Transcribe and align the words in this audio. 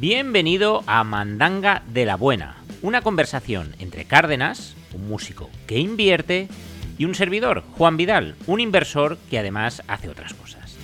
Bienvenido 0.00 0.82
a 0.86 1.04
Mandanga 1.04 1.82
de 1.86 2.06
la 2.06 2.16
Buena, 2.16 2.56
una 2.80 3.02
conversación 3.02 3.76
entre 3.80 4.06
Cárdenas, 4.06 4.74
un 4.94 5.06
músico 5.06 5.50
que 5.66 5.78
invierte, 5.78 6.48
y 6.96 7.04
un 7.04 7.14
servidor, 7.14 7.62
Juan 7.72 7.98
Vidal, 7.98 8.34
un 8.46 8.60
inversor 8.60 9.18
que 9.28 9.38
además 9.38 9.82
hace 9.88 10.08
otras 10.08 10.32
cosas. 10.32 10.78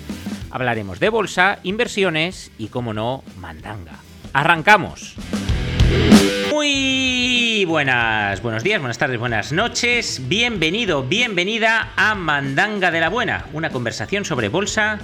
Hablaremos 0.50 1.00
de 1.00 1.08
bolsa, 1.08 1.60
inversiones 1.62 2.52
y, 2.58 2.66
como 2.66 2.92
no, 2.92 3.24
mandanga. 3.40 4.00
¡Arrancamos! 4.34 5.14
Muy 6.52 7.64
buenas, 7.64 8.42
buenos 8.42 8.62
días, 8.64 8.80
buenas 8.80 8.98
tardes, 8.98 9.18
buenas 9.18 9.50
noches. 9.50 10.28
Bienvenido, 10.28 11.02
bienvenida 11.04 11.94
a 11.96 12.14
Mandanga 12.14 12.90
de 12.90 13.00
la 13.00 13.08
Buena, 13.08 13.46
una 13.54 13.70
conversación 13.70 14.26
sobre 14.26 14.50
bolsa, 14.50 14.98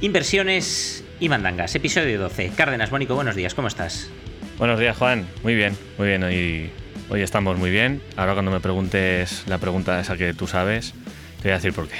inversiones 0.00 1.04
y 1.20 1.28
mandangas. 1.28 1.74
Episodio 1.74 2.18
12. 2.18 2.50
Cárdenas, 2.56 2.90
Mónico, 2.90 3.14
buenos 3.14 3.36
días, 3.36 3.54
¿cómo 3.54 3.68
estás? 3.68 4.10
Buenos 4.58 4.78
días, 4.80 4.96
Juan. 4.96 5.26
Muy 5.42 5.54
bien, 5.54 5.76
muy 5.98 6.08
bien. 6.08 6.22
Hoy, 6.24 6.70
hoy 7.08 7.20
estamos 7.22 7.56
muy 7.58 7.70
bien. 7.70 8.02
Ahora 8.16 8.32
cuando 8.34 8.50
me 8.50 8.60
preguntes 8.60 9.44
la 9.46 9.58
pregunta 9.58 10.00
esa 10.00 10.16
que 10.16 10.34
tú 10.34 10.46
sabes, 10.46 10.92
te 11.38 11.44
voy 11.44 11.52
a 11.52 11.54
decir 11.56 11.72
por 11.72 11.88
qué. 11.88 11.96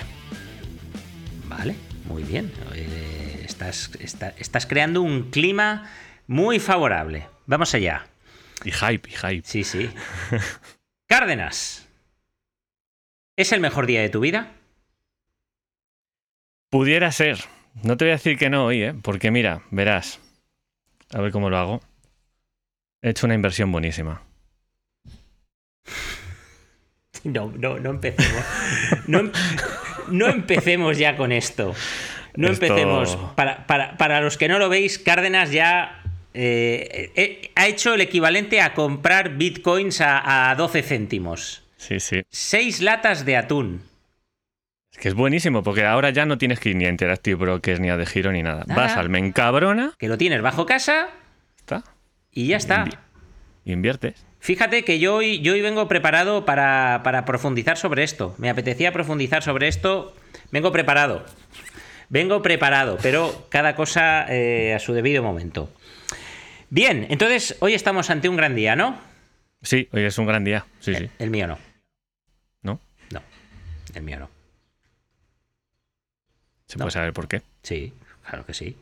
Vale, 1.49 1.75
muy 2.07 2.23
bien. 2.23 2.53
Eh, 2.75 3.43
estás, 3.45 3.91
está- 4.01 4.35
estás 4.39 4.67
creando 4.67 5.03
un 5.03 5.31
clima 5.31 5.91
muy 6.27 6.59
favorable. 6.59 7.27
Vamos 7.47 7.75
allá. 7.75 8.07
Y 8.65 8.71
hype, 8.73 9.09
y 9.09 9.13
hype. 9.15 9.43
Sí, 9.45 9.65
sí. 9.65 9.91
Cárdenas. 11.07 11.87
¿Es 13.37 13.53
el 13.53 13.61
mejor 13.61 13.87
día 13.87 14.01
de 14.03 14.11
tu 14.11 14.21
vida? 14.21 14.53
Pudiera 16.71 17.11
ser. 17.11 17.39
No 17.83 17.97
te 17.97 18.05
voy 18.05 18.11
a 18.11 18.17
decir 18.17 18.37
que 18.39 18.51
no 18.51 18.67
hoy, 18.67 18.83
¿eh? 18.83 18.95
Porque 19.03 19.31
mira, 19.31 19.63
verás. 19.71 20.21
A 21.13 21.21
ver 21.21 21.33
cómo 21.33 21.51
lo 21.51 21.57
hago. 21.59 21.81
He 23.03 23.11
hecho 23.11 23.27
una 23.27 23.35
inversión 23.35 23.71
buenísima. 23.73 24.23
No, 27.23 27.53
no, 27.55 27.79
no 27.79 27.91
empecemos. 27.91 28.43
No, 29.07 29.19
em- 29.19 29.33
no 30.11 30.29
empecemos 30.29 30.97
ya 30.97 31.19
con 31.19 31.33
esto. 31.33 31.75
No 32.35 32.49
Esto- 32.49 32.65
empecemos. 32.65 33.15
Para, 33.37 33.67
para- 33.67 33.99
para 33.99 34.23
los 34.23 34.39
que 34.39 34.49
no 34.49 34.59
lo 34.59 34.71
veis, 34.71 34.99
Cárdenas 34.99 35.51
ya 35.51 36.03
eh, 36.33 37.13
eh, 37.17 37.51
ha 37.57 37.67
hecho 37.67 37.93
el 37.93 38.01
equivalente 38.01 38.63
a 38.63 38.73
comprar 38.73 39.37
bitcoins 39.37 40.01
a, 40.01 40.51
a 40.51 40.55
12 40.55 40.83
céntimos. 40.83 41.63
Sí, 41.77 42.01
sí. 42.01 42.23
Seis 42.31 42.81
latas 42.81 43.27
de 43.27 43.37
atún. 43.37 43.83
Que 45.01 45.09
es 45.09 45.15
buenísimo, 45.15 45.63
porque 45.63 45.87
ahora 45.87 46.11
ya 46.11 46.27
no 46.27 46.37
tienes 46.37 46.61
que 46.61 46.69
ir 46.69 46.77
ni 46.77 46.85
a 46.85 46.91
Interactive 46.91 47.37
Brokers, 47.37 47.81
ni 47.81 47.89
a 47.89 47.97
De 47.97 48.05
Giro, 48.05 48.33
ni 48.33 48.43
nada. 48.43 48.65
Vas 48.69 48.99
al 48.99 49.09
Mencabrona, 49.09 49.95
Que 49.99 50.09
lo 50.09 50.19
tienes 50.19 50.43
bajo 50.43 50.67
casa 50.67 51.09
está, 51.57 51.83
y 52.31 52.49
ya 52.49 52.59
está. 52.59 52.85
Y 53.65 53.73
inviertes. 53.73 54.27
Fíjate 54.41 54.85
que 54.85 54.99
yo 54.99 55.17
hoy, 55.17 55.41
yo 55.41 55.55
hoy 55.55 55.63
vengo 55.63 55.89
preparado 55.89 56.45
para, 56.45 57.01
para 57.03 57.25
profundizar 57.25 57.79
sobre 57.79 58.03
esto. 58.03 58.35
Me 58.37 58.51
apetecía 58.51 58.93
profundizar 58.93 59.43
sobre 59.43 59.69
esto. 59.69 60.15
Vengo 60.53 60.71
preparado. 60.71 61.25
Vengo 62.11 62.43
preparado, 62.43 62.99
pero 63.01 63.47
cada 63.49 63.75
cosa 63.75 64.27
eh, 64.29 64.75
a 64.75 64.79
su 64.81 64.93
debido 64.93 65.23
momento. 65.23 65.73
Bien, 66.69 67.07
entonces 67.09 67.57
hoy 67.61 67.73
estamos 67.73 68.11
ante 68.11 68.29
un 68.29 68.37
gran 68.37 68.55
día, 68.55 68.77
¿no? 68.77 68.99
Sí, 69.63 69.89
hoy 69.93 70.03
es 70.03 70.19
un 70.19 70.27
gran 70.27 70.45
día. 70.45 70.67
Sí, 70.81 70.95
sí. 70.95 71.09
El 71.19 71.31
mío 71.31 71.47
no. 71.47 71.59
¿No? 72.63 72.81
No, 73.13 73.23
el 73.95 74.03
mío 74.03 74.19
no. 74.19 74.40
Se 76.71 76.79
No. 76.79 76.85
puede 76.85 76.93
saber 76.93 77.13
por 77.13 77.27
qué. 77.27 77.43
Sí, 77.65 77.93
claro 78.25 78.47
que 78.47 78.55
sí. 78.55 78.77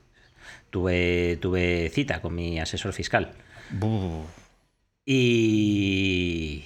Tuve, 0.68 1.38
tuve 1.40 1.88
cita 1.94 2.20
con 2.20 2.34
mi 2.34 2.60
asesor 2.60 2.92
fiscal. 2.92 3.32
Buh. 3.70 4.24
Y... 5.06 6.64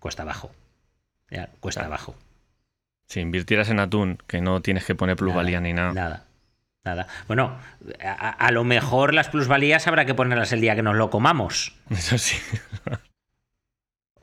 Cuesta 0.00 0.22
abajo. 0.22 0.50
Ya, 1.30 1.50
cuesta 1.60 1.82
Claro. 1.82 1.94
abajo. 1.94 2.14
Si 3.08 3.20
invirtieras 3.20 3.68
en 3.70 3.78
atún, 3.78 4.18
que 4.26 4.40
no 4.40 4.60
tienes 4.62 4.84
que 4.84 4.96
poner 4.96 5.14
plusvalía 5.16 5.60
ni 5.60 5.72
nada. 5.72 5.92
Nada. 5.92 6.24
Nada. 6.84 7.06
Bueno, 7.28 7.56
a- 8.04 8.30
a 8.30 8.50
lo 8.50 8.64
mejor 8.64 9.14
las 9.14 9.28
plusvalías 9.28 9.86
habrá 9.86 10.04
que 10.04 10.14
ponerlas 10.14 10.52
el 10.52 10.60
día 10.60 10.74
que 10.74 10.82
nos 10.82 10.96
lo 10.96 11.10
comamos. 11.10 11.76
Eso 11.90 12.18
sí. 12.18 12.36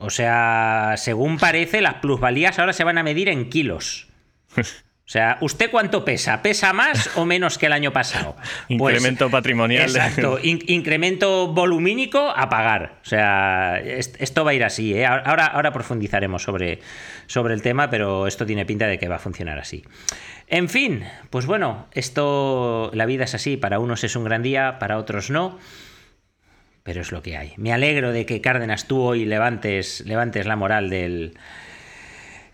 O 0.04 0.10
sea, 0.10 0.94
según 0.96 1.38
parece, 1.38 1.80
las 1.80 1.94
plusvalías 1.94 2.58
ahora 2.58 2.72
se 2.72 2.84
van 2.84 2.98
a 2.98 3.02
medir 3.02 3.28
en 3.28 3.48
kilos. 3.50 4.08
O 4.56 5.06
sea, 5.06 5.36
¿usted 5.42 5.70
cuánto 5.70 6.02
pesa? 6.02 6.40
¿Pesa 6.40 6.72
más 6.72 7.10
o 7.16 7.26
menos 7.26 7.58
que 7.58 7.66
el 7.66 7.72
año 7.74 7.92
pasado? 7.92 8.36
Pues, 8.78 8.94
Incremento 8.96 9.28
patrimonial. 9.30 9.82
Exacto, 9.82 10.38
in- 10.42 10.62
incremento 10.66 11.48
volumínico 11.48 12.32
a 12.34 12.48
pagar. 12.48 13.00
O 13.02 13.04
sea, 13.06 13.78
est- 13.80 14.16
esto 14.18 14.44
va 14.46 14.52
a 14.52 14.54
ir 14.54 14.64
así. 14.64 14.94
¿eh? 14.94 15.04
Ahora, 15.04 15.44
ahora 15.46 15.72
profundizaremos 15.74 16.42
sobre, 16.42 16.80
sobre 17.26 17.52
el 17.52 17.60
tema, 17.60 17.90
pero 17.90 18.26
esto 18.26 18.46
tiene 18.46 18.64
pinta 18.64 18.86
de 18.86 18.98
que 18.98 19.08
va 19.08 19.16
a 19.16 19.18
funcionar 19.18 19.58
así. 19.58 19.84
En 20.46 20.70
fin, 20.70 21.04
pues 21.28 21.44
bueno, 21.44 21.86
esto, 21.92 22.90
la 22.94 23.04
vida 23.04 23.24
es 23.24 23.34
así. 23.34 23.58
Para 23.58 23.78
unos 23.80 24.04
es 24.04 24.16
un 24.16 24.24
gran 24.24 24.42
día, 24.42 24.78
para 24.78 24.96
otros 24.96 25.28
no. 25.30 25.58
Pero 26.84 27.00
es 27.00 27.10
lo 27.12 27.22
que 27.22 27.36
hay. 27.36 27.54
Me 27.56 27.72
alegro 27.72 28.12
de 28.12 28.26
que 28.26 28.40
Cárdenas 28.40 28.86
tú 28.86 29.00
hoy 29.00 29.24
levantes, 29.24 30.04
levantes 30.06 30.46
la 30.46 30.54
moral 30.54 30.90
del, 30.90 31.34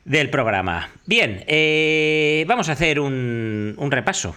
del 0.05 0.31
programa. 0.31 0.89
Bien, 1.05 1.45
eh, 1.49 2.45
vamos 2.49 2.69
a 2.69 2.73
hacer 2.73 3.01
un, 3.01 3.75
un 3.77 3.91
repaso 3.91 4.35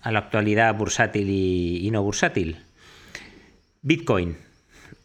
a 0.00 0.10
la 0.10 0.18
actualidad 0.20 0.74
bursátil 0.74 1.28
y, 1.28 1.86
y 1.86 1.90
no 1.90 2.02
bursátil. 2.02 2.56
Bitcoin 3.82 4.36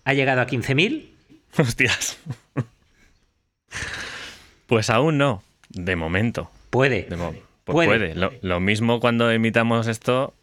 ha 0.06 0.14
llegado 0.14 0.42
a 0.42 0.48
15.000. 0.48 1.10
Hostias. 1.58 2.18
Pues 4.68 4.90
aún 4.90 5.20
no. 5.20 5.44
De 5.70 5.96
momento. 5.96 6.50
Puede. 6.72 7.04
De 7.04 7.16
mo- 7.18 7.36
pues 7.66 7.76
Puede. 7.76 7.88
puede. 7.88 8.16
Lo, 8.16 8.32
lo 8.42 8.60
mismo 8.60 9.00
cuando 9.00 9.30
emitamos 9.30 9.86
esto. 9.88 10.34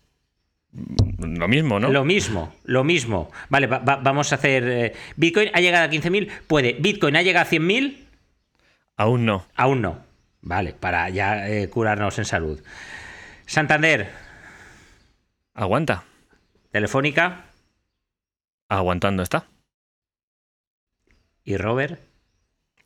Lo 1.19 1.49
mismo, 1.49 1.78
¿no? 1.78 1.91
Lo 1.91 2.05
mismo, 2.05 2.55
lo 2.65 2.83
mismo. 2.84 3.31
Vale, 3.50 3.66
va- 3.66 3.78
va- 3.81 3.97
vamos 3.97 4.33
a 4.33 4.37
hacer... 4.37 4.65
eh, 4.66 4.93
Bitcoin 5.16 5.50
ha 5.53 5.60
llegado 5.60 5.84
a 5.84 5.91
15.000. 5.91 6.31
Puede. 6.47 6.75
Bitcoin 6.81 7.15
ha 7.16 7.22
llegado 7.22 7.47
a 7.47 7.50
100.000. 7.50 7.99
Aún 8.97 9.27
no. 9.27 9.47
Aún 9.55 9.82
no. 9.82 10.03
Vale, 10.41 10.72
para 10.72 11.09
ya 11.11 11.49
eh, 11.49 11.69
curarnos 11.69 12.19
en 12.19 12.25
salud. 12.25 12.61
Santander, 13.47 14.11
Aguanta. 15.55 16.05
Telefónica 16.71 17.44
Aguantando 18.69 19.22
está. 19.22 19.47
y 21.44 21.56
Robert. 21.59 22.00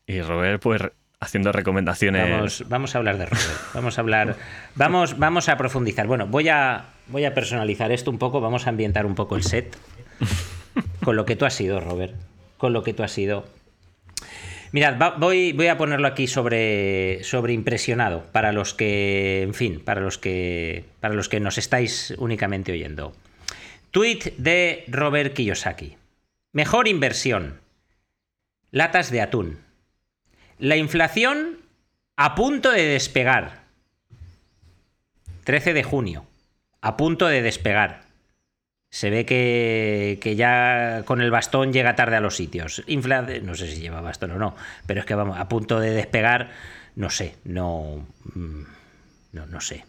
Y 0.06 0.20
Robert, 0.22 0.60
pues 0.60 0.82
haciendo 1.20 1.52
recomendaciones. 1.52 2.64
Vamos, 2.68 2.94
a 2.94 2.98
hablar 2.98 3.18
de 3.18 3.26
Robert. 3.26 3.74
Vamos 3.74 3.98
a 3.98 4.00
hablar. 4.00 4.36
Vamos, 4.74 5.18
vamos 5.18 5.48
a 5.48 5.56
profundizar. 5.56 6.06
Bueno, 6.06 6.26
voy 6.26 6.48
a, 6.48 6.86
voy 7.06 7.24
a 7.24 7.34
personalizar 7.34 7.92
esto 7.92 8.10
un 8.10 8.18
poco. 8.18 8.40
Vamos 8.40 8.66
a 8.66 8.70
ambientar 8.70 9.06
un 9.06 9.14
poco 9.14 9.36
el 9.36 9.42
set. 9.42 9.76
Con 11.02 11.16
lo 11.16 11.24
que 11.24 11.36
tú 11.36 11.44
has 11.44 11.54
sido, 11.54 11.80
Robert. 11.80 12.14
Con 12.58 12.72
lo 12.72 12.82
que 12.82 12.92
tú 12.92 13.02
has 13.02 13.12
sido. 13.12 13.46
Mirad, 14.72 15.14
voy, 15.18 15.52
voy 15.52 15.68
a 15.68 15.78
ponerlo 15.78 16.06
aquí 16.06 16.26
sobre, 16.26 17.22
sobre 17.22 17.52
impresionado. 17.52 18.24
Para 18.32 18.52
los 18.52 18.74
que. 18.74 19.42
En 19.42 19.54
fin, 19.54 19.80
para 19.80 20.00
los 20.00 20.18
que. 20.18 20.84
Para 21.00 21.14
los 21.14 21.28
que 21.28 21.40
nos 21.40 21.58
estáis 21.58 22.14
únicamente 22.18 22.72
oyendo. 22.72 23.14
Tweet 23.90 24.34
de 24.36 24.84
Robert 24.88 25.32
Kiyosaki. 25.34 25.96
Mejor 26.52 26.88
inversión. 26.88 27.60
Latas 28.70 29.10
de 29.10 29.22
atún. 29.22 29.65
La 30.58 30.76
inflación 30.76 31.58
a 32.16 32.34
punto 32.34 32.70
de 32.70 32.84
despegar. 32.86 33.62
13 35.44 35.74
de 35.74 35.82
junio. 35.82 36.26
A 36.80 36.96
punto 36.96 37.26
de 37.26 37.42
despegar. 37.42 38.02
Se 38.90 39.10
ve 39.10 39.26
que, 39.26 40.18
que 40.22 40.36
ya 40.36 41.02
con 41.04 41.20
el 41.20 41.30
bastón 41.30 41.72
llega 41.72 41.96
tarde 41.96 42.16
a 42.16 42.20
los 42.20 42.36
sitios. 42.36 42.82
Infla- 42.86 43.42
no 43.42 43.54
sé 43.54 43.70
si 43.70 43.80
lleva 43.80 44.00
bastón 44.00 44.30
o 44.32 44.38
no, 44.38 44.56
pero 44.86 45.00
es 45.00 45.06
que 45.06 45.14
vamos, 45.14 45.38
a 45.38 45.48
punto 45.48 45.80
de 45.80 45.90
despegar, 45.90 46.50
no 46.94 47.10
sé, 47.10 47.34
no, 47.44 48.06
mm, 48.34 48.62
no, 49.32 49.46
no 49.46 49.60
sé. 49.60 49.84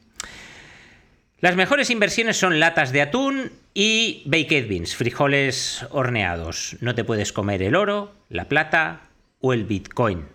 Las 1.40 1.56
mejores 1.56 1.90
inversiones 1.92 2.36
son 2.38 2.60
latas 2.60 2.92
de 2.92 3.02
atún 3.04 3.52
y 3.74 4.24
baked 4.26 4.68
beans, 4.68 4.96
frijoles 4.96 5.86
horneados. 5.92 6.76
No 6.82 6.96
te 6.96 7.04
puedes 7.04 7.32
comer 7.32 7.62
el 7.62 7.76
oro, 7.76 8.14
la 8.30 8.46
plata 8.46 9.02
o 9.40 9.54
el 9.54 9.64
bitcoin. 9.64 10.26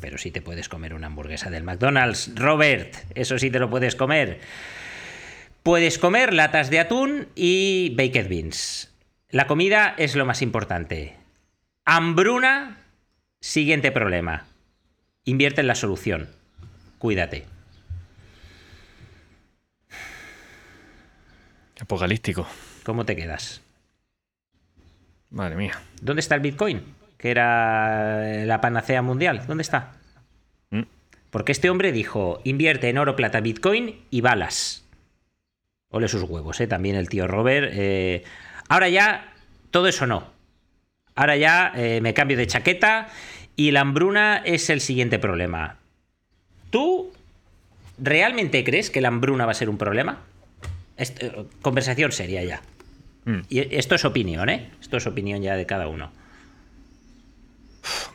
Pero 0.00 0.18
sí 0.18 0.30
te 0.30 0.42
puedes 0.42 0.68
comer 0.68 0.94
una 0.94 1.08
hamburguesa 1.08 1.50
del 1.50 1.64
McDonald's. 1.64 2.32
Robert, 2.34 2.94
eso 3.14 3.38
sí 3.38 3.50
te 3.50 3.58
lo 3.58 3.68
puedes 3.70 3.96
comer. 3.96 4.40
Puedes 5.62 5.98
comer 5.98 6.32
latas 6.32 6.70
de 6.70 6.80
atún 6.80 7.28
y 7.34 7.94
baked 7.96 8.28
beans. 8.28 8.94
La 9.30 9.46
comida 9.46 9.94
es 9.98 10.14
lo 10.14 10.24
más 10.24 10.40
importante. 10.40 11.16
Hambruna, 11.84 12.78
siguiente 13.40 13.92
problema. 13.92 14.46
Invierte 15.24 15.60
en 15.60 15.66
la 15.66 15.74
solución. 15.74 16.28
Cuídate. 16.98 17.44
Apocalíptico. 21.80 22.46
¿Cómo 22.84 23.04
te 23.04 23.14
quedas? 23.14 23.60
Madre 25.30 25.56
mía. 25.56 25.80
¿Dónde 26.00 26.20
está 26.20 26.34
el 26.34 26.40
Bitcoin? 26.40 26.97
Que 27.18 27.30
era 27.30 28.44
la 28.46 28.60
panacea 28.60 29.02
mundial. 29.02 29.44
¿Dónde 29.46 29.62
está? 29.62 29.92
Mm. 30.70 30.82
Porque 31.30 31.52
este 31.52 31.68
hombre 31.68 31.92
dijo, 31.92 32.40
invierte 32.44 32.88
en 32.88 32.96
oro, 32.98 33.16
plata, 33.16 33.40
Bitcoin 33.40 34.00
y 34.10 34.20
balas. 34.22 34.84
Ole 35.90 36.08
sus 36.08 36.22
huevos, 36.22 36.60
¿eh? 36.60 36.66
También 36.66 36.96
el 36.96 37.08
tío 37.08 37.26
Robert. 37.26 37.70
eh, 37.74 38.24
Ahora 38.68 38.88
ya, 38.88 39.32
todo 39.70 39.88
eso 39.88 40.06
no. 40.06 40.30
Ahora 41.14 41.36
ya 41.36 41.72
eh, 41.74 42.00
me 42.00 42.14
cambio 42.14 42.36
de 42.36 42.46
chaqueta 42.46 43.08
y 43.56 43.72
la 43.72 43.80
hambruna 43.80 44.36
es 44.44 44.70
el 44.70 44.80
siguiente 44.80 45.18
problema. 45.18 45.78
¿Tú 46.70 47.12
realmente 47.98 48.62
crees 48.62 48.90
que 48.90 49.00
la 49.00 49.08
hambruna 49.08 49.44
va 49.46 49.52
a 49.52 49.54
ser 49.54 49.68
un 49.68 49.78
problema? 49.78 50.20
Eh, 50.98 51.46
conversación 51.62 52.12
seria 52.12 52.44
ya. 52.44 52.62
Mm. 53.24 53.40
Y 53.48 53.74
esto 53.74 53.94
es 53.94 54.04
opinión, 54.04 54.48
¿eh? 54.48 54.70
Esto 54.80 54.98
es 54.98 55.06
opinión 55.06 55.42
ya 55.42 55.56
de 55.56 55.66
cada 55.66 55.88
uno. 55.88 56.12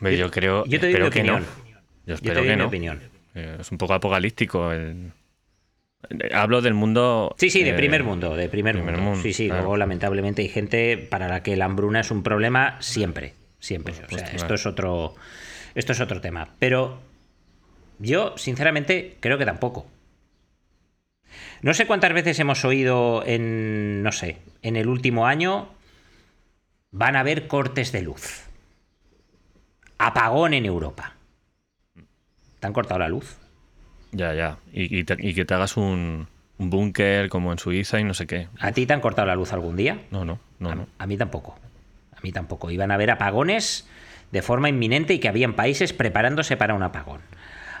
Yo 0.00 0.30
creo. 0.30 0.64
Yo 0.66 0.80
te 0.80 0.88
espero 0.88 1.10
que 1.10 1.22
no. 1.22 1.34
opinión. 1.36 1.54
Yo 1.74 1.78
Yo 2.06 2.14
espero 2.14 2.40
te 2.42 2.46
que 2.48 2.56
no. 2.56 2.66
opinión. 2.66 3.00
Eh, 3.34 3.56
Es 3.60 3.70
un 3.72 3.78
poco 3.78 3.94
apocalíptico. 3.94 4.72
el- 4.72 5.12
Hablo 6.34 6.60
del 6.60 6.74
mundo. 6.74 7.34
Sí, 7.38 7.48
sí, 7.48 7.62
de 7.64 7.70
eh, 7.70 7.74
primer 7.74 8.04
mundo, 8.04 8.36
de 8.36 8.48
primer, 8.50 8.74
primer 8.76 8.96
mundo. 8.96 9.10
mundo, 9.10 9.22
Sí, 9.22 9.32
sí, 9.32 9.46
claro. 9.46 9.62
luego 9.62 9.76
lamentablemente 9.78 10.42
hay 10.42 10.48
gente 10.50 10.98
para 10.98 11.28
la 11.28 11.42
que 11.42 11.56
la 11.56 11.64
hambruna 11.64 12.00
es 12.00 12.10
un 12.10 12.22
problema 12.22 12.76
siempre, 12.80 13.32
siempre. 13.58 13.94
O 13.94 13.96
sea, 13.96 14.26
esto 14.26 14.36
claro. 14.36 14.54
es 14.54 14.66
otro 14.66 15.14
esto 15.74 15.92
es 15.92 16.00
otro 16.00 16.20
tema, 16.20 16.48
pero 16.58 17.00
yo 17.98 18.36
sinceramente 18.36 19.16
creo 19.20 19.38
que 19.38 19.46
tampoco. 19.46 19.86
No 21.62 21.72
sé 21.72 21.86
cuántas 21.86 22.12
veces 22.12 22.38
hemos 22.38 22.64
oído 22.66 23.24
en 23.26 24.02
no 24.02 24.12
sé, 24.12 24.36
en 24.60 24.76
el 24.76 24.88
último 24.88 25.26
año 25.26 25.70
van 26.90 27.16
a 27.16 27.20
haber 27.20 27.46
cortes 27.46 27.92
de 27.92 28.02
luz. 28.02 28.43
Apagón 30.06 30.54
en 30.54 30.66
Europa. 30.66 31.14
¿Te 32.60 32.66
han 32.66 32.72
cortado 32.72 32.98
la 32.98 33.08
luz? 33.08 33.36
Ya, 34.12 34.32
ya. 34.34 34.58
Y, 34.72 34.98
y 34.98 35.04
te- 35.04 35.16
y 35.18 35.34
que 35.34 35.44
te 35.44 35.54
hagas 35.54 35.76
un, 35.76 36.28
un 36.58 36.70
búnker 36.70 37.28
como 37.28 37.52
en 37.52 37.58
Suiza 37.58 37.98
y 38.00 38.04
no 38.04 38.14
sé 38.14 38.26
qué. 38.26 38.48
¿A 38.60 38.72
ti 38.72 38.86
te 38.86 38.92
han 38.92 39.00
cortado 39.00 39.26
la 39.26 39.34
luz 39.34 39.52
algún 39.52 39.76
día? 39.76 40.02
No, 40.10 40.24
no, 40.24 40.38
no, 40.58 40.74
no. 40.74 40.86
A 40.98 41.06
mí 41.06 41.16
tampoco. 41.16 41.58
A 42.16 42.20
mí 42.22 42.32
tampoco. 42.32 42.70
Iban 42.70 42.90
a 42.90 42.94
haber 42.94 43.10
apagones 43.10 43.88
de 44.30 44.42
forma 44.42 44.68
inminente 44.68 45.14
y 45.14 45.18
que 45.18 45.28
habían 45.28 45.54
países 45.54 45.92
preparándose 45.92 46.56
para 46.56 46.74
un 46.74 46.82
apagón. 46.82 47.20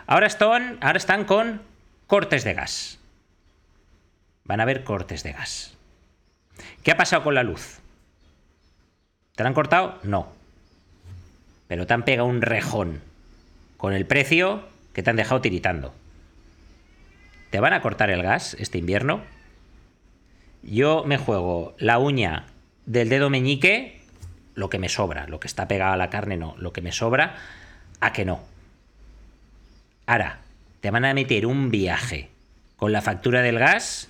Ahora 0.06 0.26
están, 0.26 0.78
ahora 0.80 0.98
están 0.98 1.24
con 1.24 1.62
cortes 2.06 2.44
de 2.44 2.54
gas. 2.54 2.98
Van 4.44 4.60
a 4.60 4.64
haber 4.64 4.84
cortes 4.84 5.22
de 5.22 5.32
gas. 5.32 5.76
¿Qué 6.82 6.90
ha 6.90 6.96
pasado 6.96 7.22
con 7.24 7.34
la 7.34 7.42
luz? 7.42 7.78
¿Te 9.34 9.42
la 9.42 9.48
han 9.48 9.54
cortado? 9.54 9.98
No. 10.02 10.32
Pero 11.74 11.88
te 11.88 11.94
han 11.94 12.04
pegado 12.04 12.28
un 12.28 12.40
rejón 12.40 13.00
con 13.78 13.94
el 13.94 14.06
precio 14.06 14.62
que 14.92 15.02
te 15.02 15.10
han 15.10 15.16
dejado 15.16 15.40
tiritando. 15.40 15.92
¿Te 17.50 17.58
van 17.58 17.72
a 17.72 17.80
cortar 17.80 18.10
el 18.10 18.22
gas 18.22 18.54
este 18.60 18.78
invierno? 18.78 19.22
Yo 20.62 21.02
me 21.04 21.18
juego 21.18 21.74
la 21.78 21.98
uña 21.98 22.46
del 22.86 23.08
dedo 23.08 23.28
meñique, 23.28 24.00
lo 24.54 24.70
que 24.70 24.78
me 24.78 24.88
sobra, 24.88 25.26
lo 25.26 25.40
que 25.40 25.48
está 25.48 25.66
pegado 25.66 25.94
a 25.94 25.96
la 25.96 26.10
carne 26.10 26.36
no, 26.36 26.54
lo 26.58 26.72
que 26.72 26.80
me 26.80 26.92
sobra, 26.92 27.34
a 27.98 28.12
que 28.12 28.24
no. 28.24 28.40
Ahora, 30.06 30.42
te 30.80 30.92
van 30.92 31.04
a 31.04 31.12
meter 31.12 31.44
un 31.44 31.72
viaje 31.72 32.30
con 32.76 32.92
la 32.92 33.02
factura 33.02 33.42
del 33.42 33.58
gas 33.58 34.08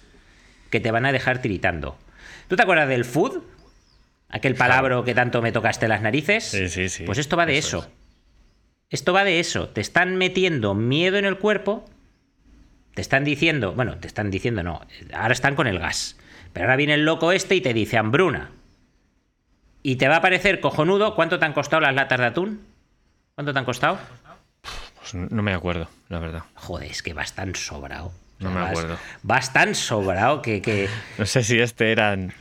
que 0.68 0.80
te 0.80 0.90
van 0.90 1.06
a 1.06 1.12
dejar 1.12 1.40
tiritando. 1.40 1.96
¿Tú 2.46 2.56
te 2.56 2.62
acuerdas 2.62 2.90
del 2.90 3.06
food? 3.06 3.42
Aquel 4.28 4.54
palabra 4.54 5.00
que 5.04 5.14
tanto 5.14 5.42
me 5.42 5.52
tocaste 5.52 5.86
las 5.88 6.02
narices. 6.02 6.44
Sí, 6.44 6.68
sí, 6.68 6.88
sí. 6.88 7.04
Pues 7.04 7.18
esto 7.18 7.36
va 7.36 7.46
de 7.46 7.56
Eso 7.58 7.78
eso. 7.78 7.90
Esto 8.90 9.12
va 9.12 9.24
de 9.24 9.40
eso. 9.40 9.68
Te 9.68 9.80
están 9.80 10.16
metiendo 10.16 10.74
miedo 10.74 11.16
en 11.18 11.24
el 11.24 11.38
cuerpo. 11.38 11.84
Te 12.94 13.00
están 13.00 13.24
diciendo, 13.24 13.72
bueno, 13.72 13.96
te 13.98 14.06
están 14.06 14.30
diciendo 14.30 14.62
no, 14.62 14.80
ahora 15.12 15.32
están 15.32 15.56
con 15.56 15.66
el 15.66 15.78
gas. 15.78 16.16
Pero 16.52 16.66
ahora 16.66 16.76
viene 16.76 16.94
el 16.94 17.04
loco 17.04 17.32
este 17.32 17.56
y 17.56 17.60
te 17.60 17.74
dice 17.74 17.96
hambruna. 17.98 18.50
Y 19.82 19.96
te 19.96 20.08
va 20.08 20.16
a 20.16 20.20
parecer 20.22 20.60
cojonudo 20.60 21.14
cuánto 21.14 21.38
te 21.38 21.44
han 21.44 21.52
costado 21.52 21.80
las 21.80 21.94
latas 21.94 22.18
de 22.20 22.26
atún. 22.26 22.60
¿Cuánto 23.34 23.52
te 23.52 23.58
han 23.58 23.64
costado? 23.64 23.98
Pues 25.00 25.14
no 25.14 25.42
me 25.42 25.52
acuerdo, 25.52 25.88
la 26.08 26.18
verdad. 26.20 26.42
Joder, 26.54 26.90
es 26.90 27.02
que 27.02 27.12
vas 27.12 27.34
tan 27.34 27.54
sobrado. 27.54 28.12
No 28.38 28.50
me 28.50 28.60
Vas- 28.60 28.70
acuerdo. 28.70 28.98
Vas 29.22 29.52
tan 29.52 29.74
sobrado 29.74 30.40
que... 30.40 30.62
que 30.62 30.88
No 31.18 31.26
sé 31.26 31.42
si 31.42 31.58
este 31.58 31.90
eran 31.92 32.32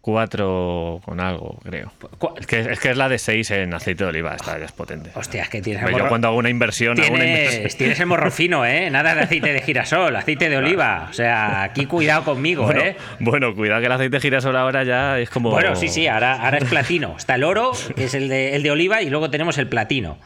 cuatro 0.00 1.00
con 1.04 1.20
algo, 1.20 1.58
creo. 1.62 1.92
Es 2.38 2.46
que, 2.46 2.60
es 2.60 2.80
que 2.80 2.90
es 2.90 2.96
la 2.96 3.08
de 3.08 3.18
seis 3.18 3.50
en 3.50 3.74
aceite 3.74 4.04
de 4.04 4.10
oliva, 4.10 4.34
esta 4.34 4.56
es 4.58 4.72
potente. 4.72 5.10
Hostia, 5.14 5.42
es 5.42 5.48
que 5.48 5.60
tienes 5.60 5.82
yo 5.84 5.90
morro- 5.90 6.08
cuando 6.08 6.28
hago 6.28 6.36
una 6.38 6.48
inversión, 6.48 6.98
hago 7.00 7.12
una 7.14 7.24
Tienes, 7.24 7.54
inversión. 7.56 7.78
tienes 7.78 8.00
el 8.00 8.06
morro 8.06 8.30
fino, 8.30 8.64
¿eh? 8.64 8.90
Nada 8.90 9.14
de 9.14 9.22
aceite 9.22 9.52
de 9.52 9.60
girasol, 9.60 10.16
aceite 10.16 10.48
de 10.48 10.56
oliva. 10.56 11.06
O 11.10 11.12
sea, 11.12 11.62
aquí 11.62 11.86
cuidado 11.86 12.24
conmigo, 12.24 12.64
Bueno, 12.64 12.80
¿eh? 12.82 12.96
bueno, 13.18 13.54
cuidado 13.54 13.80
que 13.80 13.86
el 13.86 13.92
aceite 13.92 14.16
de 14.16 14.20
girasol 14.20 14.56
ahora 14.56 14.84
ya 14.84 15.18
es 15.18 15.28
como. 15.30 15.50
Bueno, 15.50 15.76
sí, 15.76 15.88
sí, 15.88 16.06
ahora, 16.06 16.34
ahora 16.44 16.58
es 16.58 16.64
platino. 16.64 17.14
Está 17.16 17.34
el 17.34 17.44
oro, 17.44 17.72
que 17.94 18.04
es 18.04 18.14
el 18.14 18.28
de, 18.28 18.56
el 18.56 18.62
de 18.62 18.70
oliva, 18.70 19.02
y 19.02 19.10
luego 19.10 19.30
tenemos 19.30 19.58
el 19.58 19.68
platino. 19.68 20.18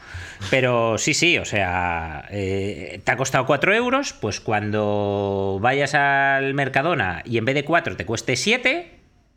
Pero 0.49 0.97
sí, 0.97 1.13
sí, 1.13 1.37
o 1.37 1.45
sea, 1.45 2.25
eh, 2.29 2.99
te 3.03 3.11
ha 3.11 3.17
costado 3.17 3.45
4 3.45 3.73
euros, 3.73 4.13
pues 4.13 4.39
cuando 4.41 5.57
vayas 5.61 5.95
al 5.95 6.53
Mercadona 6.53 7.21
y 7.25 7.37
en 7.37 7.45
vez 7.45 7.55
de 7.55 7.63
4 7.63 7.95
te 7.95 8.05
cueste 8.05 8.35
7, 8.35 8.94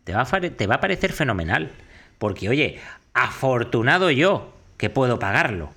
te 0.08 0.14
va, 0.14 0.22
a 0.22 0.40
te 0.40 0.66
va 0.66 0.76
a 0.76 0.81
parecer 0.81 1.12
fenomenal. 1.12 1.70
Porque, 2.16 2.49
oye, 2.49 2.81
afortunado 3.12 4.10
yo 4.10 4.55
que 4.78 4.88
puedo 4.88 5.19
pagarlo. 5.19 5.75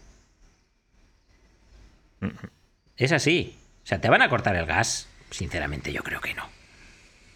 Es 2.96 3.12
así. 3.12 3.58
O 3.84 3.88
sea, 3.88 4.00
¿te 4.00 4.10
van 4.10 4.22
a 4.22 4.30
cortar 4.30 4.56
el 4.56 4.66
gas? 4.66 5.10
Sinceramente, 5.32 5.92
yo 5.92 6.02
creo 6.02 6.22
que 6.22 6.34
no. 6.34 6.48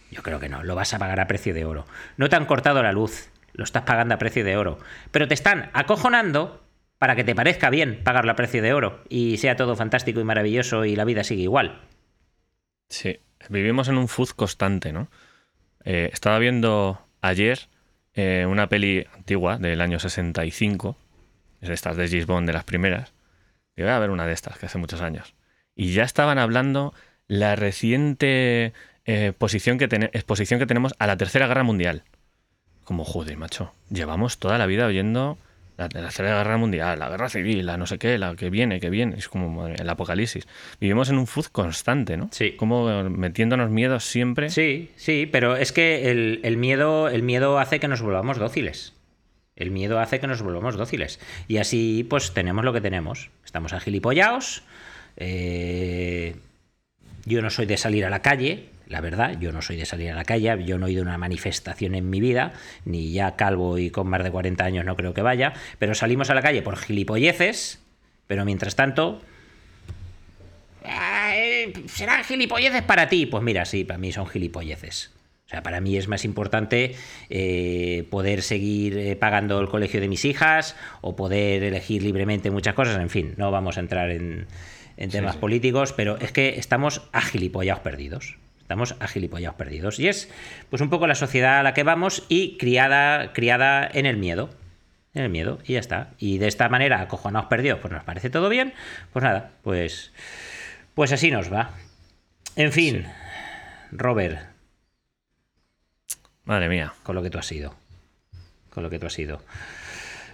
Yo 0.10 0.24
creo 0.24 0.40
que 0.40 0.48
no. 0.48 0.64
Lo 0.64 0.76
vas 0.76 0.94
a 0.94 1.00
pagar 1.00 1.20
a 1.20 1.28
precio 1.28 1.54
de 1.54 1.66
oro. 1.66 1.86
No 2.16 2.30
te 2.30 2.38
han 2.38 2.46
cortado 2.46 2.82
la 2.82 2.94
luz. 2.94 3.30
Lo 3.52 3.66
estás 3.66 3.84
pagando 3.84 4.16
a 4.16 4.18
precio 4.18 4.46
de 4.46 4.56
oro. 4.56 4.80
Pero 5.12 5.28
te 5.28 5.34
están 5.34 5.70
acojonando 5.74 6.64
para 6.98 7.18
que 7.18 7.26
te 7.26 7.36
parezca 7.36 7.70
bien 7.70 8.04
pagarlo 8.06 8.32
a 8.32 8.38
precio 8.38 8.62
de 8.62 8.72
oro 8.72 9.04
y 9.10 9.38
sea 9.38 9.58
todo 9.58 9.76
fantástico 9.76 10.22
y 10.22 10.24
maravilloso 10.24 10.86
y 10.86 10.96
la 10.96 11.04
vida 11.04 11.26
sigue 11.26 11.44
igual. 11.44 11.82
Sí, 12.88 13.20
vivimos 13.50 13.90
en 13.90 13.98
un 13.98 14.08
food 14.08 14.30
constante, 14.30 14.94
¿no? 14.94 15.10
Eh, 15.86 16.10
estaba 16.12 16.40
viendo 16.40 17.00
ayer 17.22 17.70
eh, 18.16 18.46
una 18.50 18.68
peli 18.68 19.06
antigua 19.16 19.58
del 19.58 19.82
año 19.82 20.00
65, 20.00 20.98
es 21.62 21.68
de 21.68 21.74
estas 21.74 21.96
de 21.96 22.26
Bond, 22.26 22.48
de 22.48 22.54
las 22.54 22.64
primeras. 22.64 23.14
Y 23.78 23.82
voy 23.82 23.92
a 23.92 24.00
ver 24.00 24.10
una 24.10 24.26
de 24.26 24.34
estas, 24.34 24.58
que 24.58 24.66
hace 24.66 24.78
muchos 24.78 25.02
años. 25.02 25.36
Y 25.76 25.94
ya 25.94 26.04
estaban 26.04 26.40
hablando 26.40 26.94
la 27.28 27.56
reciente 27.56 28.74
eh, 29.06 29.34
posición 29.38 29.78
que 29.78 29.86
exposición 30.14 30.60
que 30.60 30.66
tenemos 30.66 30.96
a 30.98 31.08
la 31.08 31.18
Tercera 31.18 31.48
Guerra 31.48 31.64
Mundial. 31.64 32.04
Como, 32.84 33.04
joder, 33.04 33.38
macho, 33.38 33.74
llevamos 33.90 34.40
toda 34.40 34.58
la 34.58 34.66
vida 34.66 34.86
oyendo 34.86 35.38
la 35.78 35.90
Tercera 35.90 36.38
Guerra 36.38 36.58
Mundial, 36.58 37.00
la 37.00 37.10
Guerra 37.10 37.30
Civil, 37.30 37.66
la 37.66 37.78
no 37.78 37.86
sé 37.86 37.98
qué, 37.98 38.18
la 38.18 38.36
que 38.36 38.50
viene, 38.50 38.80
que 38.80 38.90
viene. 38.90 39.18
Es 39.18 39.28
como 39.28 39.50
madre, 39.50 39.76
el 39.80 39.90
apocalipsis. 39.90 40.48
Vivimos 40.80 41.10
en 41.10 41.18
un 41.18 41.28
food 41.28 41.48
constante, 41.48 42.18
¿no? 42.18 42.30
Sí. 42.32 42.54
Como 42.54 43.10
metiéndonos 43.10 43.70
miedos 43.70 44.06
siempre. 44.06 44.50
Sí, 44.50 44.92
sí, 44.96 45.28
pero 45.32 45.56
es 45.58 45.72
que 45.72 46.12
el, 46.12 46.40
el 46.44 46.58
miedo, 46.58 47.10
el 47.10 47.24
miedo 47.24 47.60
hace 47.60 47.80
que 47.80 47.88
nos 47.88 48.02
volvamos 48.02 48.38
dóciles. 48.38 48.94
El 49.56 49.72
miedo 49.72 50.00
hace 50.00 50.20
que 50.20 50.28
nos 50.28 50.42
volvamos 50.42 50.76
dóciles. 50.76 51.20
Y 51.48 51.58
así, 51.58 52.06
pues, 52.10 52.34
tenemos 52.34 52.66
lo 52.66 52.74
que 52.74 52.82
tenemos. 52.82 53.30
Estamos 53.46 53.74
agilipollados. 53.74 54.64
eh, 55.18 56.36
yo 57.26 57.42
no 57.42 57.50
soy 57.50 57.66
de 57.66 57.78
salir 57.78 58.06
a 58.06 58.10
la 58.10 58.22
calle, 58.22 58.70
la 58.88 59.02
verdad. 59.02 59.38
Yo 59.40 59.52
no 59.52 59.62
soy 59.62 59.78
de 59.78 59.86
salir 59.86 60.12
a 60.12 60.16
la 60.16 60.26
calle. 60.26 60.64
Yo 60.66 60.78
no 60.78 60.88
he 60.88 60.92
ido 60.92 61.02
a 61.04 61.08
una 61.08 61.18
manifestación 61.18 61.96
en 61.96 62.10
mi 62.10 62.20
vida. 62.20 62.54
Ni 62.86 63.12
ya 63.12 63.36
calvo 63.36 63.78
y 63.78 63.90
con 63.90 64.08
más 64.08 64.24
de 64.24 64.32
40 64.32 64.64
años 64.64 64.86
no 64.86 64.96
creo 64.96 65.14
que 65.14 65.22
vaya. 65.22 65.54
Pero 65.80 65.96
salimos 65.96 66.30
a 66.30 66.36
la 66.36 66.42
calle 66.42 66.62
por 66.62 66.78
gilipolleces. 66.78 67.82
Pero 68.28 68.46
mientras 68.46 68.76
tanto, 68.76 69.22
¿Serán 71.88 72.24
gilipolleces 72.24 72.84
para 72.84 73.10
ti? 73.10 73.26
Pues 73.26 73.44
mira, 73.44 73.66
sí, 73.66 73.84
para 73.84 73.98
mí 73.98 74.12
son 74.12 74.28
gilipolleces. 74.28 75.12
O 75.46 75.50
sea, 75.50 75.62
para 75.62 75.80
mí 75.80 75.96
es 75.96 76.08
más 76.08 76.26
importante 76.26 76.96
eh, 77.30 78.08
poder 78.10 78.42
seguir 78.42 78.98
eh, 78.98 79.16
pagando 79.16 79.60
el 79.60 79.68
colegio 79.68 80.02
de 80.02 80.08
mis 80.08 80.26
hijas 80.26 80.76
o 81.02 81.16
poder 81.16 81.64
elegir 81.64 82.02
libremente 82.02 82.50
muchas 82.50 82.74
cosas. 82.74 83.00
En 83.00 83.10
fin, 83.10 83.36
no 83.38 83.52
vamos 83.52 83.78
a 83.78 83.82
entrar 83.82 84.10
en, 84.10 84.48
en 84.98 85.10
temas 85.12 85.34
sí. 85.36 85.40
políticos, 85.40 85.94
pero 85.94 86.18
es 86.18 86.32
que 86.32 86.58
estamos 86.58 87.04
agilipollados 87.12 87.84
perdidos. 87.84 88.38
Estamos 88.66 88.96
agilipollados 89.00 89.58
perdidos. 89.58 90.00
Y 90.00 90.08
es 90.08 90.28
pues 90.72 90.82
un 90.82 90.90
poco 90.90 91.06
la 91.06 91.14
sociedad 91.14 91.60
a 91.60 91.64
la 91.64 91.76
que 91.76 91.84
vamos 91.84 92.26
y 92.30 92.58
criada, 92.58 93.32
criada 93.32 93.88
en 93.94 94.08
el 94.08 94.18
miedo. 94.18 94.50
En 95.14 95.22
el 95.22 95.30
miedo, 95.30 95.60
y 95.64 95.74
ya 95.74 95.80
está. 95.80 96.10
Y 96.18 96.40
de 96.40 96.48
esta 96.48 96.68
manera, 96.68 97.00
acojonados 97.00 97.48
perdidos, 97.48 97.80
pues 97.80 97.94
nos 97.94 98.04
parece 98.04 98.32
todo 98.32 98.50
bien. 98.50 98.74
Pues 99.14 99.24
nada, 99.24 99.52
pues. 99.62 100.12
Pues 100.96 101.12
así 101.12 101.30
nos 101.30 101.54
va. 101.54 101.70
En 102.56 102.72
fin, 102.72 103.06
Robert, 103.92 104.40
Madre 106.46 106.70
mía. 106.70 106.94
Con 107.04 107.16
lo 107.16 107.24
que 107.24 107.30
tú 107.30 107.38
has 107.38 107.46
sido. 107.46 107.76
Con 108.70 108.84
lo 108.84 108.90
que 108.90 109.00
tú 109.00 109.08
has 109.08 109.14
sido. 109.14 109.42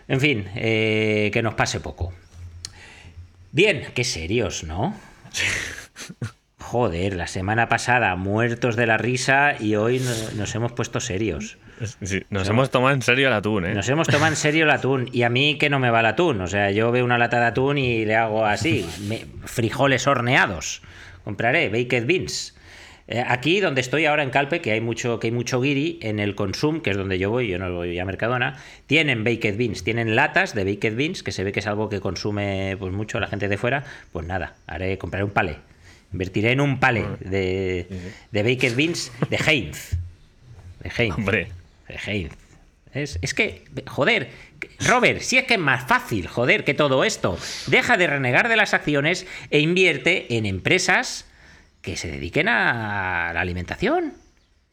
En 0.08 0.20
fin, 0.20 0.50
eh, 0.56 1.32
que 1.34 1.42
nos 1.42 1.56
pase 1.56 1.80
poco. 1.80 2.14
Bien, 3.52 3.88
qué 3.94 4.04
serios, 4.04 4.64
¿no? 4.64 4.96
Joder, 6.72 7.18
la 7.18 7.28
semana 7.28 7.68
pasada 7.68 8.16
muertos 8.16 8.78
de 8.78 8.86
la 8.86 8.98
risa 8.98 9.56
y 9.60 9.75
hoy 9.75 10.01
nos 10.38 10.56
hemos 10.56 10.72
puesto 10.72 11.01
serios. 11.01 11.58
Sí, 12.01 12.24
nos 12.30 12.48
hemos 12.48 12.72
tomado 12.72 12.96
en 12.96 13.01
serio 13.01 13.28
el 13.28 13.34
atún, 13.34 13.66
¿eh? 13.66 13.74
Nos 13.74 13.90
hemos 13.90 14.08
tomado 14.08 14.32
en 14.32 14.38
serio 14.38 14.63
el 14.63 14.70
atún. 14.70 15.10
Y 15.12 15.24
a 15.24 15.30
mí 15.30 15.58
que 15.58 15.70
no 15.70 15.80
me 15.80 15.90
va 15.90 16.00
el 16.00 16.06
atún. 16.06 16.40
O 16.40 16.48
sea, 16.48 16.72
yo 16.72 16.90
veo 16.94 17.04
una 17.04 17.18
lata 17.18 17.42
de 17.42 17.48
atún 17.48 17.78
y 17.78 18.06
le 18.06 18.16
hago 18.16 18.46
así. 18.46 18.88
frijoles 19.44 20.08
horneados. 20.08 20.82
Compraré 21.25 21.68
baked 21.68 22.06
beans. 22.06 22.56
Eh, 23.10 23.22
aquí 23.28 23.60
donde 23.60 23.82
estoy 23.82 24.06
ahora 24.06 24.24
en 24.24 24.30
Calpe, 24.30 24.62
que 24.62 24.72
hay 24.72 24.80
mucho, 24.80 25.20
que 25.20 25.28
hay 25.28 25.34
mucho 25.34 25.60
guiri, 25.60 26.00
en 26.01 26.22
el 26.22 26.36
Consum, 26.36 26.80
que 26.80 26.92
es 26.92 26.96
donde 26.96 27.20
yo 27.20 27.32
voy, 27.32 27.50
yo 27.50 27.60
no 27.60 27.70
voy 27.75 28.00
a 28.00 28.06
Mercadona, 28.06 28.56
tienen 28.88 29.25
baked 29.25 29.58
beans, 29.58 29.84
tienen 29.84 30.16
latas 30.16 30.56
de 30.56 30.63
baked 30.63 30.96
beans, 30.96 31.22
que 31.22 31.34
se 31.34 31.44
ve 31.44 31.51
que 31.51 31.60
es 31.60 31.68
algo 31.68 31.90
que 31.90 32.00
consume 32.00 32.78
pues 32.80 32.94
mucho 32.94 33.20
la 33.20 33.28
gente 33.28 33.50
de 33.50 33.58
fuera. 33.58 33.84
Pues 34.13 34.25
nada, 34.25 34.56
haré, 34.68 34.98
compraré 34.98 35.25
un 35.25 35.32
palé. 35.32 35.58
Invertiré 36.13 36.51
en 36.51 36.62
un 36.62 36.80
palé 36.80 37.06
de, 37.20 37.88
de 38.32 38.44
baked 38.44 38.75
beans 38.75 39.12
de 39.30 39.38
Heinz. 39.38 39.91
De 40.84 40.91
Heinz. 40.98 41.18
Hombre. 41.18 41.48
Es, 42.94 43.34
que, 43.34 43.63
joder, 43.88 44.30
Robert, 44.82 45.22
si 45.22 45.38
es 45.38 45.46
que 45.46 45.53
es 45.53 45.60
más 45.60 45.88
fácil, 45.88 46.27
joder, 46.27 46.65
que 46.65 46.74
todo 46.74 47.03
esto. 47.03 47.38
Deja 47.68 47.96
de 47.96 48.08
renegar 48.08 48.50
de 48.50 48.58
las 48.58 48.74
acciones 48.74 49.25
e 49.50 49.60
invierte 49.60 50.36
en 50.36 50.46
empresas 50.46 51.25
que 51.82 51.96
se 51.96 52.12
dediquen 52.12 52.50
a 52.50 53.32
la 53.34 53.41
alimentación. 53.41 54.13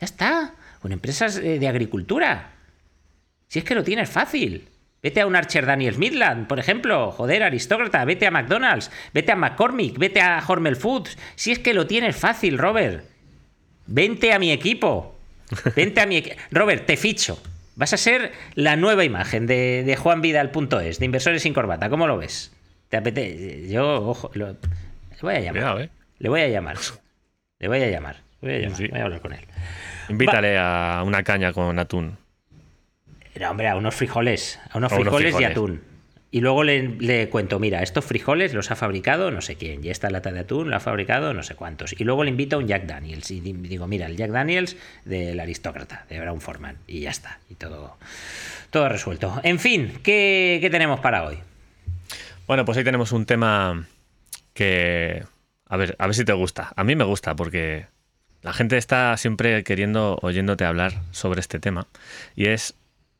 Ya 0.00 0.04
está. 0.04 0.54
O 0.82 0.86
en 0.86 0.94
empresas 0.94 1.36
eh, 1.36 1.58
de 1.58 1.68
agricultura. 1.68 2.52
Si 3.48 3.60
es 3.60 3.64
que 3.64 3.74
lo 3.74 3.84
tienes 3.84 4.10
fácil. 4.10 4.68
Vete 5.02 5.20
a 5.20 5.26
un 5.26 5.36
Archer 5.36 5.64
Daniels 5.64 5.98
Midland, 5.98 6.46
por 6.48 6.58
ejemplo. 6.58 7.12
Joder, 7.12 7.42
aristócrata. 7.42 8.04
Vete 8.04 8.26
a 8.26 8.30
McDonald's. 8.30 8.90
Vete 9.14 9.32
a 9.32 9.36
McCormick. 9.36 9.98
Vete 9.98 10.20
a 10.20 10.42
Hormel 10.44 10.76
Foods. 10.76 11.16
Si 11.36 11.52
es 11.52 11.58
que 11.60 11.74
lo 11.74 11.86
tienes 11.86 12.16
fácil, 12.16 12.58
Robert. 12.58 13.04
Vente 13.86 14.32
a 14.32 14.38
mi 14.38 14.50
equipo. 14.50 15.16
Vente 15.76 16.00
a 16.00 16.06
mi. 16.06 16.22
Robert, 16.50 16.84
te 16.86 16.96
ficho. 16.96 17.40
Vas 17.76 17.92
a 17.92 17.96
ser 17.96 18.32
la 18.54 18.74
nueva 18.74 19.04
imagen 19.04 19.46
de, 19.46 19.84
de 19.84 19.94
JuanVidal.es, 19.94 20.98
de 20.98 21.04
inversores 21.04 21.42
sin 21.42 21.54
corbata. 21.54 21.88
¿Cómo 21.88 22.08
lo 22.08 22.18
ves? 22.18 22.52
¿Te 22.88 22.96
apetece? 22.96 23.68
Yo, 23.68 24.08
ojo, 24.08 24.30
le 24.34 24.56
voy 25.22 25.34
a 25.34 25.40
llamar. 25.40 25.82
Eh. 25.82 25.90
Le 26.18 26.28
voy 26.28 26.40
a 26.40 26.48
llamar. 26.48 26.76
Le 27.60 27.68
voy 27.68 27.82
a 27.82 27.88
llamar. 27.88 28.16
Voy 28.40 28.52
a, 28.52 28.58
llamar. 28.58 28.78
Voy 28.90 29.00
a 29.00 29.04
hablar 29.04 29.20
con 29.20 29.32
él. 29.32 29.44
Invítale 30.08 30.58
a 30.58 31.02
una 31.04 31.22
caña 31.22 31.52
con 31.52 31.78
atún. 31.78 32.16
Hombre, 33.46 33.68
a 33.68 33.76
unos 33.76 33.94
frijoles. 33.94 34.58
A 34.70 34.78
unos, 34.78 34.92
frijoles, 34.92 35.38
y 35.40 35.44
atún. 35.44 35.82
Y 36.30 36.40
luego 36.40 36.62
le, 36.62 37.28
cuento, 37.30 37.58
mira, 37.58 37.82
estos 37.82 38.04
frijoles 38.04 38.52
los 38.52 38.70
ha 38.70 38.76
fabricado 38.76 39.30
no 39.30 39.40
sé 39.40 39.56
quién, 39.56 39.82
y 39.82 39.88
esta 39.88 40.10
lata 40.10 40.30
de 40.30 40.40
atún 40.40 40.68
lo 40.68 40.76
ha 40.76 40.80
fabricado 40.80 41.32
no 41.32 41.42
sé 41.42 41.54
cuántos. 41.54 41.98
Y 41.98 42.04
luego 42.04 42.22
le 42.22 42.30
invito 42.30 42.56
a 42.56 42.58
un 42.58 42.68
Jack 42.68 42.84
Daniels 42.84 43.30
y 43.30 43.40
digo, 43.40 43.86
mira, 43.86 44.06
el 44.06 44.16
Jack 44.16 44.30
Daniels 44.30 44.76
del 45.06 45.40
aristócrata, 45.40 46.04
de 46.10 46.20
Brown 46.20 46.40
Forman. 46.40 46.76
Y 46.86 47.00
ya 47.00 47.10
está, 47.10 47.40
y 47.48 47.54
todo, 47.54 47.96
todo 48.70 48.88
resuelto. 48.90 49.40
En 49.42 49.58
fin, 49.58 50.00
¿qué, 50.02 50.58
¿qué 50.60 50.68
tenemos 50.68 51.00
para 51.00 51.24
hoy? 51.24 51.38
Bueno, 52.46 52.64
pues 52.64 52.76
ahí 52.76 52.84
tenemos 52.84 53.12
un 53.12 53.24
tema 53.24 53.86
que... 54.52 55.24
A 55.66 55.76
ver, 55.76 55.96
a 55.98 56.06
ver 56.06 56.14
si 56.14 56.24
te 56.24 56.32
gusta. 56.32 56.72
A 56.76 56.84
mí 56.84 56.96
me 56.96 57.04
gusta 57.04 57.36
porque 57.36 57.86
la 58.42 58.52
gente 58.52 58.76
está 58.76 59.16
siempre 59.16 59.64
queriendo, 59.64 60.18
oyéndote 60.22 60.64
hablar 60.64 60.92
sobre 61.10 61.40
este 61.40 61.58
tema. 61.58 61.86
Y 62.36 62.46
es 62.46 62.74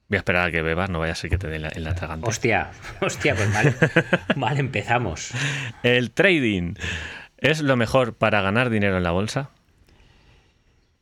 Voy 0.08 0.16
a 0.16 0.18
esperar 0.20 0.48
a 0.48 0.50
que 0.50 0.62
bebas, 0.62 0.88
no 0.88 0.98
vaya 0.98 1.12
a 1.12 1.14
ser 1.14 1.28
que 1.28 1.36
te 1.36 1.48
dé 1.48 1.56
en 1.56 1.84
la 1.84 1.94
tragante. 1.94 2.26
Hostia, 2.26 2.70
hostia, 3.00 3.34
pues 3.34 3.52
vale, 3.52 3.74
vale, 4.36 4.60
empezamos. 4.60 5.32
¿El 5.82 6.12
trading 6.12 6.74
es 7.36 7.60
lo 7.60 7.76
mejor 7.76 8.14
para 8.14 8.40
ganar 8.40 8.70
dinero 8.70 8.96
en 8.96 9.02
la 9.02 9.10
bolsa? 9.10 9.50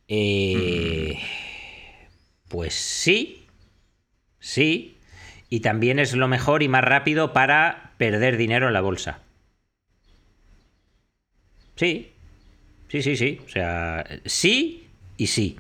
Eh, 0.09 1.21
pues 2.49 2.75
sí, 2.75 3.47
sí. 4.41 4.97
Y 5.49 5.61
también 5.61 6.01
es 6.01 6.15
lo 6.15 6.27
mejor 6.27 6.65
y 6.65 6.69
más 6.69 6.83
rápido 6.83 7.33
para 7.33 7.93
perder 7.99 8.37
dinero 8.37 8.67
en 8.67 8.73
la 8.73 8.81
bolsa. 8.81 9.21
Sí, 11.77 12.11
sí, 12.89 13.03
sí, 13.03 13.17
sí. 13.17 13.41
O 13.47 13.49
sea, 13.49 14.05
sí 14.25 14.89
y 15.17 15.29
sí. 15.29 15.59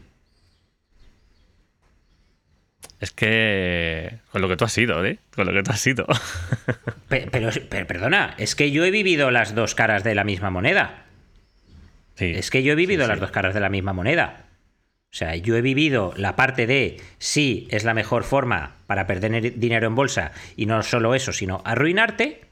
Es 3.00 3.10
que 3.10 4.20
con 4.30 4.40
lo 4.40 4.48
que 4.48 4.56
tú 4.56 4.64
has 4.64 4.72
sido, 4.72 5.04
¿eh? 5.04 5.18
Con 5.34 5.46
lo 5.46 5.52
que 5.52 5.62
tú 5.62 5.70
has 5.70 5.80
sido. 5.80 6.06
Pero, 7.08 7.50
perdona, 7.86 8.34
es 8.38 8.54
que 8.54 8.70
yo 8.70 8.84
he 8.84 8.90
vivido 8.90 9.30
las 9.30 9.54
dos 9.54 9.74
caras 9.74 10.02
de 10.02 10.14
la 10.14 10.24
misma 10.24 10.50
moneda. 10.50 11.04
Sí, 12.14 12.32
es 12.34 12.50
que 12.50 12.62
yo 12.62 12.72
he 12.72 12.76
vivido 12.76 13.06
las 13.06 13.20
dos 13.20 13.30
caras 13.30 13.52
de 13.52 13.60
la 13.60 13.68
misma 13.68 13.92
moneda. 13.92 14.46
O 15.12 15.16
sea, 15.16 15.36
yo 15.36 15.56
he 15.56 15.62
vivido 15.62 16.14
la 16.16 16.36
parte 16.36 16.66
de 16.66 17.00
sí 17.18 17.68
es 17.70 17.84
la 17.84 17.94
mejor 17.94 18.24
forma 18.24 18.76
para 18.86 19.06
perder 19.06 19.58
dinero 19.58 19.86
en 19.86 19.94
bolsa 19.94 20.32
y 20.56 20.66
no 20.66 20.82
solo 20.82 21.14
eso, 21.14 21.32
sino 21.32 21.62
arruinarte. 21.64 22.42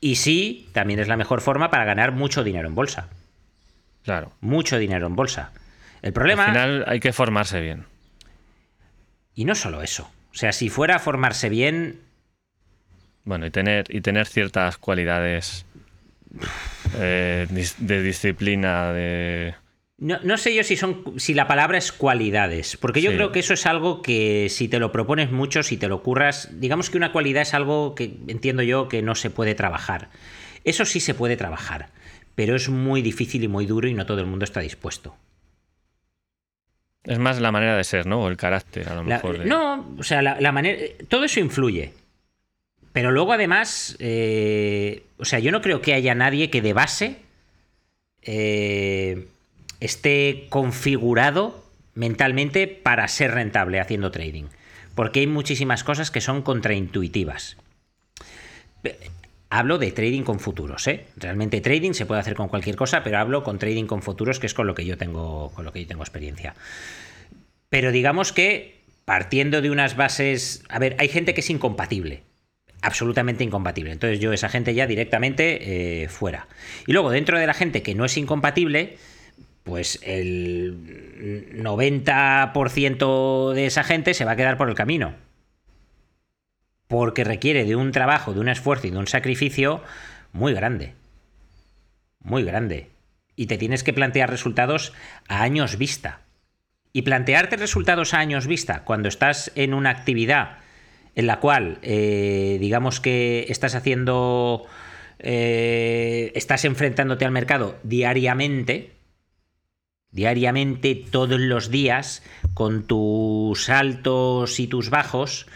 Y 0.00 0.16
sí, 0.16 0.68
también 0.72 1.00
es 1.00 1.08
la 1.08 1.16
mejor 1.16 1.40
forma 1.40 1.70
para 1.70 1.84
ganar 1.84 2.12
mucho 2.12 2.44
dinero 2.44 2.68
en 2.68 2.74
bolsa. 2.74 3.08
Claro. 4.04 4.32
Mucho 4.40 4.78
dinero 4.78 5.06
en 5.06 5.16
bolsa. 5.16 5.52
El 6.02 6.12
problema. 6.12 6.44
Al 6.44 6.52
final 6.52 6.84
hay 6.86 7.00
que 7.00 7.12
formarse 7.12 7.60
bien. 7.60 7.84
Y 9.38 9.44
no 9.44 9.54
solo 9.54 9.82
eso. 9.82 10.10
O 10.32 10.34
sea, 10.34 10.50
si 10.50 10.68
fuera 10.68 10.96
a 10.96 10.98
formarse 10.98 11.48
bien. 11.48 12.00
Bueno, 13.22 13.46
y 13.46 13.52
tener, 13.52 13.84
y 13.88 14.00
tener 14.00 14.26
ciertas 14.26 14.78
cualidades 14.78 15.64
eh, 16.96 17.46
de 17.78 18.02
disciplina, 18.02 18.92
de. 18.92 19.54
No, 19.98 20.36
sé 20.38 20.56
yo 20.56 20.64
si 20.64 20.76
son 20.76 21.20
si 21.20 21.34
la 21.34 21.46
palabra 21.46 21.78
es 21.78 21.92
cualidades, 21.92 22.76
porque 22.78 23.00
yo 23.00 23.12
creo 23.12 23.30
que 23.30 23.38
eso 23.38 23.54
es 23.54 23.64
algo 23.66 24.02
que 24.02 24.48
si 24.48 24.66
te 24.66 24.80
lo 24.80 24.90
propones 24.90 25.30
mucho, 25.30 25.62
si 25.62 25.76
te 25.76 25.86
lo 25.86 26.02
curras, 26.02 26.48
digamos 26.58 26.90
que 26.90 26.96
una 26.96 27.12
cualidad 27.12 27.42
es 27.42 27.54
algo 27.54 27.94
que 27.94 28.16
entiendo 28.26 28.64
yo 28.64 28.88
que 28.88 29.02
no 29.02 29.14
se 29.14 29.30
puede 29.30 29.54
trabajar. 29.54 30.08
Eso 30.64 30.84
sí 30.84 30.98
se 30.98 31.14
puede 31.14 31.36
trabajar, 31.36 31.90
pero 32.34 32.56
es 32.56 32.68
muy 32.68 33.02
difícil 33.02 33.44
y 33.44 33.48
muy 33.48 33.66
duro 33.66 33.86
y 33.86 33.94
no 33.94 34.04
todo 34.04 34.18
el 34.18 34.26
mundo 34.26 34.44
está 34.44 34.58
dispuesto. 34.58 35.16
Es 37.04 37.18
más 37.18 37.40
la 37.40 37.52
manera 37.52 37.76
de 37.76 37.84
ser, 37.84 38.06
¿no? 38.06 38.22
O 38.22 38.28
el 38.28 38.36
carácter, 38.36 38.88
a 38.88 38.94
lo 38.94 39.04
mejor. 39.04 39.46
No, 39.46 39.94
o 39.98 40.02
sea, 40.02 40.20
la, 40.22 40.52
manera. 40.52 40.78
Todo 41.08 41.24
eso 41.24 41.40
influye. 41.40 41.92
Pero 42.92 43.12
luego, 43.12 43.32
además, 43.32 43.96
eh, 44.00 45.04
o 45.18 45.24
sea, 45.24 45.38
yo 45.38 45.52
no 45.52 45.62
creo 45.62 45.80
que 45.80 45.94
haya 45.94 46.14
nadie 46.14 46.50
que 46.50 46.60
de 46.60 46.72
base 46.72 47.16
eh, 48.22 49.28
esté 49.80 50.46
configurado 50.48 51.64
mentalmente 51.94 52.66
para 52.66 53.06
ser 53.08 53.32
rentable 53.32 53.80
haciendo 53.80 54.10
trading. 54.10 54.44
Porque 54.94 55.20
hay 55.20 55.26
muchísimas 55.26 55.84
cosas 55.84 56.10
que 56.10 56.20
son 56.20 56.42
contraintuitivas. 56.42 57.56
Hablo 59.50 59.78
de 59.78 59.92
trading 59.92 60.22
con 60.22 60.40
futuros, 60.40 60.86
¿eh? 60.88 61.06
Realmente 61.16 61.62
trading 61.62 61.92
se 61.92 62.04
puede 62.04 62.20
hacer 62.20 62.34
con 62.34 62.48
cualquier 62.48 62.76
cosa, 62.76 63.02
pero 63.02 63.18
hablo 63.18 63.42
con 63.42 63.58
trading 63.58 63.86
con 63.86 64.02
futuros, 64.02 64.38
que 64.38 64.46
es 64.46 64.52
con 64.52 64.66
lo 64.66 64.74
que 64.74 64.84
yo 64.84 64.98
tengo, 64.98 65.50
con 65.54 65.64
lo 65.64 65.72
que 65.72 65.80
yo 65.80 65.88
tengo 65.88 66.02
experiencia. 66.02 66.54
Pero 67.70 67.90
digamos 67.90 68.32
que 68.32 68.78
partiendo 69.08 69.62
de 69.62 69.70
unas 69.70 69.96
bases. 69.96 70.62
A 70.68 70.78
ver, 70.78 70.94
hay 70.98 71.08
gente 71.08 71.32
que 71.32 71.40
es 71.40 71.48
incompatible. 71.48 72.24
Absolutamente 72.82 73.42
incompatible. 73.42 73.92
Entonces 73.92 74.20
yo, 74.20 74.34
esa 74.34 74.50
gente 74.50 74.74
ya 74.74 74.86
directamente 74.86 76.02
eh, 76.02 76.08
fuera. 76.08 76.46
Y 76.86 76.92
luego, 76.92 77.10
dentro 77.10 77.38
de 77.38 77.46
la 77.46 77.54
gente 77.54 77.82
que 77.82 77.94
no 77.94 78.04
es 78.04 78.18
incompatible, 78.18 78.98
pues 79.64 79.98
el 80.02 81.54
90% 81.56 83.54
de 83.54 83.64
esa 83.64 83.82
gente 83.82 84.12
se 84.12 84.26
va 84.26 84.32
a 84.32 84.36
quedar 84.36 84.58
por 84.58 84.68
el 84.68 84.74
camino 84.74 85.14
porque 86.88 87.22
requiere 87.22 87.64
de 87.64 87.76
un 87.76 87.92
trabajo, 87.92 88.32
de 88.32 88.40
un 88.40 88.48
esfuerzo 88.48 88.86
y 88.86 88.90
de 88.90 88.98
un 88.98 89.06
sacrificio 89.06 89.82
muy 90.32 90.54
grande. 90.54 90.94
Muy 92.20 92.42
grande. 92.42 92.88
Y 93.36 93.46
te 93.46 93.58
tienes 93.58 93.84
que 93.84 93.92
plantear 93.92 94.30
resultados 94.30 94.92
a 95.28 95.42
años 95.42 95.78
vista. 95.78 96.22
Y 96.92 97.02
plantearte 97.02 97.56
resultados 97.56 98.14
a 98.14 98.18
años 98.18 98.46
vista 98.46 98.82
cuando 98.84 99.08
estás 99.08 99.52
en 99.54 99.74
una 99.74 99.90
actividad 99.90 100.58
en 101.14 101.26
la 101.26 101.40
cual, 101.40 101.78
eh, 101.82 102.58
digamos 102.60 103.00
que 103.00 103.46
estás 103.48 103.74
haciendo, 103.74 104.66
eh, 105.18 106.32
estás 106.36 106.64
enfrentándote 106.64 107.24
al 107.24 107.32
mercado 107.32 107.76
diariamente, 107.82 108.92
diariamente, 110.12 110.94
todos 111.10 111.40
los 111.40 111.70
días, 111.70 112.22
con 112.54 112.84
tus 112.84 113.68
altos 113.68 114.60
y 114.60 114.68
tus 114.68 114.90
bajos, 114.90 115.46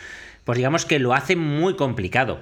pues 0.44 0.56
digamos 0.56 0.86
que 0.86 0.98
lo 0.98 1.14
hace 1.14 1.36
muy 1.36 1.76
complicado 1.76 2.40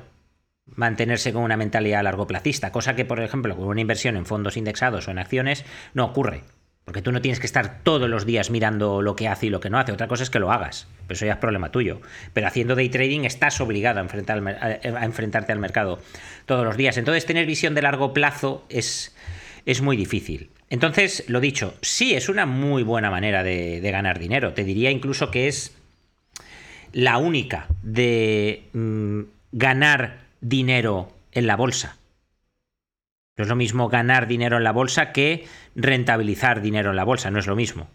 mantenerse 0.66 1.32
con 1.32 1.42
una 1.42 1.56
mentalidad 1.56 2.00
a 2.00 2.04
largo 2.04 2.26
placista, 2.26 2.72
cosa 2.72 2.94
que, 2.94 3.04
por 3.04 3.20
ejemplo, 3.20 3.56
con 3.56 3.66
una 3.66 3.80
inversión 3.80 4.16
en 4.16 4.26
fondos 4.26 4.56
indexados 4.56 5.08
o 5.08 5.10
en 5.10 5.18
acciones 5.18 5.64
no 5.94 6.04
ocurre. 6.04 6.42
Porque 6.84 7.02
tú 7.02 7.12
no 7.12 7.20
tienes 7.20 7.38
que 7.38 7.46
estar 7.46 7.82
todos 7.82 8.08
los 8.08 8.24
días 8.24 8.50
mirando 8.50 9.02
lo 9.02 9.14
que 9.14 9.28
hace 9.28 9.46
y 9.46 9.50
lo 9.50 9.60
que 9.60 9.70
no 9.70 9.78
hace. 9.78 9.92
Otra 9.92 10.08
cosa 10.08 10.22
es 10.22 10.30
que 10.30 10.40
lo 10.40 10.50
hagas. 10.50 10.88
Pero 11.06 11.14
eso 11.14 11.26
ya 11.26 11.34
es 11.34 11.38
problema 11.38 11.70
tuyo. 11.70 12.00
Pero 12.32 12.46
haciendo 12.46 12.74
day 12.74 12.88
trading 12.88 13.24
estás 13.24 13.60
obligado 13.60 14.00
a, 14.00 14.02
a 14.02 15.04
enfrentarte 15.04 15.52
al 15.52 15.58
mercado 15.58 16.00
todos 16.46 16.64
los 16.64 16.76
días. 16.76 16.96
Entonces 16.96 17.26
tener 17.26 17.46
visión 17.46 17.74
de 17.74 17.82
largo 17.82 18.12
plazo 18.12 18.64
es, 18.70 19.14
es 19.66 19.82
muy 19.82 19.96
difícil. 19.96 20.50
Entonces, 20.70 21.24
lo 21.26 21.40
dicho, 21.40 21.74
sí 21.82 22.14
es 22.14 22.28
una 22.28 22.46
muy 22.46 22.84
buena 22.84 23.10
manera 23.10 23.42
de, 23.42 23.80
ganar 23.90 24.20
dinero. 24.20 24.54
Te 24.54 24.62
diría 24.62 24.92
incluso 24.92 25.32
que 25.32 25.48
es 25.48 25.76
la 26.92 27.18
única 27.18 27.66
de 27.82 28.68
mm, 28.72 29.20
ganar 29.52 30.20
dinero 30.40 31.12
en 31.32 31.46
la 31.46 31.56
bolsa. 31.56 31.96
No 33.36 33.44
es 33.44 33.48
lo 33.48 33.56
mismo 33.56 33.88
ganar 33.88 34.26
dinero 34.26 34.58
en 34.58 34.64
la 34.64 34.72
bolsa 34.72 35.12
que 35.12 35.46
rentabilizar 35.74 36.60
dinero 36.60 36.90
en 36.90 36.96
la 36.96 37.04
bolsa. 37.04 37.30
No 37.30 37.38
es 37.38 37.46
lo 37.46 37.56
mismo. 37.56 37.88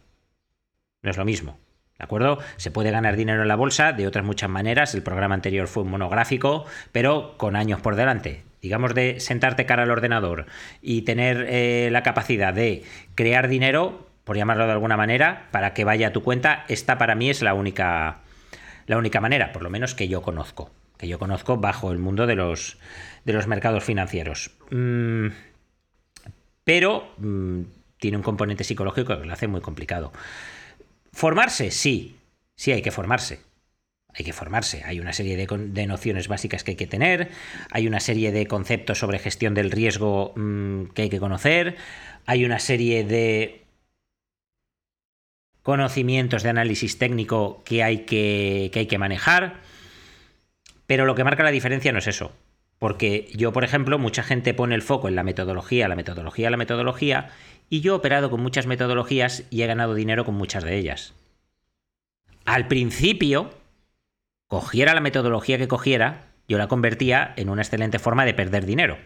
No 1.03 1.11
es 1.11 1.17
lo 1.17 1.25
mismo. 1.25 1.59
¿De 1.97 2.03
acuerdo? 2.03 2.39
Se 2.57 2.71
puede 2.71 2.91
ganar 2.91 3.15
dinero 3.15 3.41
en 3.43 3.47
la 3.47 3.55
bolsa 3.55 3.93
de 3.93 4.07
otras 4.07 4.25
muchas 4.25 4.49
maneras. 4.49 4.95
El 4.95 5.03
programa 5.03 5.35
anterior 5.35 5.67
fue 5.67 5.83
un 5.83 5.91
monográfico, 5.91 6.65
pero 6.91 7.37
con 7.37 7.55
años 7.55 7.79
por 7.79 7.95
delante. 7.95 8.43
Digamos 8.61 8.95
de 8.95 9.19
sentarte 9.19 9.65
cara 9.65 9.83
al 9.83 9.91
ordenador 9.91 10.47
y 10.81 11.03
tener 11.03 11.45
eh, 11.47 11.89
la 11.91 12.01
capacidad 12.01 12.53
de 12.53 12.83
crear 13.13 13.47
dinero, 13.47 14.09
por 14.23 14.35
llamarlo 14.35 14.65
de 14.65 14.71
alguna 14.71 14.97
manera, 14.97 15.47
para 15.51 15.73
que 15.73 15.83
vaya 15.83 16.07
a 16.07 16.13
tu 16.13 16.23
cuenta, 16.23 16.65
esta 16.67 16.97
para 16.97 17.13
mí 17.13 17.29
es 17.29 17.43
la 17.43 17.53
única, 17.53 18.21
la 18.87 18.97
única 18.97 19.21
manera, 19.21 19.51
por 19.51 19.63
lo 19.63 19.69
menos 19.69 19.95
que 19.95 20.07
yo 20.07 20.21
conozco. 20.21 20.71
Que 20.97 21.07
yo 21.07 21.19
conozco 21.19 21.57
bajo 21.57 21.91
el 21.91 21.99
mundo 21.99 22.25
de 22.25 22.35
los, 22.35 22.77
de 23.25 23.33
los 23.33 23.47
mercados 23.47 23.83
financieros. 23.83 24.51
Mm, 24.71 25.27
pero 26.63 27.11
mm, 27.17 27.61
tiene 27.97 28.17
un 28.17 28.23
componente 28.23 28.63
psicológico 28.63 29.19
que 29.19 29.25
lo 29.25 29.33
hace 29.33 29.47
muy 29.47 29.61
complicado. 29.61 30.11
¿Formarse? 31.11 31.71
Sí, 31.71 32.17
sí 32.55 32.71
hay 32.71 32.81
que 32.81 32.91
formarse. 32.91 33.39
Hay 34.13 34.23
que 34.23 34.33
formarse. 34.33 34.83
Hay 34.85 34.99
una 34.99 35.11
serie 35.11 35.35
de, 35.35 35.87
nociones 35.87 36.27
básicas 36.27 36.63
que 36.63 36.71
hay 36.71 36.77
que 36.77 36.87
tener, 36.87 37.29
hay 37.69 37.87
una 37.87 37.99
serie 37.99 38.31
de 38.31 38.47
conceptos 38.47 38.99
sobre 38.99 39.19
gestión 39.19 39.53
del 39.53 39.71
riesgo 39.71 40.33
mm, 40.35 40.85
que 40.93 41.03
hay 41.03 41.09
que 41.09 41.19
conocer, 41.19 41.75
hay 42.25 42.45
una 42.45 42.59
serie 42.59 43.03
de 43.03 43.64
conocimientos 45.65 46.43
de 46.43 46.49
análisis 46.49 46.99
técnico 46.99 47.63
que 47.65 47.81
hay 47.81 48.05
que, 48.05 48.69
que 48.71 48.81
hay 48.81 48.85
que 48.85 48.99
manejar. 48.99 49.61
Pero 50.85 51.05
lo 51.05 51.15
que 51.15 51.23
marca 51.23 51.41
la 51.41 51.49
diferencia 51.49 51.91
no 51.91 51.97
es 51.97 52.05
eso. 52.05 52.33
Porque 52.77 53.31
yo, 53.33 53.51
por 53.51 53.63
ejemplo, 53.63 53.97
mucha 53.97 54.21
gente 54.21 54.53
pone 54.53 54.75
el 54.75 54.83
foco 54.83 55.07
en 55.07 55.15
la 55.15 55.23
metodología, 55.23 55.87
la 55.87 55.95
metodología, 55.95 56.51
la 56.51 56.57
metodología, 56.57 57.31
y 57.67 57.81
yo 57.81 57.93
he 57.93 57.95
operado 57.95 58.29
con 58.29 58.41
muchas 58.41 58.67
metodologías 58.67 59.45
y 59.49 59.63
he 59.63 59.65
ganado 59.65 59.95
dinero 59.95 60.23
con 60.23 60.35
muchas 60.35 60.63
de 60.63 60.77
ellas. 60.77 61.15
Al 62.45 62.67
principio, 62.67 63.49
cogiera 64.47 64.93
la 64.93 65.01
metodología 65.01 65.57
que 65.57 65.67
cogiera, 65.67 66.27
yo 66.47 66.59
la 66.59 66.67
convertía 66.67 67.33
en 67.37 67.49
una 67.49 67.63
excelente 67.63 67.97
forma 67.97 68.23
de 68.23 68.35
perder 68.35 68.67
dinero. 68.67 68.99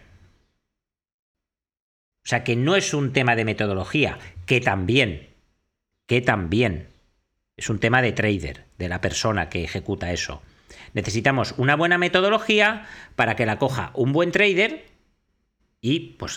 O 2.22 2.28
sea 2.28 2.44
que 2.44 2.54
no 2.54 2.76
es 2.76 2.92
un 2.92 3.14
tema 3.14 3.34
de 3.34 3.46
metodología, 3.46 4.18
que 4.44 4.60
también, 4.60 5.29
que 6.10 6.20
también 6.20 6.88
es 7.56 7.70
un 7.70 7.78
tema 7.78 8.02
de 8.02 8.10
trader, 8.10 8.64
de 8.78 8.88
la 8.88 9.00
persona 9.00 9.48
que 9.48 9.62
ejecuta 9.62 10.10
eso. 10.10 10.42
Necesitamos 10.92 11.54
una 11.56 11.76
buena 11.76 11.98
metodología 11.98 12.88
para 13.14 13.36
que 13.36 13.46
la 13.46 13.60
coja 13.60 13.92
un 13.94 14.12
buen 14.12 14.32
trader 14.32 14.86
y 15.80 16.16
pues 16.18 16.36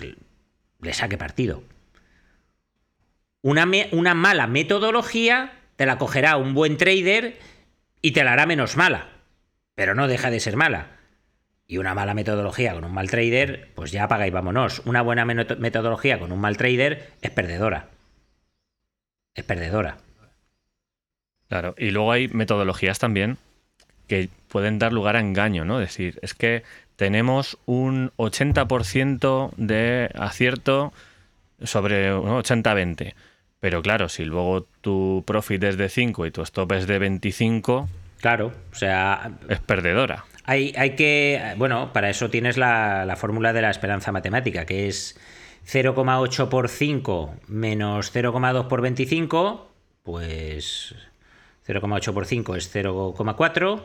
le 0.80 0.94
saque 0.94 1.18
partido. 1.18 1.64
Una, 3.42 3.68
una 3.94 4.14
mala 4.14 4.46
metodología 4.46 5.54
te 5.76 5.88
la 5.88 5.98
cogerá 5.98 6.38
un 6.38 6.54
buen 6.54 6.78
trader 6.78 7.40
y 8.00 8.12
te 8.12 8.24
la 8.24 8.34
hará 8.34 8.46
menos 8.46 8.78
mala, 8.78 9.08
pero 9.74 9.96
no 9.96 10.08
deja 10.08 10.30
de 10.30 10.40
ser 10.40 10.56
mala. 10.56 11.00
Y 11.66 11.80
una 11.80 11.96
mala 11.96 12.14
metodología 12.14 12.76
con 12.76 12.86
un 12.86 12.94
mal 12.94 13.10
trader, 13.10 13.72
pues 13.74 13.92
ya 13.92 14.04
apaga 14.04 14.28
y 14.28 14.30
vámonos. 14.30 14.84
Una 14.86 15.02
buena 15.02 15.26
metodología 15.26 16.20
con 16.20 16.32
un 16.32 16.40
mal 16.40 16.58
trader 16.58 17.14
es 17.24 17.32
perdedora. 17.32 17.93
Es 19.36 19.44
perdedora. 19.44 19.98
Claro, 21.50 21.76
y 21.78 21.92
luego 21.92 22.12
hay 22.12 22.28
metodologías 22.30 23.00
también 23.00 23.38
que 24.08 24.30
pueden 24.48 24.80
dar 24.80 24.94
lugar 24.94 25.16
a 25.16 25.20
engaño, 25.20 25.66
¿no? 25.66 25.80
Es 25.80 25.90
decir, 25.90 26.20
es 26.22 26.34
que 26.34 26.64
tenemos 26.96 27.58
un 27.66 28.12
80% 28.18 29.52
de 29.56 30.10
acierto 30.16 30.94
sobre 31.62 32.14
un 32.14 32.30
80-20. 32.30 33.14
Pero 33.60 33.82
claro, 33.82 34.10
si 34.10 34.26
luego 34.26 34.68
tu 34.82 35.24
profit 35.26 35.64
es 35.64 35.78
de 35.78 35.90
5 35.90 36.26
y 36.26 36.32
tu 36.32 36.42
stop 36.42 36.74
es 36.74 36.86
de 36.86 37.00
25... 37.00 37.88
Claro, 38.20 38.52
o 38.72 38.76
sea... 38.76 39.32
Es 39.50 39.60
perdedora. 39.60 40.26
Hay, 40.44 40.74
hay 40.78 40.96
que... 40.96 41.54
Bueno, 41.58 41.94
para 41.94 42.10
eso 42.10 42.30
tienes 42.30 42.58
la, 42.58 43.06
la 43.06 43.16
fórmula 43.16 43.54
de 43.54 43.62
la 43.62 43.70
esperanza 43.70 44.12
matemática, 44.12 44.66
que 44.66 44.88
es 44.88 45.18
0,8 45.68 46.50
por 46.50 46.70
5 46.70 47.36
menos 47.48 48.14
0,2 48.14 48.68
por 48.68 48.82
25, 48.82 49.68
pues 50.04 50.94
0,8 51.68 52.14
por 52.14 52.26
5 52.26 52.56
es 52.56 52.76
0,4, 52.76 53.84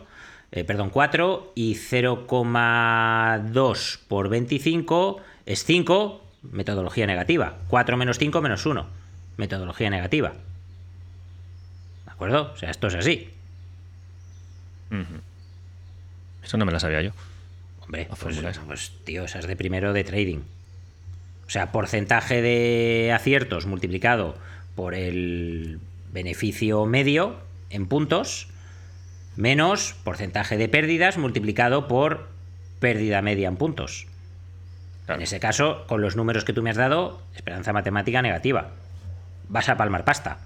eh, 0.50 0.64
perdón, 0.64 0.88
4, 0.90 1.52
y 1.54 1.74
0,2 1.74 3.98
por 4.08 4.28
25 4.28 5.20
es 5.46 5.64
5, 5.64 6.24
metodología 6.42 7.06
negativa. 7.06 7.58
4 7.68 7.96
menos 7.96 8.18
5 8.18 8.42
menos 8.42 8.66
1, 8.66 8.86
metodología 9.36 9.90
negativa. 9.90 10.32
¿De 12.06 12.10
acuerdo? 12.10 12.50
O 12.52 12.56
sea, 12.56 12.70
esto 12.70 12.88
es 12.88 12.94
así. 12.94 13.30
Eso 16.42 16.56
no 16.56 16.64
me 16.64 16.72
la 16.72 16.80
sabía 16.80 17.02
yo. 17.02 17.12
Hombre, 17.80 18.08
pues, 18.20 18.40
pues, 18.66 18.92
tío, 19.04 19.24
esa 19.24 19.38
es 19.38 19.46
de 19.46 19.54
primero 19.54 19.92
de 19.92 20.02
trading. 20.04 20.40
O 21.48 21.50
sea, 21.50 21.72
porcentaje 21.72 22.42
de 22.42 23.10
aciertos 23.12 23.66
multiplicado 23.66 24.36
por 24.76 24.94
el 24.94 25.80
beneficio 26.12 26.86
medio 26.86 27.36
en 27.70 27.86
puntos 27.86 28.48
menos 29.36 29.94
porcentaje 30.04 30.56
de 30.56 30.68
pérdidas 30.68 31.16
multiplicado 31.16 31.88
por 31.88 32.28
pérdida 32.80 33.22
media 33.22 33.48
en 33.48 33.56
puntos. 33.56 34.06
En 35.08 35.22
ese 35.22 35.40
caso, 35.40 35.86
con 35.86 36.02
los 36.02 36.16
números 36.16 36.44
que 36.44 36.52
tú 36.52 36.62
me 36.62 36.70
has 36.70 36.76
dado, 36.76 37.22
esperanza 37.34 37.72
matemática 37.72 38.20
negativa. 38.20 38.72
Vas 39.48 39.68
a 39.68 39.76
palmar 39.76 40.04
pasta, 40.04 40.38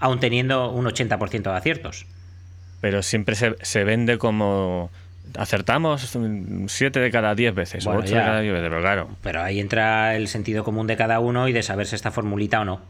aún 0.00 0.18
teniendo 0.18 0.70
un 0.70 0.86
80% 0.86 1.42
de 1.42 1.56
aciertos. 1.56 2.06
Pero 2.80 3.02
siempre 3.02 3.36
se, 3.36 3.84
vende 3.84 4.18
como 4.18 4.90
acertamos 5.36 6.16
7 6.66 7.00
de 7.00 7.10
cada 7.10 7.34
10 7.34 7.54
veces, 7.54 7.86
o 7.86 7.90
8 7.90 8.14
de 8.14 8.20
cada 8.20 8.40
10 8.40 8.52
veces, 8.52 8.68
pero 8.68 8.80
claro. 8.80 9.08
Pero 9.22 9.42
ahí 9.42 9.60
entra 9.60 10.16
el 10.16 10.28
sentido 10.28 10.64
común 10.64 10.86
de 10.86 10.96
cada 10.96 11.20
uno 11.20 11.48
y 11.48 11.52
de 11.52 11.62
saber 11.62 11.86
si 11.86 11.94
esta 11.94 12.10
formulita 12.10 12.60
o 12.60 12.64
no. 12.64 12.80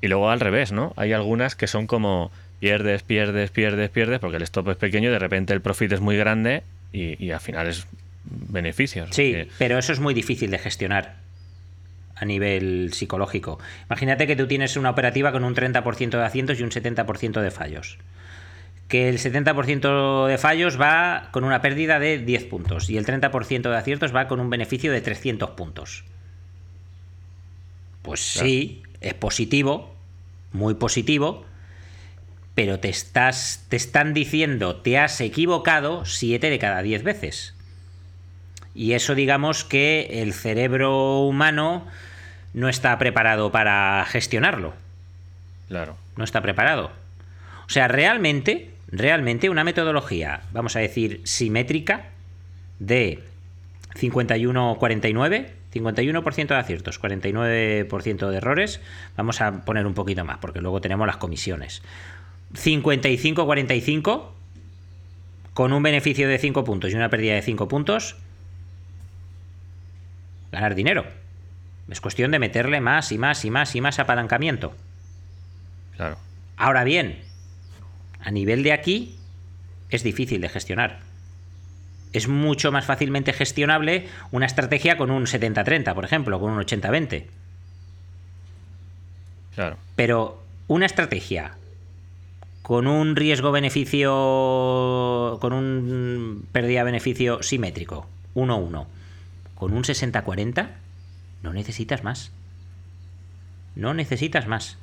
Y 0.00 0.08
luego 0.08 0.30
al 0.30 0.40
revés, 0.40 0.72
¿no? 0.72 0.92
Hay 0.96 1.12
algunas 1.12 1.56
que 1.56 1.66
son 1.66 1.86
como 1.86 2.30
pierdes, 2.60 3.02
pierdes, 3.02 3.50
pierdes, 3.50 3.90
pierdes, 3.90 4.18
porque 4.20 4.36
el 4.36 4.42
stop 4.42 4.68
es 4.70 4.76
pequeño 4.76 5.08
y 5.08 5.12
de 5.12 5.18
repente 5.18 5.52
el 5.52 5.60
profit 5.60 5.92
es 5.92 6.00
muy 6.00 6.16
grande 6.16 6.62
y, 6.92 7.30
al 7.30 7.40
final 7.40 7.66
es 7.66 7.86
beneficios. 8.24 9.10
Sí, 9.12 9.48
pero 9.58 9.78
eso 9.78 9.92
es 9.92 10.00
muy 10.00 10.14
difícil 10.14 10.50
de 10.50 10.58
gestionar 10.58 11.16
a 12.14 12.24
nivel 12.24 12.90
psicológico. 12.92 13.58
Imagínate 13.86 14.26
que 14.26 14.36
tú 14.36 14.46
tienes 14.46 14.76
una 14.76 14.90
operativa 14.90 15.32
con 15.32 15.44
un 15.44 15.54
30% 15.54 16.10
de 16.10 16.24
aciertos 16.24 16.58
y 16.58 16.62
un 16.62 16.70
70% 16.70 17.40
de 17.40 17.50
fallos. 17.50 17.98
Que 18.88 19.08
el 19.08 19.18
70% 19.18 20.26
de 20.26 20.38
fallos 20.38 20.80
va 20.80 21.28
con 21.30 21.44
una 21.44 21.60
pérdida 21.60 21.98
de 21.98 22.18
10 22.18 22.44
puntos 22.44 22.88
y 22.88 22.96
el 22.96 23.04
30% 23.04 23.70
de 23.70 23.76
aciertos 23.76 24.14
va 24.14 24.28
con 24.28 24.40
un 24.40 24.48
beneficio 24.48 24.92
de 24.92 25.02
300 25.02 25.50
puntos. 25.50 26.04
Pues 28.02 28.20
sí, 28.20 28.82
es 29.02 29.12
positivo, 29.12 29.94
muy 30.52 30.74
positivo, 30.74 31.44
pero 32.54 32.80
te, 32.80 32.88
estás, 32.88 33.66
te 33.68 33.76
están 33.76 34.14
diciendo 34.14 34.76
te 34.76 34.98
has 34.98 35.20
equivocado 35.20 36.04
7 36.04 36.48
de 36.48 36.58
cada 36.58 36.82
10 36.82 37.04
veces. 37.04 37.54
Y 38.74 38.94
eso 38.94 39.14
digamos 39.14 39.64
que 39.64 40.22
el 40.22 40.32
cerebro 40.32 41.20
humano 41.20 41.86
no 42.54 42.68
está 42.68 42.96
preparado 42.98 43.52
para 43.52 44.04
gestionarlo. 44.08 44.74
Claro. 45.68 45.96
No 46.16 46.24
está 46.24 46.42
preparado. 46.42 46.90
O 47.66 47.70
sea, 47.70 47.88
realmente, 47.88 48.70
realmente 48.90 49.50
una 49.50 49.64
metodología, 49.64 50.42
vamos 50.52 50.76
a 50.76 50.80
decir, 50.80 51.20
simétrica 51.24 52.10
de 52.78 53.22
51-49, 53.94 55.48
51% 55.74 56.46
de 56.46 56.56
aciertos, 56.56 57.00
49% 57.00 58.30
de 58.30 58.36
errores, 58.36 58.80
vamos 59.16 59.40
a 59.40 59.64
poner 59.64 59.86
un 59.86 59.94
poquito 59.94 60.24
más, 60.24 60.38
porque 60.38 60.60
luego 60.60 60.80
tenemos 60.80 61.06
las 61.06 61.18
comisiones. 61.18 61.82
55-45 62.54 64.28
con 65.52 65.72
un 65.72 65.82
beneficio 65.82 66.28
de 66.28 66.38
5 66.38 66.64
puntos 66.64 66.92
y 66.92 66.94
una 66.94 67.10
pérdida 67.10 67.34
de 67.34 67.42
5 67.42 67.68
puntos, 67.68 68.16
ganar 70.52 70.74
dinero. 70.74 71.04
Es 71.90 72.00
cuestión 72.00 72.30
de 72.30 72.38
meterle 72.38 72.80
más 72.80 73.12
y 73.12 73.18
más 73.18 73.44
y 73.44 73.50
más 73.50 73.74
y 73.74 73.80
más 73.80 73.98
apalancamiento. 73.98 74.74
Claro. 75.96 76.16
Ahora 76.56 76.84
bien, 76.84 77.18
a 78.28 78.30
nivel 78.30 78.62
de 78.62 78.72
aquí 78.72 79.16
es 79.88 80.02
difícil 80.02 80.42
de 80.42 80.50
gestionar. 80.50 81.00
Es 82.12 82.28
mucho 82.28 82.70
más 82.70 82.84
fácilmente 82.84 83.32
gestionable 83.32 84.06
una 84.32 84.44
estrategia 84.44 84.98
con 84.98 85.10
un 85.10 85.24
70-30, 85.24 85.94
por 85.94 86.04
ejemplo, 86.04 86.38
con 86.38 86.50
un 86.50 86.60
80-20. 86.60 87.24
Claro. 89.54 89.78
Pero 89.96 90.42
una 90.66 90.84
estrategia 90.84 91.54
con 92.60 92.86
un 92.86 93.16
riesgo-beneficio, 93.16 95.38
con 95.40 95.54
un 95.54 96.46
pérdida-beneficio 96.52 97.42
simétrico, 97.42 98.06
1-1, 98.34 98.86
con 99.54 99.72
un 99.72 99.84
60-40, 99.84 100.68
no 101.42 101.54
necesitas 101.54 102.04
más. 102.04 102.30
No 103.74 103.94
necesitas 103.94 104.46
más. 104.46 104.76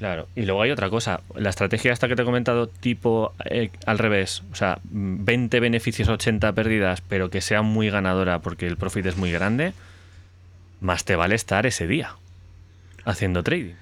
Claro, 0.00 0.28
y 0.34 0.46
luego 0.46 0.62
hay 0.62 0.70
otra 0.70 0.88
cosa. 0.88 1.20
La 1.36 1.50
estrategia 1.50 1.92
esta 1.92 2.08
que 2.08 2.16
te 2.16 2.22
he 2.22 2.24
comentado, 2.24 2.68
tipo 2.68 3.34
eh, 3.44 3.68
al 3.84 3.98
revés, 3.98 4.42
o 4.50 4.54
sea, 4.54 4.78
20 4.84 5.60
beneficios, 5.60 6.08
80 6.08 6.54
pérdidas, 6.54 7.02
pero 7.02 7.28
que 7.28 7.42
sea 7.42 7.60
muy 7.60 7.90
ganadora 7.90 8.38
porque 8.38 8.66
el 8.66 8.78
profit 8.78 9.04
es 9.04 9.18
muy 9.18 9.30
grande, 9.30 9.74
más 10.80 11.04
te 11.04 11.16
vale 11.16 11.34
estar 11.34 11.66
ese 11.66 11.86
día 11.86 12.16
haciendo 13.04 13.42
trading. 13.42 13.74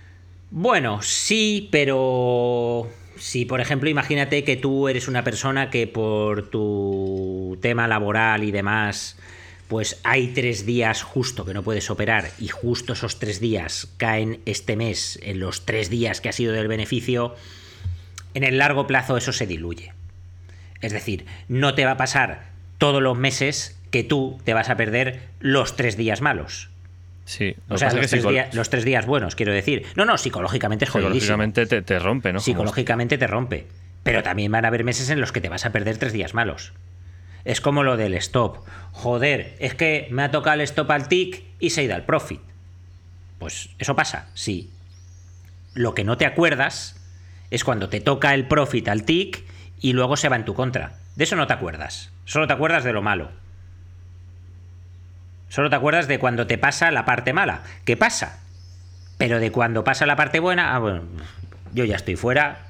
Bueno, 0.50 1.02
sí, 1.02 1.68
pero 1.70 2.90
si 3.16 3.44
por 3.44 3.61
ejemplo 3.61 3.88
imagínate 3.88 4.42
que 4.42 4.57
tú 4.57 4.88
eres 4.88 5.07
una 5.07 5.22
persona 5.22 5.70
que 5.70 5.87
por 5.87 6.50
tu 6.50 7.57
tema 7.62 7.87
laboral 7.87 8.42
y 8.42 8.50
demás 8.50 9.16
pues 9.68 10.00
hay 10.02 10.28
tres 10.28 10.64
días 10.66 11.02
justo 11.02 11.44
que 11.44 11.54
no 11.54 11.62
puedes 11.62 11.90
operar 11.90 12.31
y 12.38 12.48
justo 12.48 12.94
esos 12.94 13.18
tres 13.18 13.38
días 13.38 13.88
caen 13.98 14.40
este 14.46 14.76
mes 14.76 15.18
en 15.22 15.40
los 15.40 15.66
tres 15.66 15.90
días 15.90 16.20
que 16.20 16.31
ha 16.31 16.33
sido 16.33 16.54
del 16.54 16.68
beneficio, 16.68 17.37
en 18.35 18.44
el 18.44 18.59
largo 18.59 18.87
plazo 18.87 19.16
eso 19.16 19.33
se 19.33 19.46
diluye. 19.46 19.92
Es 20.81 20.92
decir, 20.92 21.26
no 21.48 21.74
te 21.74 21.85
va 21.85 21.92
a 21.92 21.96
pasar 21.96 22.48
todos 22.78 23.02
los 23.02 23.16
meses 23.16 23.78
que 23.90 24.04
tú 24.04 24.40
te 24.44 24.54
vas 24.54 24.70
a 24.70 24.76
perder 24.76 25.20
los 25.40 25.76
tres 25.76 25.96
días 25.96 26.20
malos. 26.22 26.70
Sí, 27.24 27.54
o 27.68 27.76
sea, 27.76 27.92
los, 27.92 28.09
tres 28.09 28.26
días, 28.26 28.54
los, 28.54 28.70
tres 28.70 28.85
días, 28.87 29.04
buenos, 29.04 29.35
quiero 29.35 29.52
decir. 29.52 29.85
No, 29.96 30.07
no, 30.07 30.16
psicológicamente 30.16 30.87
es 30.87 30.90
jodidísimo. 30.90 31.20
Psicológicamente 31.20 31.66
te, 31.66 31.83
te 31.83 31.98
rompe, 31.98 32.33
¿no? 32.33 32.40
Psicológicamente 32.40 33.18
te 33.18 33.26
rompe. 33.26 33.66
Pero 34.02 34.22
también 34.22 34.50
van 34.50 34.64
a 34.64 34.68
haber 34.68 34.85
meses 34.85 35.11
en 35.11 35.20
los 35.20 35.33
que 35.33 35.42
te 35.42 35.50
vas 35.50 35.66
a 35.66 35.72
perder 35.72 35.98
tres 35.98 36.14
días 36.14 36.33
malos. 36.33 36.72
Es 37.44 37.61
como 37.61 37.83
lo 37.83 37.96
del 37.96 38.14
stop. 38.14 38.59
Joder, 38.92 39.57
es 39.59 39.74
que 39.74 40.09
me 40.11 40.22
ha 40.22 40.31
tocado 40.31 40.55
el 40.55 40.61
stop 40.62 40.90
al 40.90 41.09
tick 41.09 41.44
y 41.61 41.70
se 41.70 41.81
ha 41.81 41.85
ido 41.85 41.94
al 41.94 42.05
profit. 42.05 42.40
Pues 43.38 43.70
eso 43.79 43.94
pasa, 43.94 44.29
sí. 44.35 44.70
Lo 45.74 45.94
que 45.94 46.05
no 46.05 46.16
te 46.16 46.27
acuerdas 46.27 46.96
es 47.51 47.64
cuando 47.64 47.88
te 47.88 48.01
toca 48.01 48.35
el 48.35 48.46
profit 48.46 48.88
al 48.88 49.05
tick 49.05 49.44
y 49.81 49.92
luego 49.92 50.16
se 50.16 50.29
va 50.29 50.37
en 50.37 50.44
tu 50.44 50.55
contra. 50.55 50.94
De 51.16 51.24
eso 51.24 51.37
no 51.37 51.46
te 51.46 51.53
acuerdas. 51.53 52.11
Solo 52.24 52.46
te 52.46 52.53
acuerdas 52.53 52.85
de 52.85 52.92
lo 52.92 53.03
malo. 53.03 53.31
Solo 55.48 55.70
te 55.70 55.77
acuerdas 55.77 56.09
de 56.09 56.18
cuando 56.18 56.46
te 56.46 56.59
pasa 56.59 56.90
la 56.90 57.05
parte 57.05 57.33
mala. 57.33 57.62
¿Qué 57.85 57.96
pasa? 57.96 58.40
Pero 59.16 59.40
de 59.40 59.51
cuando 59.51 59.83
pasa 59.83 60.07
la 60.07 60.16
parte 60.16 60.40
buena, 60.40 60.74
ah, 60.74 60.79
bueno, 60.79 61.03
yo 61.72 61.85
ya 61.85 61.96
estoy 61.96 62.16
fuera, 62.16 62.66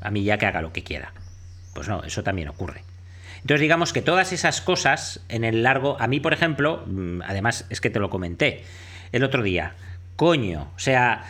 a 0.00 0.10
mí 0.10 0.24
ya 0.24 0.38
que 0.38 0.46
haga 0.46 0.62
lo 0.62 0.72
que 0.72 0.82
quiera. 0.82 1.12
Pues 1.74 1.88
no, 1.88 2.02
eso 2.02 2.22
también 2.22 2.48
ocurre. 2.48 2.82
Entonces 3.44 3.60
digamos 3.60 3.92
que 3.92 4.00
todas 4.00 4.32
esas 4.32 4.62
cosas 4.62 5.20
en 5.28 5.44
el 5.44 5.62
largo, 5.62 5.98
a 6.00 6.06
mí 6.06 6.18
por 6.18 6.32
ejemplo, 6.32 6.82
mm, 6.86 7.20
además 7.26 7.66
es 7.68 7.82
que 7.82 7.90
te 7.90 8.00
lo 8.00 8.08
comenté 8.08 8.64
el 9.12 9.22
otro 9.22 9.42
día, 9.42 9.74
coño, 10.16 10.70
o 10.74 10.78
sea, 10.78 11.24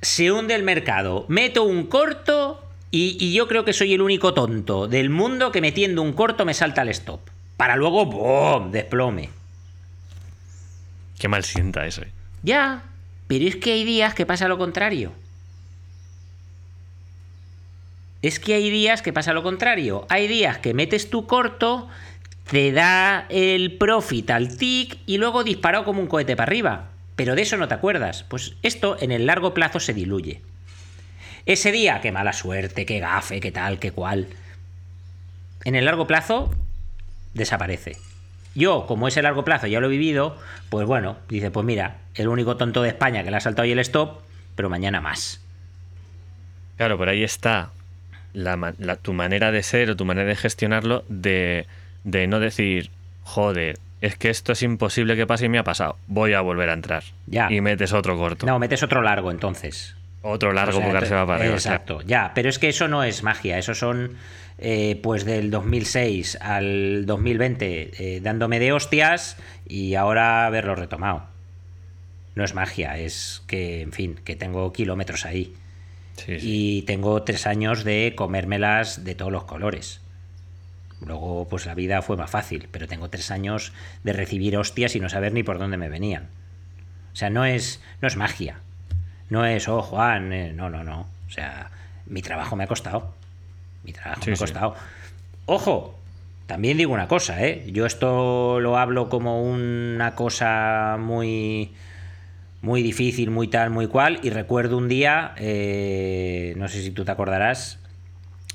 se 0.00 0.32
hunde 0.32 0.54
el 0.54 0.62
mercado, 0.62 1.26
meto 1.28 1.64
un 1.64 1.86
corto 1.86 2.62
y, 2.90 3.34
yo 3.34 3.46
creo 3.46 3.66
que 3.66 3.74
soy 3.74 3.92
el 3.92 4.00
único 4.00 4.32
tonto 4.32 4.88
del 4.88 5.10
mundo 5.10 5.52
que 5.52 5.60
metiendo 5.60 6.00
un 6.00 6.14
corto 6.14 6.46
me 6.46 6.54
salta 6.54 6.80
el 6.80 6.88
stop. 6.88 7.20
Para 7.58 7.76
luego, 7.76 8.06
¡boom!, 8.06 8.70
desplome. 8.70 9.28
Qué 11.18 11.28
mal 11.28 11.44
sienta 11.44 11.86
eso. 11.86 12.02
Eh. 12.02 12.10
Ya, 12.42 12.84
pero 13.26 13.44
es 13.44 13.56
que 13.56 13.72
hay 13.72 13.84
días 13.84 14.14
que 14.14 14.24
pasa 14.24 14.48
lo 14.48 14.56
contrario. 14.56 15.12
Es 18.26 18.40
que 18.40 18.54
hay 18.54 18.70
días 18.70 19.02
que 19.02 19.12
pasa 19.12 19.32
lo 19.32 19.44
contrario. 19.44 20.04
Hay 20.08 20.26
días 20.26 20.58
que 20.58 20.74
metes 20.74 21.10
tu 21.10 21.28
corto, 21.28 21.86
te 22.50 22.72
da 22.72 23.24
el 23.28 23.78
profit 23.78 24.28
al 24.30 24.56
tick 24.56 24.98
y 25.06 25.18
luego 25.18 25.44
disparado 25.44 25.84
como 25.84 26.00
un 26.00 26.08
cohete 26.08 26.34
para 26.34 26.48
arriba. 26.48 26.88
Pero 27.14 27.36
de 27.36 27.42
eso 27.42 27.56
no 27.56 27.68
te 27.68 27.74
acuerdas. 27.74 28.24
Pues 28.24 28.56
esto 28.64 28.96
en 28.98 29.12
el 29.12 29.26
largo 29.26 29.54
plazo 29.54 29.78
se 29.78 29.94
diluye. 29.94 30.40
Ese 31.46 31.70
día, 31.70 32.00
qué 32.00 32.10
mala 32.10 32.32
suerte, 32.32 32.84
qué 32.84 32.98
gafe, 32.98 33.38
qué 33.38 33.52
tal, 33.52 33.78
qué 33.78 33.92
cual. 33.92 34.26
En 35.62 35.76
el 35.76 35.84
largo 35.84 36.08
plazo 36.08 36.52
desaparece. 37.32 37.96
Yo, 38.56 38.86
como 38.88 39.06
ese 39.06 39.22
largo 39.22 39.44
plazo 39.44 39.68
ya 39.68 39.78
lo 39.78 39.86
he 39.86 39.90
vivido, 39.90 40.36
pues 40.68 40.84
bueno, 40.84 41.16
dice, 41.28 41.52
pues 41.52 41.64
mira, 41.64 41.98
el 42.16 42.26
único 42.26 42.56
tonto 42.56 42.82
de 42.82 42.88
España 42.88 43.22
que 43.22 43.30
le 43.30 43.36
ha 43.36 43.40
saltado 43.40 43.66
hoy 43.66 43.70
el 43.70 43.78
stop, 43.78 44.18
pero 44.56 44.68
mañana 44.68 45.00
más. 45.00 45.40
Claro, 46.76 46.98
pero 46.98 47.12
ahí 47.12 47.22
está 47.22 47.70
tu 49.02 49.12
manera 49.12 49.52
de 49.52 49.62
ser 49.62 49.90
o 49.90 49.96
tu 49.96 50.04
manera 50.04 50.28
de 50.28 50.36
gestionarlo 50.36 51.04
de, 51.08 51.66
no 52.04 52.40
decir, 52.40 52.90
joder, 53.24 53.78
es 54.00 54.16
que 54.16 54.30
esto 54.30 54.52
es 54.52 54.62
imposible 54.62 55.16
que 55.16 55.26
pase 55.26 55.46
y 55.46 55.48
me 55.48 55.58
ha 55.58 55.64
pasado, 55.64 55.96
voy 56.06 56.34
a 56.34 56.40
volver 56.40 56.70
a 56.70 56.74
entrar. 56.74 57.04
Ya. 57.26 57.50
Y 57.50 57.60
metes 57.60 57.92
otro 57.92 58.16
corto. 58.16 58.46
No, 58.46 58.58
metes 58.58 58.82
otro 58.82 59.02
largo 59.02 59.30
entonces. 59.30 59.96
Otro 60.22 60.52
largo 60.52 60.80
porque 60.80 61.06
se 61.06 61.14
va 61.14 61.26
para 61.26 61.40
arriba. 61.40 61.54
Exacto, 61.54 62.02
ya, 62.02 62.32
pero 62.34 62.48
es 62.48 62.58
que 62.58 62.68
eso 62.68 62.88
no 62.88 63.04
es 63.04 63.22
magia, 63.22 63.58
eso 63.58 63.74
son 63.74 64.16
eh, 64.58 64.98
pues 65.02 65.24
del 65.24 65.50
2006 65.50 66.38
al 66.40 67.04
2020 67.06 67.90
eh, 68.16 68.20
dándome 68.20 68.58
de 68.58 68.72
hostias 68.72 69.36
y 69.68 69.94
ahora 69.94 70.46
haberlo 70.46 70.74
retomado. 70.74 71.26
No 72.34 72.44
es 72.44 72.54
magia, 72.54 72.98
es 72.98 73.42
que, 73.46 73.80
en 73.80 73.92
fin, 73.92 74.20
que 74.24 74.36
tengo 74.36 74.72
kilómetros 74.72 75.24
ahí. 75.24 75.54
Y 76.26 76.82
tengo 76.82 77.22
tres 77.22 77.46
años 77.46 77.84
de 77.84 78.14
comérmelas 78.16 79.04
de 79.04 79.14
todos 79.14 79.32
los 79.32 79.44
colores. 79.44 80.00
Luego, 81.04 81.46
pues 81.48 81.66
la 81.66 81.74
vida 81.74 82.00
fue 82.02 82.16
más 82.16 82.30
fácil, 82.30 82.68
pero 82.70 82.88
tengo 82.88 83.10
tres 83.10 83.30
años 83.30 83.72
de 84.02 84.12
recibir 84.12 84.56
hostias 84.56 84.96
y 84.96 85.00
no 85.00 85.08
saber 85.08 85.32
ni 85.32 85.42
por 85.42 85.58
dónde 85.58 85.76
me 85.76 85.88
venían. 85.88 86.28
O 87.12 87.16
sea, 87.16 87.30
no 87.30 87.44
es, 87.44 87.82
no 88.00 88.08
es 88.08 88.16
magia. 88.16 88.60
No 89.28 89.44
es, 89.44 89.68
oh, 89.68 89.82
Juan, 89.82 90.32
eh, 90.32 90.52
no, 90.52 90.70
no, 90.70 90.84
no. 90.84 91.06
O 91.26 91.30
sea, 91.30 91.70
mi 92.06 92.22
trabajo 92.22 92.56
me 92.56 92.64
ha 92.64 92.66
costado. 92.66 93.14
Mi 93.84 93.92
trabajo 93.92 94.22
me 94.26 94.32
ha 94.32 94.36
costado. 94.36 94.74
Ojo, 95.46 95.98
también 96.46 96.78
digo 96.78 96.92
una 96.94 97.08
cosa, 97.08 97.44
¿eh? 97.44 97.70
Yo 97.72 97.86
esto 97.86 98.60
lo 98.60 98.78
hablo 98.78 99.08
como 99.08 99.42
una 99.42 100.14
cosa 100.14 100.96
muy 100.98 101.72
muy 102.62 102.82
difícil, 102.82 103.30
muy 103.30 103.48
tal, 103.48 103.70
muy 103.70 103.86
cual. 103.86 104.20
Y 104.22 104.30
recuerdo 104.30 104.76
un 104.76 104.88
día, 104.88 105.34
eh, 105.38 106.54
no 106.56 106.68
sé 106.68 106.82
si 106.82 106.90
tú 106.90 107.04
te 107.04 107.12
acordarás, 107.12 107.78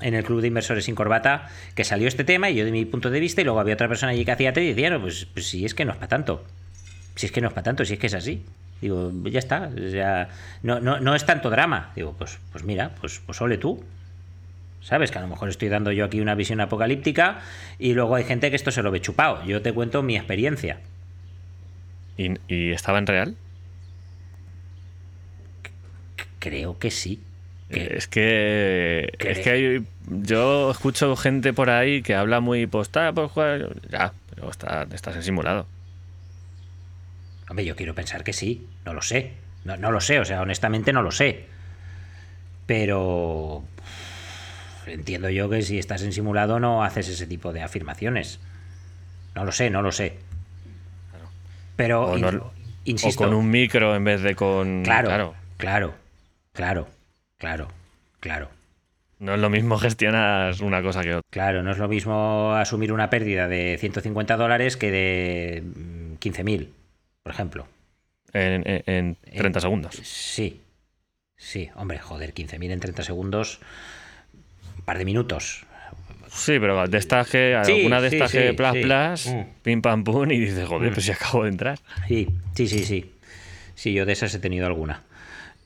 en 0.02 0.14
el 0.14 0.24
club 0.24 0.40
de 0.40 0.48
inversores 0.48 0.84
sin 0.84 0.94
corbata, 0.94 1.48
que 1.74 1.84
salió 1.84 2.08
este 2.08 2.24
tema 2.24 2.50
y 2.50 2.56
yo 2.56 2.64
de 2.64 2.72
mi 2.72 2.84
punto 2.84 3.10
de 3.10 3.20
vista, 3.20 3.40
y 3.40 3.44
luego 3.44 3.60
había 3.60 3.74
otra 3.74 3.88
persona 3.88 4.12
allí 4.12 4.24
que 4.24 4.32
hacía 4.32 4.52
te 4.52 4.62
y 4.62 4.68
decía, 4.68 4.90
no, 4.90 5.00
pues, 5.00 5.26
pues, 5.32 5.46
si 5.46 5.64
es 5.64 5.74
que 5.74 5.84
no 5.84 5.92
es 5.92 5.96
para 5.96 6.08
tanto. 6.08 6.44
Si 7.14 7.26
es 7.26 7.32
que 7.32 7.40
no 7.40 7.48
es 7.48 7.54
para 7.54 7.64
tanto, 7.64 7.84
si 7.84 7.94
es 7.94 7.98
que 7.98 8.06
es 8.08 8.14
así. 8.14 8.42
Digo, 8.80 9.12
ya 9.24 9.38
está, 9.38 9.70
ya, 9.74 10.28
no, 10.62 10.80
no, 10.80 10.98
no 10.98 11.14
es 11.14 11.24
tanto 11.24 11.50
drama. 11.50 11.92
Digo, 11.94 12.14
pues, 12.18 12.38
pues 12.50 12.64
mira, 12.64 12.90
pues, 13.00 13.20
pues 13.24 13.40
ole 13.40 13.58
tú. 13.58 13.82
¿Sabes? 14.80 15.12
Que 15.12 15.18
a 15.18 15.22
lo 15.22 15.28
mejor 15.28 15.48
estoy 15.48 15.68
dando 15.68 15.92
yo 15.92 16.04
aquí 16.04 16.20
una 16.20 16.34
visión 16.34 16.60
apocalíptica 16.60 17.38
y 17.78 17.94
luego 17.94 18.16
hay 18.16 18.24
gente 18.24 18.50
que 18.50 18.56
esto 18.56 18.72
se 18.72 18.82
lo 18.82 18.90
ve 18.90 19.00
chupado. 19.00 19.44
Yo 19.44 19.62
te 19.62 19.72
cuento 19.72 20.02
mi 20.02 20.16
experiencia. 20.16 20.80
¿Y, 22.16 22.32
y 22.48 22.72
estaba 22.72 22.98
en 22.98 23.06
real? 23.06 23.36
Creo 26.42 26.76
que 26.76 26.90
sí. 26.90 27.22
es 27.68 28.08
que 28.08 29.12
es 29.20 29.38
que 29.38 29.50
hay, 29.50 29.86
yo 30.08 30.72
escucho 30.72 31.14
gente 31.14 31.52
por 31.52 31.70
ahí 31.70 32.02
que 32.02 32.16
habla 32.16 32.40
muy 32.40 32.66
postada 32.66 33.12
por 33.12 33.28
jugar. 33.28 33.76
Ya, 33.88 34.12
pero 34.34 34.50
está, 34.50 34.88
estás 34.92 35.14
en 35.14 35.22
simulado. 35.22 35.68
Hombre, 37.48 37.64
yo 37.64 37.76
quiero 37.76 37.94
pensar 37.94 38.24
que 38.24 38.32
sí. 38.32 38.66
No 38.84 38.92
lo 38.92 39.02
sé. 39.02 39.34
No, 39.64 39.76
no 39.76 39.92
lo 39.92 40.00
sé, 40.00 40.18
o 40.18 40.24
sea, 40.24 40.42
honestamente 40.42 40.92
no 40.92 41.02
lo 41.02 41.12
sé. 41.12 41.44
Pero 42.66 43.62
entiendo 44.88 45.30
yo 45.30 45.48
que 45.48 45.62
si 45.62 45.78
estás 45.78 46.02
en 46.02 46.12
simulado 46.12 46.58
no 46.58 46.82
haces 46.82 47.06
ese 47.06 47.28
tipo 47.28 47.52
de 47.52 47.62
afirmaciones. 47.62 48.40
No 49.36 49.44
lo 49.44 49.52
sé, 49.52 49.70
no 49.70 49.80
lo 49.80 49.92
sé. 49.92 50.16
Pero 51.76 52.16
insisto. 52.84 53.22
O 53.22 53.26
con 53.28 53.34
un 53.36 53.48
micro 53.48 53.94
en 53.94 54.02
vez 54.02 54.22
de 54.22 54.34
con. 54.34 54.82
claro. 54.82 55.06
claro. 55.06 55.42
Claro, 55.58 55.94
claro, 56.52 56.88
claro. 58.20 58.50
No 59.18 59.34
es 59.34 59.40
lo 59.40 59.50
mismo 59.50 59.78
gestionar 59.78 60.54
una 60.62 60.82
cosa 60.82 61.02
que 61.02 61.14
otra. 61.14 61.22
Claro, 61.30 61.62
no 61.62 61.70
es 61.70 61.78
lo 61.78 61.86
mismo 61.88 62.54
asumir 62.54 62.92
una 62.92 63.08
pérdida 63.08 63.46
de 63.46 63.76
150 63.78 64.36
dólares 64.36 64.76
que 64.76 64.90
de 64.90 65.62
15.000, 66.20 66.68
por 67.22 67.32
ejemplo. 67.32 67.68
En, 68.32 69.16
30 69.36 69.60
segundos. 69.60 69.94
Sí. 70.02 70.60
Sí, 71.36 71.70
hombre, 71.76 71.98
joder, 71.98 72.34
15.000 72.34 72.70
en 72.72 72.80
30 72.80 73.02
segundos, 73.04 73.60
un 74.78 74.84
par 74.84 74.98
de 74.98 75.04
minutos. 75.04 75.66
Sí, 76.28 76.58
pero 76.58 76.86
de 76.88 76.98
estas 76.98 77.28
que, 77.28 77.60
Sí, 77.64 77.72
alguna 77.72 78.00
de 78.00 78.10
sí, 78.10 78.16
estas 78.16 78.30
sí, 78.30 78.38
que 78.38 78.54
plas, 78.54 78.76
plas, 78.76 79.26
Mm. 79.26 79.40
pim 79.62 79.82
pam 79.82 80.02
pum, 80.02 80.30
y 80.30 80.38
dices, 80.38 80.66
joder, 80.66 80.92
pues 80.92 81.04
si 81.04 81.12
acabo 81.12 81.42
de 81.44 81.50
entrar. 81.50 81.78
Sí, 82.08 82.28
sí, 82.54 82.66
sí, 82.66 82.84
sí. 82.84 83.12
Sí, 83.74 83.92
yo 83.92 84.06
de 84.06 84.12
esas 84.12 84.34
he 84.34 84.38
tenido 84.38 84.66
alguna. 84.66 85.02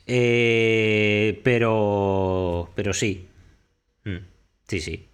Eh, 0.07 1.41
pero. 1.43 2.71
Pero 2.75 2.93
sí. 2.93 3.29
Mm, 4.05 4.17
Sí, 4.69 4.81
sí. 4.81 5.09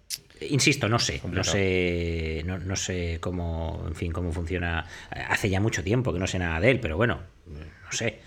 Insisto, 0.49 0.89
no 0.89 0.99
sé. 0.99 1.21
No 1.31 1.43
sé. 1.43 2.43
No, 2.45 2.57
no 2.57 2.75
sé 2.75 3.17
cómo. 3.21 3.83
En 3.87 3.95
fin, 3.95 4.11
cómo 4.11 4.31
funciona. 4.31 4.85
Hace 5.29 5.49
ya 5.49 5.59
mucho 5.59 5.83
tiempo 5.83 6.11
que 6.13 6.19
no 6.19 6.27
sé 6.27 6.39
nada 6.39 6.59
de 6.59 6.71
él, 6.71 6.79
pero 6.79 6.97
bueno. 6.97 7.21
No 7.47 7.91
sé. 7.91 8.19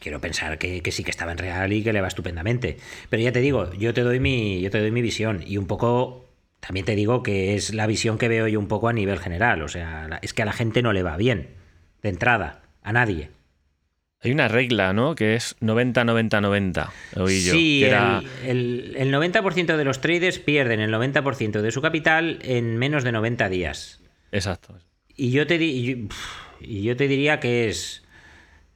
Quiero 0.00 0.20
pensar 0.20 0.58
que, 0.58 0.82
que 0.82 0.92
sí 0.92 1.04
que 1.04 1.10
estaba 1.10 1.32
en 1.32 1.38
real 1.38 1.72
y 1.72 1.82
que 1.82 1.92
le 1.92 2.00
va 2.00 2.08
estupendamente. 2.08 2.78
Pero 3.10 3.22
ya 3.22 3.32
te 3.32 3.40
digo, 3.40 3.72
yo 3.74 3.94
te 3.94 4.00
doy 4.02 4.18
mi. 4.20 4.60
Yo 4.60 4.70
te 4.70 4.80
doy 4.80 4.90
mi 4.90 5.02
visión. 5.02 5.42
Y 5.46 5.56
un 5.56 5.66
poco. 5.66 6.28
También 6.60 6.86
te 6.86 6.96
digo 6.96 7.22
que 7.22 7.54
es 7.54 7.74
la 7.74 7.86
visión 7.86 8.16
que 8.18 8.28
veo 8.28 8.48
yo 8.48 8.58
un 8.58 8.68
poco 8.68 8.88
a 8.88 8.92
nivel 8.92 9.18
general. 9.18 9.62
O 9.62 9.68
sea, 9.68 10.18
es 10.22 10.32
que 10.32 10.42
a 10.42 10.46
la 10.46 10.52
gente 10.52 10.82
no 10.82 10.92
le 10.92 11.02
va 11.02 11.16
bien. 11.16 11.50
De 12.02 12.08
entrada. 12.08 12.62
A 12.82 12.92
nadie. 12.92 13.30
Hay 14.24 14.32
una 14.32 14.48
regla, 14.48 14.92
¿no? 14.94 15.14
Que 15.14 15.34
es 15.34 15.54
90-90-90, 15.60 16.90
oí 17.16 17.44
yo. 17.44 17.52
Sí, 17.52 17.80
que 17.80 17.88
era- 17.88 18.22
el, 18.44 18.94
el- 18.96 18.96
el 18.96 19.12
90% 19.14 19.76
de 19.76 19.84
los 19.84 20.00
traders 20.00 20.38
pierden 20.38 20.80
el 20.80 20.90
90% 20.92 21.60
de 21.60 21.70
su 21.70 21.82
capital 21.82 22.38
en 22.42 22.78
menos 22.78 23.04
de 23.04 23.12
90 23.12 23.48
días. 23.50 24.00
Exacto. 24.32 24.78
Y 25.14 25.30
yo 25.30 25.46
te, 25.46 25.58
di- 25.58 25.70
y 25.70 25.84
yo, 25.84 25.96
y 26.60 26.82
yo 26.82 26.96
te 26.96 27.06
diría 27.06 27.38
que 27.38 27.68
es 27.68 28.02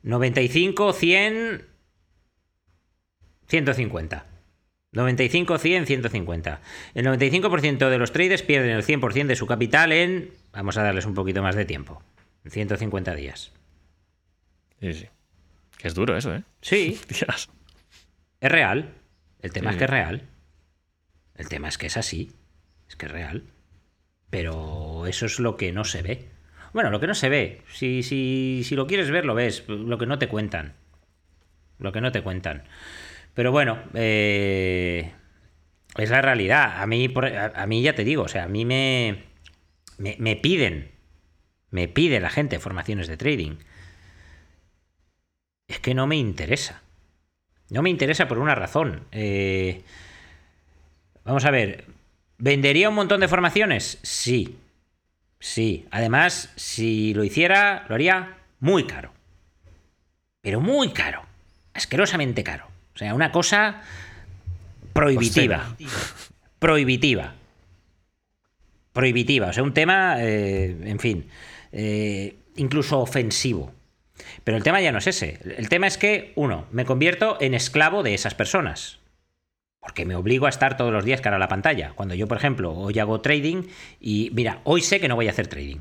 95, 0.02 0.92
100, 0.92 1.64
150. 3.48 4.26
95, 4.92 5.58
100, 5.58 5.86
150. 5.86 6.60
El 6.94 7.06
95% 7.06 7.88
de 7.90 7.98
los 7.98 8.12
traders 8.12 8.42
pierden 8.42 8.70
el 8.70 8.84
100% 8.84 9.26
de 9.26 9.36
su 9.36 9.46
capital 9.46 9.92
en, 9.92 10.30
vamos 10.52 10.76
a 10.78 10.82
darles 10.82 11.06
un 11.06 11.14
poquito 11.14 11.42
más 11.42 11.56
de 11.56 11.64
tiempo, 11.64 12.02
en 12.44 12.50
150 12.50 13.14
días. 13.14 13.52
Sí, 14.80 14.92
sí. 14.94 15.06
Que 15.78 15.88
es 15.88 15.94
duro 15.94 16.16
eso, 16.16 16.34
¿eh? 16.34 16.42
Sí. 16.60 17.00
Es 18.40 18.52
real. 18.52 18.94
El 19.42 19.52
tema 19.52 19.70
Sí. 19.70 19.74
es 19.74 19.78
que 19.78 19.84
es 19.84 19.90
real. 19.90 20.22
El 21.34 21.48
tema 21.48 21.68
es 21.68 21.76
que 21.78 21.86
es 21.86 21.96
así. 21.96 22.30
Es 22.88 22.94
que 22.96 23.06
es 23.06 23.12
real. 23.12 23.42
Pero 24.30 25.06
eso 25.06 25.26
es 25.26 25.40
lo 25.40 25.56
que 25.56 25.72
no 25.72 25.84
se 25.84 26.02
ve. 26.02 26.28
Bueno, 26.72 26.90
lo 26.90 27.00
que 27.00 27.06
no 27.08 27.14
se 27.14 27.28
ve. 27.28 27.62
Si, 27.72 28.02
si, 28.04 28.62
si 28.64 28.76
lo 28.76 28.86
quieres 28.86 29.10
ver, 29.10 29.24
lo 29.24 29.34
ves. 29.34 29.64
Lo 29.68 29.98
que 29.98 30.06
no 30.06 30.18
te 30.20 30.28
cuentan. 30.28 30.74
Lo 31.78 31.90
que 31.92 32.00
no 32.00 32.12
te 32.12 32.22
cuentan. 32.22 32.62
Pero 33.34 33.50
bueno, 33.50 33.78
eh, 33.94 35.12
es 35.96 36.10
la 36.10 36.22
realidad. 36.22 36.80
A 36.80 36.86
mí, 36.86 37.08
por- 37.08 37.26
a, 37.26 37.46
a 37.60 37.66
mí 37.66 37.82
ya 37.82 37.94
te 37.94 38.04
digo, 38.04 38.22
o 38.24 38.28
sea, 38.28 38.44
a 38.44 38.48
mí 38.48 38.64
me, 38.64 39.24
me, 39.96 40.14
me 40.20 40.36
piden, 40.36 40.92
me 41.70 41.88
pide 41.88 42.20
la 42.20 42.30
gente 42.30 42.58
formaciones 42.60 43.08
de 43.08 43.16
trading. 43.16 43.56
Es 45.68 45.80
que 45.80 45.94
no 45.94 46.06
me 46.06 46.16
interesa. 46.16 46.82
No 47.70 47.82
me 47.82 47.90
interesa 47.90 48.26
por 48.26 48.38
una 48.38 48.54
razón. 48.54 49.04
Eh, 49.12 49.82
vamos 51.24 51.44
a 51.44 51.50
ver. 51.50 51.84
¿Vendería 52.38 52.88
un 52.88 52.94
montón 52.94 53.20
de 53.20 53.28
formaciones? 53.28 53.98
Sí. 54.02 54.56
Sí. 55.38 55.86
Además, 55.90 56.50
si 56.56 57.12
lo 57.12 57.22
hiciera, 57.22 57.84
lo 57.88 57.94
haría 57.94 58.38
muy 58.60 58.84
caro. 58.84 59.12
Pero 60.40 60.60
muy 60.60 60.92
caro. 60.92 61.22
Asquerosamente 61.74 62.42
caro. 62.42 62.66
O 62.94 62.98
sea, 62.98 63.14
una 63.14 63.30
cosa 63.30 63.82
prohibitiva. 64.94 65.76
Prohibitiva. 66.58 67.34
Prohibitiva. 68.92 69.48
O 69.48 69.52
sea, 69.52 69.62
un 69.62 69.74
tema, 69.74 70.16
eh, 70.20 70.76
en 70.84 70.98
fin, 70.98 71.28
eh, 71.70 72.36
incluso 72.56 72.98
ofensivo. 72.98 73.72
Pero 74.44 74.56
el 74.56 74.62
tema 74.62 74.80
ya 74.80 74.92
no 74.92 74.98
es 74.98 75.06
ese. 75.06 75.38
El 75.56 75.68
tema 75.68 75.86
es 75.86 75.98
que, 75.98 76.32
uno, 76.36 76.66
me 76.70 76.84
convierto 76.84 77.36
en 77.40 77.54
esclavo 77.54 78.02
de 78.02 78.14
esas 78.14 78.34
personas. 78.34 78.98
Porque 79.80 80.04
me 80.04 80.16
obligo 80.16 80.46
a 80.46 80.50
estar 80.50 80.76
todos 80.76 80.92
los 80.92 81.04
días 81.04 81.20
cara 81.20 81.36
a 81.36 81.38
la 81.38 81.48
pantalla. 81.48 81.92
Cuando 81.94 82.14
yo, 82.14 82.26
por 82.26 82.36
ejemplo, 82.36 82.72
hoy 82.72 82.98
hago 82.98 83.20
trading 83.20 83.64
y, 84.00 84.30
mira, 84.34 84.60
hoy 84.64 84.82
sé 84.82 85.00
que 85.00 85.08
no 85.08 85.14
voy 85.16 85.28
a 85.28 85.30
hacer 85.30 85.46
trading. 85.46 85.78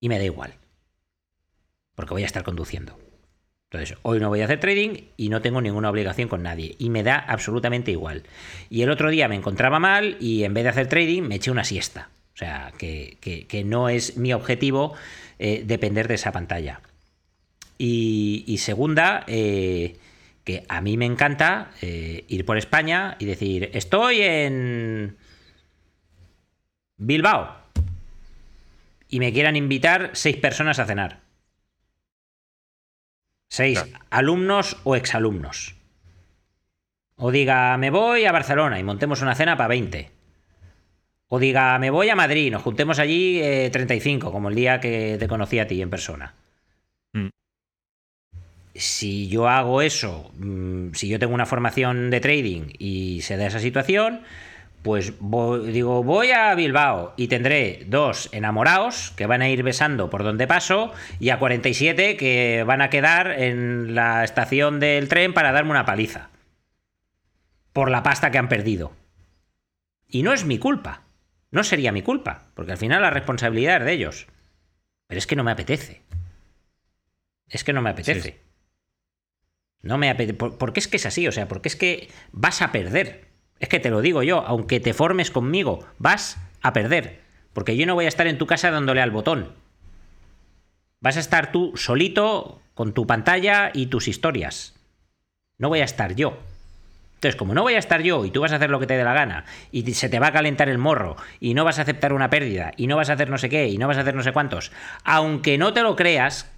Y 0.00 0.08
me 0.08 0.18
da 0.18 0.24
igual. 0.24 0.54
Porque 1.94 2.14
voy 2.14 2.22
a 2.22 2.26
estar 2.26 2.42
conduciendo. 2.42 2.98
Entonces, 3.70 3.98
hoy 4.02 4.20
no 4.20 4.28
voy 4.28 4.40
a 4.40 4.44
hacer 4.44 4.60
trading 4.60 5.08
y 5.16 5.28
no 5.28 5.42
tengo 5.42 5.60
ninguna 5.60 5.90
obligación 5.90 6.28
con 6.28 6.42
nadie. 6.42 6.76
Y 6.78 6.90
me 6.90 7.02
da 7.02 7.18
absolutamente 7.18 7.90
igual. 7.90 8.22
Y 8.70 8.82
el 8.82 8.90
otro 8.90 9.10
día 9.10 9.28
me 9.28 9.34
encontraba 9.36 9.78
mal 9.78 10.16
y 10.20 10.44
en 10.44 10.54
vez 10.54 10.64
de 10.64 10.70
hacer 10.70 10.88
trading 10.88 11.22
me 11.22 11.36
eché 11.36 11.50
una 11.50 11.64
siesta. 11.64 12.08
O 12.34 12.36
sea, 12.36 12.72
que, 12.78 13.18
que- 13.20 13.64
no 13.64 13.88
es 13.88 14.16
mi 14.16 14.32
objetivo 14.32 14.94
eh, 15.38 15.62
depender 15.64 16.08
de 16.08 16.14
esa 16.14 16.32
pantalla. 16.32 16.80
Y, 17.78 18.44
y 18.46 18.58
segunda, 18.58 19.24
eh, 19.26 19.96
que 20.44 20.64
a 20.68 20.80
mí 20.80 20.96
me 20.96 21.06
encanta 21.06 21.70
eh, 21.82 22.24
ir 22.28 22.44
por 22.44 22.58
España 22.58 23.16
y 23.18 23.24
decir, 23.24 23.70
estoy 23.72 24.22
en 24.22 25.16
Bilbao. 26.96 27.56
Y 29.08 29.18
me 29.20 29.32
quieran 29.32 29.56
invitar 29.56 30.10
seis 30.14 30.36
personas 30.36 30.78
a 30.78 30.86
cenar. 30.86 31.20
Seis 33.48 33.82
Claro. 33.82 34.04
alumnos 34.10 34.76
o 34.84 34.96
exalumnos. 34.96 35.76
O 37.16 37.30
diga, 37.30 37.76
me 37.78 37.90
voy 37.90 38.24
a 38.24 38.32
Barcelona 38.32 38.78
y 38.80 38.82
montemos 38.82 39.22
una 39.22 39.34
cena 39.36 39.56
para 39.56 39.68
20. 39.68 40.10
O 41.28 41.38
diga, 41.38 41.78
me 41.78 41.90
voy 41.90 42.08
a 42.08 42.16
Madrid, 42.16 42.50
nos 42.50 42.62
juntemos 42.62 42.98
allí 42.98 43.40
eh, 43.40 43.70
35, 43.72 44.32
como 44.32 44.48
el 44.48 44.54
día 44.56 44.80
que 44.80 45.16
te 45.18 45.28
conocí 45.28 45.58
a 45.58 45.66
ti 45.66 45.80
en 45.80 45.90
persona. 45.90 46.34
Si 48.74 49.28
yo 49.28 49.48
hago 49.48 49.82
eso, 49.82 50.32
mm, 50.38 50.94
si 50.94 51.08
yo 51.08 51.18
tengo 51.18 51.34
una 51.34 51.46
formación 51.46 52.10
de 52.10 52.20
trading 52.20 52.72
y 52.78 53.20
se 53.22 53.36
da 53.36 53.46
esa 53.46 53.60
situación, 53.60 54.22
pues 54.84 55.14
digo, 55.72 56.02
voy 56.02 56.30
a 56.32 56.54
Bilbao 56.54 57.14
y 57.16 57.28
tendré 57.28 57.84
dos 57.86 58.28
enamorados 58.32 59.14
que 59.16 59.24
van 59.24 59.40
a 59.40 59.48
ir 59.48 59.62
besando 59.62 60.10
por 60.10 60.22
donde 60.22 60.46
paso 60.46 60.92
y 61.18 61.30
a 61.30 61.38
47 61.38 62.18
que 62.18 62.64
van 62.66 62.82
a 62.82 62.90
quedar 62.90 63.30
en 63.30 63.94
la 63.94 64.24
estación 64.24 64.80
del 64.80 65.08
tren 65.08 65.32
para 65.32 65.52
darme 65.52 65.70
una 65.70 65.86
paliza. 65.86 66.28
Por 67.72 67.90
la 67.90 68.02
pasta 68.02 68.30
que 68.30 68.36
han 68.36 68.50
perdido. 68.50 68.92
Y 70.06 70.22
no 70.22 70.34
es 70.34 70.44
mi 70.44 70.58
culpa. 70.58 71.00
No 71.50 71.64
sería 71.64 71.90
mi 71.90 72.02
culpa, 72.02 72.42
porque 72.54 72.72
al 72.72 72.78
final 72.78 73.00
la 73.00 73.10
responsabilidad 73.10 73.78
es 73.78 73.84
de 73.86 73.92
ellos. 73.92 74.26
Pero 75.06 75.18
es 75.18 75.26
que 75.26 75.34
no 75.34 75.44
me 75.44 75.52
apetece. 75.52 76.02
Es 77.48 77.64
que 77.64 77.72
no 77.72 77.80
me 77.80 77.88
apetece. 77.88 78.43
No 79.84 79.98
me 79.98 80.10
apetece. 80.10 80.34
Porque 80.34 80.80
es 80.80 80.88
que 80.88 80.96
es 80.96 81.06
así, 81.06 81.28
o 81.28 81.32
sea, 81.32 81.46
porque 81.46 81.68
es 81.68 81.76
que 81.76 82.08
vas 82.32 82.62
a 82.62 82.72
perder. 82.72 83.26
Es 83.60 83.68
que 83.68 83.78
te 83.78 83.90
lo 83.90 84.00
digo 84.00 84.22
yo, 84.22 84.40
aunque 84.40 84.80
te 84.80 84.94
formes 84.94 85.30
conmigo, 85.30 85.86
vas 85.98 86.38
a 86.62 86.72
perder. 86.72 87.20
Porque 87.52 87.76
yo 87.76 87.86
no 87.86 87.94
voy 87.94 88.06
a 88.06 88.08
estar 88.08 88.26
en 88.26 88.38
tu 88.38 88.46
casa 88.46 88.70
dándole 88.70 89.02
al 89.02 89.10
botón. 89.10 89.52
Vas 91.00 91.18
a 91.18 91.20
estar 91.20 91.52
tú 91.52 91.76
solito 91.76 92.62
con 92.74 92.94
tu 92.94 93.06
pantalla 93.06 93.70
y 93.72 93.86
tus 93.86 94.08
historias. 94.08 94.74
No 95.58 95.68
voy 95.68 95.80
a 95.80 95.84
estar 95.84 96.14
yo. 96.14 96.38
Entonces, 97.16 97.36
como 97.36 97.54
no 97.54 97.62
voy 97.62 97.74
a 97.74 97.78
estar 97.78 98.02
yo 98.02 98.24
y 98.24 98.30
tú 98.30 98.40
vas 98.40 98.52
a 98.52 98.56
hacer 98.56 98.70
lo 98.70 98.80
que 98.80 98.86
te 98.86 98.96
dé 98.96 99.04
la 99.04 99.14
gana 99.14 99.44
y 99.70 99.82
se 99.94 100.08
te 100.08 100.18
va 100.18 100.28
a 100.28 100.32
calentar 100.32 100.68
el 100.68 100.78
morro 100.78 101.16
y 101.40 101.54
no 101.54 101.64
vas 101.64 101.78
a 101.78 101.82
aceptar 101.82 102.12
una 102.12 102.28
pérdida 102.30 102.72
y 102.76 102.86
no 102.86 102.96
vas 102.96 103.08
a 103.08 103.14
hacer 103.14 103.30
no 103.30 103.38
sé 103.38 103.48
qué 103.48 103.68
y 103.68 103.78
no 103.78 103.86
vas 103.88 103.96
a 103.96 104.00
hacer 104.00 104.14
no 104.14 104.22
sé 104.22 104.32
cuántos, 104.32 104.72
aunque 105.04 105.56
no 105.56 105.72
te 105.72 105.82
lo 105.82 105.96
creas, 105.96 106.50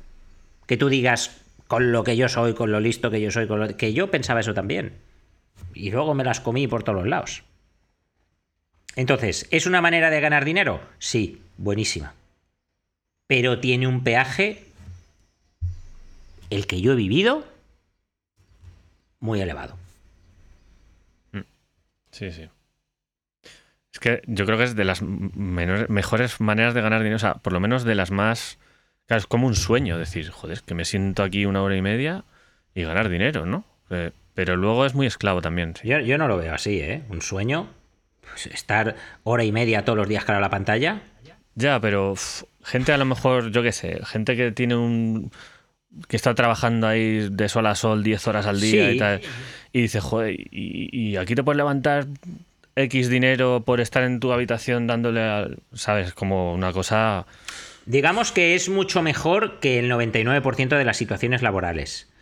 que 0.67 0.77
tú 0.77 0.89
digas 0.89 1.46
con 1.67 1.93
lo 1.93 2.05
que 2.05 2.17
yo 2.17 2.29
soy, 2.29 2.55
con 2.55 2.73
lo 2.73 2.81
listo 2.81 3.11
que 3.11 3.21
yo 3.21 3.31
soy, 3.31 3.47
con 3.47 3.61
lo 3.61 3.77
que 3.77 3.93
yo 3.93 4.11
pensaba 4.11 4.41
eso 4.41 4.55
también. 4.55 4.95
Y 5.75 5.91
luego 5.91 6.15
me 6.15 6.25
las 6.25 6.41
comí 6.41 6.67
por 6.69 6.83
todos 6.83 6.99
los 6.99 7.09
lados. 7.09 7.43
Entonces, 8.95 9.47
¿es 9.51 9.67
una 9.67 9.83
manera 9.83 10.11
de 10.11 10.21
ganar 10.21 10.45
dinero? 10.45 10.81
Sí, 10.99 11.43
buenísima. 11.59 12.15
Pero 13.27 13.61
tiene 13.61 13.87
un 13.87 14.03
peaje, 14.03 14.65
el 16.49 16.67
que 16.67 16.81
yo 16.81 16.93
he 16.93 16.97
vivido, 16.97 17.45
muy 19.21 19.41
elevado. 19.41 19.77
Sí, 22.11 22.33
sí. 22.33 22.49
Es 23.93 24.01
que 24.01 24.23
yo 24.27 24.47
creo 24.47 24.57
que 24.57 24.65
es 24.65 24.77
de 24.77 24.85
las 24.85 25.03
mejores 25.03 26.41
maneras 26.41 26.73
de 26.73 26.81
ganar 26.81 27.01
dinero, 27.01 27.17
o 27.17 27.19
sea, 27.19 27.35
por 27.35 27.53
lo 27.53 27.61
menos 27.61 27.85
de 27.85 27.95
las 27.95 28.11
más... 28.11 28.59
Claro, 29.07 29.21
es 29.21 29.27
como 29.27 29.47
un 29.47 29.55
sueño 29.55 29.99
decir, 29.99 30.31
joder, 30.31 30.61
que 30.63 30.75
me 30.75 30.85
siento 30.85 31.23
aquí 31.23 31.47
una 31.47 31.63
hora 31.63 31.77
y 31.77 31.83
media 31.83 32.25
y 32.75 32.83
ganar 32.83 33.09
dinero, 33.09 33.47
¿no? 33.47 33.65
Eh, 33.91 34.11
pero 34.35 34.57
luego 34.57 34.85
es 34.85 34.95
muy 34.95 35.07
esclavo 35.07 35.41
también. 35.41 35.75
sí. 35.81 35.89
Yo, 35.89 36.01
yo 36.01 36.19
no 36.19 36.29
lo 36.29 36.37
veo 36.37 36.55
así, 36.55 36.81
¿eh? 36.81 37.03
Un 37.09 37.23
sueño. 37.23 37.69
Pues 38.21 38.47
estar 38.47 38.97
hora 39.23 39.45
y 39.45 39.53
media 39.53 39.85
todos 39.85 39.97
los 39.97 40.09
días 40.09 40.25
cara 40.25 40.39
a 40.39 40.43
la 40.43 40.51
pantalla. 40.51 41.01
Ya, 41.55 41.81
pero 41.81 42.13
uf, 42.13 42.43
gente 42.63 42.93
a 42.93 42.99
lo 42.99 43.07
mejor, 43.07 43.51
yo 43.51 43.63
qué 43.63 43.73
sé, 43.73 43.99
gente 44.05 44.37
que 44.37 44.53
tiene 44.53 44.77
un, 44.77 45.31
que 46.09 46.17
está 46.17 46.35
trabajando 46.35 46.87
ahí 46.87 47.29
de 47.31 47.49
sol 47.49 47.67
a 47.67 47.75
sol 47.75 48.03
10 48.03 48.29
horas 48.29 48.47
al 48.47 48.61
día 48.61 48.93
y 48.93 48.99
tal. 48.99 49.21
Y 49.73 49.83
dice, 49.83 50.01
joder, 50.01 50.37
y, 50.39 51.17
aquí 51.17 51.35
te 51.35 51.43
puedes 51.43 51.57
levantar 51.57 52.07
X 52.75 53.09
dinero 53.09 53.63
por 53.65 53.81
estar 53.81 54.03
en 54.03 54.21
tu 54.21 54.33
habitación 54.33 54.87
dándole, 54.87 55.57
¿sabes? 55.73 56.13
Como 56.13 56.53
una 56.53 56.73
cosa... 56.73 57.27
Digamos 57.87 58.33
que 58.33 58.57
es 58.57 58.69
mucho 58.69 59.01
mejor 59.01 59.61
que 59.61 59.79
el 59.79 59.91
99% 59.91 60.77
de 60.77 60.85
las 60.85 60.97
situaciones 60.97 61.41
laborales. 61.41 62.13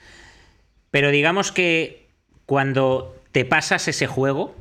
Pero 0.90 1.10
digamos 1.10 1.52
que 1.52 2.06
cuando 2.44 3.16
te 3.32 3.46
pasas 3.46 3.88
ese 3.88 4.06
juego, 4.06 4.54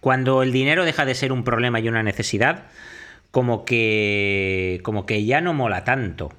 cuando 0.00 0.42
el 0.42 0.52
dinero 0.52 0.84
deja 0.84 1.06
de 1.06 1.14
ser 1.14 1.32
un 1.32 1.42
problema 1.42 1.80
y 1.80 1.88
una 1.88 2.02
necesidad, 2.02 2.66
como 3.30 3.64
que 3.64 4.80
como 4.82 5.06
que 5.06 5.24
ya 5.24 5.40
no 5.40 5.54
mola 5.54 5.84
tanto. 5.84 6.34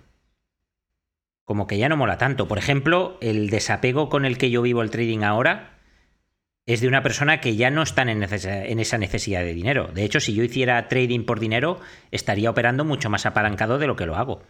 Como 1.44 1.66
que 1.66 1.80
ya 1.80 1.90
no 1.90 1.98
mola 1.98 2.20
tanto. 2.20 2.48
Por 2.48 2.60
ejemplo, 2.60 3.18
el 3.20 3.50
desapego 3.50 4.10
con 4.10 4.26
el 4.26 4.38
que 4.38 4.52
yo 4.52 4.62
vivo 4.62 4.84
el 4.84 4.92
trading 4.92 5.24
ahora 5.24 5.71
es 6.66 6.82
de 6.82 6.88
una 6.88 7.02
persona 7.02 7.42
que 7.42 7.56
ya 7.56 7.72
no 7.72 7.82
está 7.82 8.04
en, 8.04 8.24
esa 8.24 8.98
necesidad 8.98 9.42
de 9.42 9.54
dinero. 9.54 9.90
De 9.94 10.04
hecho, 10.04 10.20
si 10.20 10.34
yo 10.34 10.44
hiciera 10.44 10.88
trading 10.88 11.26
por 11.26 11.40
dinero, 11.40 11.80
estaría 12.12 12.50
operando 12.50 12.86
mucho 12.86 13.10
más 13.10 13.26
apalancado 13.26 13.80
de 13.80 13.88
lo 13.88 13.96
que 13.96 14.06
lo 14.06 14.16
hago. 14.16 14.44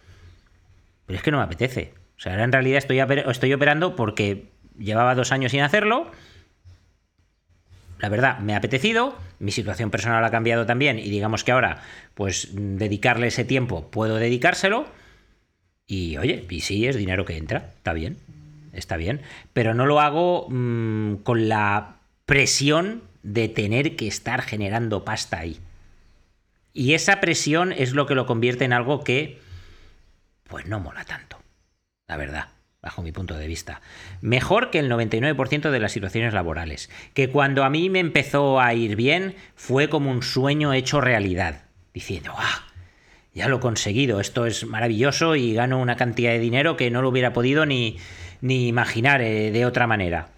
Pero 1.06 1.16
es 1.16 1.22
que 1.22 1.30
no 1.30 1.38
me 1.38 1.44
apetece. 1.44 1.94
O 2.16 2.20
sea, 2.20 2.32
ahora 2.32 2.44
en 2.44 2.52
realidad 2.52 2.78
estoy, 2.78 3.00
estoy 3.00 3.52
operando 3.52 3.96
porque 3.96 4.50
llevaba 4.78 5.14
dos 5.14 5.32
años 5.32 5.52
sin 5.52 5.62
hacerlo. 5.62 6.10
La 7.98 8.08
verdad, 8.08 8.40
me 8.40 8.54
ha 8.54 8.58
apetecido, 8.58 9.16
mi 9.38 9.52
situación 9.52 9.90
personal 9.90 10.24
ha 10.24 10.30
cambiado 10.30 10.66
también 10.66 10.98
y 10.98 11.08
digamos 11.08 11.44
que 11.44 11.52
ahora, 11.52 11.82
pues 12.14 12.48
dedicarle 12.52 13.28
ese 13.28 13.44
tiempo, 13.44 13.90
puedo 13.90 14.16
dedicárselo. 14.16 14.86
Y 15.86 16.16
oye, 16.18 16.44
y 16.48 16.60
sí, 16.60 16.86
es 16.86 16.96
dinero 16.96 17.24
que 17.24 17.36
entra, 17.36 17.70
está 17.76 17.92
bien, 17.92 18.18
está 18.72 18.96
bien. 18.96 19.22
Pero 19.52 19.74
no 19.74 19.86
lo 19.86 20.00
hago 20.00 20.48
mm, 20.48 21.16
con 21.22 21.48
la 21.48 22.01
presión 22.32 23.02
de 23.22 23.50
tener 23.50 23.94
que 23.94 24.08
estar 24.08 24.40
generando 24.40 25.04
pasta 25.04 25.38
ahí. 25.38 25.58
Y 26.72 26.94
esa 26.94 27.20
presión 27.20 27.72
es 27.72 27.92
lo 27.92 28.06
que 28.06 28.14
lo 28.14 28.24
convierte 28.24 28.64
en 28.64 28.72
algo 28.72 29.04
que, 29.04 29.38
pues 30.44 30.64
no 30.64 30.80
mola 30.80 31.04
tanto, 31.04 31.36
la 32.08 32.16
verdad 32.16 32.48
bajo 32.80 33.02
mi 33.02 33.12
punto 33.12 33.36
de 33.36 33.46
vista. 33.46 33.82
Mejor 34.22 34.70
que 34.70 34.78
el 34.78 34.90
99% 34.90 35.70
de 35.70 35.78
las 35.78 35.92
situaciones 35.92 36.32
laborales. 36.32 36.88
Que 37.12 37.28
cuando 37.28 37.64
a 37.64 37.70
mí 37.70 37.90
me 37.90 38.00
empezó 38.00 38.60
a 38.60 38.72
ir 38.72 38.96
bien, 38.96 39.36
fue 39.54 39.90
como 39.90 40.10
un 40.10 40.22
sueño 40.22 40.72
hecho 40.72 41.02
realidad. 41.02 41.66
Diciendo, 41.92 42.32
¡ah! 42.34 42.64
Ya 43.34 43.46
lo 43.46 43.58
he 43.58 43.60
conseguido, 43.60 44.20
esto 44.20 44.46
es 44.46 44.66
maravilloso 44.66 45.36
y 45.36 45.52
gano 45.52 45.78
una 45.78 45.96
cantidad 45.96 46.32
de 46.32 46.38
dinero 46.38 46.78
que 46.78 46.90
no 46.90 47.02
lo 47.02 47.10
hubiera 47.10 47.34
podido 47.34 47.66
ni, 47.66 47.98
ni 48.40 48.68
imaginar 48.68 49.20
eh, 49.20 49.52
de 49.52 49.66
otra 49.66 49.86
manera. 49.86 50.30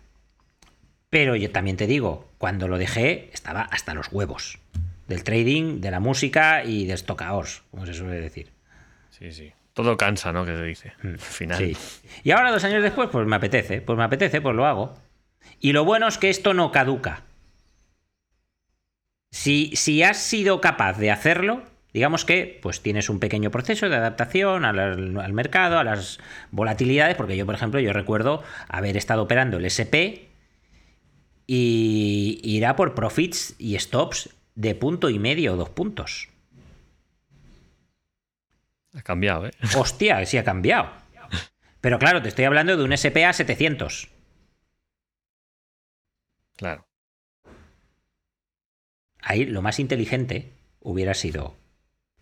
Pero 1.14 1.36
yo 1.36 1.48
también 1.52 1.76
te 1.76 1.86
digo, 1.86 2.28
cuando 2.38 2.66
lo 2.66 2.76
dejé, 2.76 3.30
estaba 3.32 3.60
hasta 3.62 3.94
los 3.94 4.08
huevos. 4.10 4.58
Del 5.06 5.22
trading, 5.22 5.80
de 5.80 5.92
la 5.92 6.00
música 6.00 6.64
y 6.64 6.86
de 6.86 6.96
stockaos, 6.96 7.62
como 7.70 7.86
se 7.86 7.94
suele 7.94 8.20
decir. 8.20 8.48
Sí, 9.10 9.30
sí. 9.30 9.52
Todo 9.74 9.96
cansa, 9.96 10.32
¿no? 10.32 10.44
Que 10.44 10.56
se 10.56 10.64
dice. 10.64 10.92
Mm, 11.04 11.08
Al 11.10 11.18
final. 11.20 11.58
Sí. 11.58 11.76
Y 12.24 12.32
ahora, 12.32 12.50
dos 12.50 12.64
años 12.64 12.82
después, 12.82 13.10
pues 13.12 13.28
me 13.28 13.36
apetece. 13.36 13.80
Pues 13.80 13.96
me 13.96 14.02
apetece, 14.02 14.40
pues 14.40 14.56
lo 14.56 14.66
hago. 14.66 14.92
Y 15.60 15.70
lo 15.70 15.84
bueno 15.84 16.08
es 16.08 16.18
que 16.18 16.30
esto 16.30 16.52
no 16.52 16.72
caduca. 16.72 17.22
Si, 19.30 19.70
si 19.76 20.02
has 20.02 20.16
sido 20.16 20.60
capaz 20.60 20.98
de 20.98 21.12
hacerlo, 21.12 21.62
digamos 21.92 22.24
que 22.24 22.58
pues 22.60 22.82
tienes 22.82 23.08
un 23.08 23.20
pequeño 23.20 23.52
proceso 23.52 23.88
de 23.88 23.94
adaptación 23.94 24.64
al, 24.64 24.80
al, 24.80 25.32
mercado, 25.32 25.78
a 25.78 25.84
las 25.84 26.18
volatilidades, 26.50 27.14
porque 27.14 27.36
yo, 27.36 27.46
por 27.46 27.54
ejemplo, 27.54 27.78
yo 27.78 27.92
recuerdo 27.92 28.42
haber 28.66 28.96
estado 28.96 29.22
operando 29.22 29.58
el 29.58 29.66
SP 29.70 30.33
y 31.46 32.40
irá 32.42 32.76
por 32.76 32.94
profits 32.94 33.54
y 33.58 33.78
stops 33.78 34.30
de 34.54 34.74
punto 34.74 35.10
y 35.10 35.18
medio 35.18 35.54
o 35.54 35.56
dos 35.56 35.70
puntos. 35.70 36.28
Ha 38.94 39.02
cambiado, 39.02 39.46
¿eh? 39.46 39.50
Hostia, 39.76 40.24
sí 40.24 40.38
ha 40.38 40.44
cambiado. 40.44 40.90
Pero 41.80 41.98
claro, 41.98 42.22
te 42.22 42.28
estoy 42.28 42.46
hablando 42.46 42.76
de 42.76 42.84
un 42.84 42.96
SPA 42.96 43.32
700. 43.32 44.08
Claro. 46.56 46.86
Ahí 49.20 49.44
lo 49.44 49.60
más 49.60 49.78
inteligente 49.78 50.52
hubiera 50.80 51.14
sido 51.14 51.56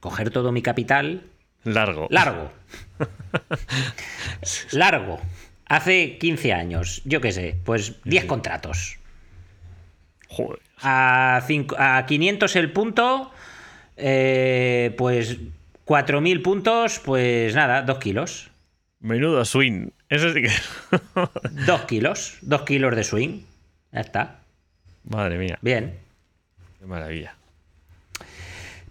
coger 0.01 0.31
todo 0.31 0.51
mi 0.51 0.63
capital. 0.63 1.31
Largo. 1.65 2.09
Largo. 2.11 2.51
Largo. 4.73 5.21
Hace 5.67 6.19
15 6.19 6.53
años, 6.53 7.03
yo 7.05 7.21
qué 7.21 7.33
sé, 7.33 7.61
pues 7.65 8.03
10 8.05 8.25
contratos. 8.25 8.99
Joder. 10.33 10.61
A, 10.81 11.43
a 11.79 12.07
500 12.07 12.57
el 12.57 12.73
punto, 12.73 13.31
eh, 13.97 14.95
pues 14.97 15.39
4.000 15.87 16.43
puntos, 16.43 17.01
pues 17.01 17.55
nada, 17.55 17.83
2 17.83 17.99
kilos. 17.99 18.51
Menudo 19.01 19.45
swing. 19.45 19.91
Eso 20.09 20.33
sí 20.33 20.43
que. 20.43 20.51
2 21.67 21.81
kilos. 21.83 22.39
2 22.41 22.63
kilos 22.63 22.97
de 22.97 23.05
swing. 23.05 23.43
Ya 23.93 24.01
está. 24.01 24.41
Madre 25.05 25.37
mía. 25.37 25.59
Bien. 25.61 25.99
Qué 26.79 26.87
maravilla. 26.87 27.35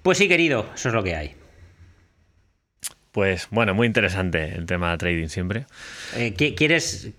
Pues 0.04 0.17
sí, 0.17 0.27
querido, 0.27 0.67
eso 0.75 0.89
es 0.89 0.95
lo 0.95 1.04
que 1.04 1.15
hay. 1.15 1.36
Pues 3.12 3.47
bueno, 3.52 3.74
muy 3.74 3.88
interesante 3.88 4.56
el 4.56 4.65
tema 4.65 4.91
de 4.91 4.97
trading 4.97 5.28
siempre. 5.28 5.65
Eh, 6.15 6.34
¿quieres, 6.34 7.12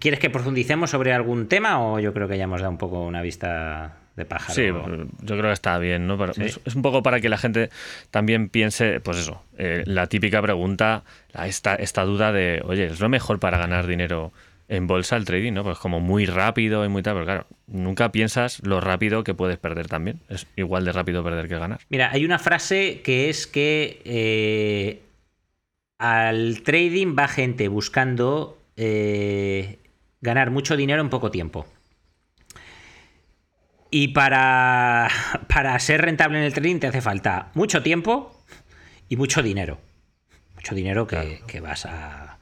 ¿Quieres 0.00 0.20
que 0.20 0.30
profundicemos 0.30 0.90
sobre 0.90 1.12
algún 1.12 1.48
tema 1.48 1.82
o 1.82 2.00
yo 2.00 2.14
creo 2.14 2.28
que 2.28 2.38
ya 2.38 2.44
hemos 2.44 2.60
dado 2.60 2.70
un 2.70 2.78
poco 2.78 3.04
una 3.04 3.20
vista 3.20 3.98
de 4.16 4.24
pájaro. 4.24 4.54
Sí, 4.54 4.66
yo 4.66 5.36
creo 5.36 5.42
que 5.42 5.52
está 5.52 5.78
bien, 5.78 6.06
¿no? 6.06 6.22
es, 6.24 6.58
un 6.74 6.82
poco 6.82 7.02
para 7.02 7.20
que 7.20 7.28
la 7.28 7.38
gente 7.38 7.70
también 8.10 8.48
piense, 8.48 9.00
pues 9.00 9.18
eso, 9.18 9.42
eh, 9.58 9.82
la 9.86 10.06
típica 10.06 10.40
pregunta, 10.40 11.02
esta, 11.44 11.74
esta 11.74 12.04
duda 12.04 12.32
de, 12.32 12.62
oye, 12.64 12.86
¿es 12.86 13.00
lo 13.00 13.08
mejor 13.08 13.40
para 13.40 13.58
ganar 13.58 13.86
dinero 13.86 14.32
en 14.68 14.86
bolsa 14.86 15.16
el 15.16 15.24
trading, 15.24 15.52
¿no? 15.52 15.62
Pues 15.62 15.78
como 15.78 16.00
muy 16.00 16.26
rápido 16.26 16.84
y 16.84 16.88
muy 16.88 17.02
tal, 17.02 17.14
pero 17.14 17.26
claro, 17.26 17.46
nunca 17.66 18.12
piensas 18.12 18.60
lo 18.64 18.80
rápido 18.80 19.24
que 19.24 19.34
puedes 19.34 19.58
perder 19.58 19.88
también. 19.88 20.20
Es 20.28 20.46
igual 20.56 20.84
de 20.84 20.92
rápido 20.92 21.22
perder 21.22 21.48
que 21.48 21.58
ganar. 21.58 21.80
Mira, 21.90 22.10
hay 22.12 22.24
una 22.24 22.38
frase 22.38 23.02
que 23.02 23.28
es 23.28 23.46
que 23.46 24.00
eh, 24.04 25.02
al 26.04 26.62
trading 26.62 27.16
va 27.18 27.28
gente 27.28 27.68
buscando 27.68 28.58
eh, 28.76 29.78
ganar 30.20 30.50
mucho 30.50 30.76
dinero 30.76 31.00
en 31.00 31.08
poco 31.08 31.30
tiempo. 31.30 31.66
Y 33.90 34.08
para, 34.08 35.08
para 35.48 35.78
ser 35.78 36.02
rentable 36.02 36.38
en 36.38 36.44
el 36.44 36.52
trading 36.52 36.78
te 36.78 36.88
hace 36.88 37.00
falta 37.00 37.50
mucho 37.54 37.82
tiempo 37.82 38.38
y 39.08 39.16
mucho 39.16 39.42
dinero. 39.42 39.80
Mucho 40.54 40.74
dinero 40.74 41.06
que, 41.06 41.60
vas 41.62 41.86
a. 41.86 42.38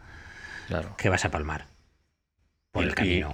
que 0.98 1.08
vas 1.08 1.24
a 1.24 1.30
palmar. 1.30 1.66
Por 2.72 2.84
el 2.84 2.94
camino. 2.96 3.30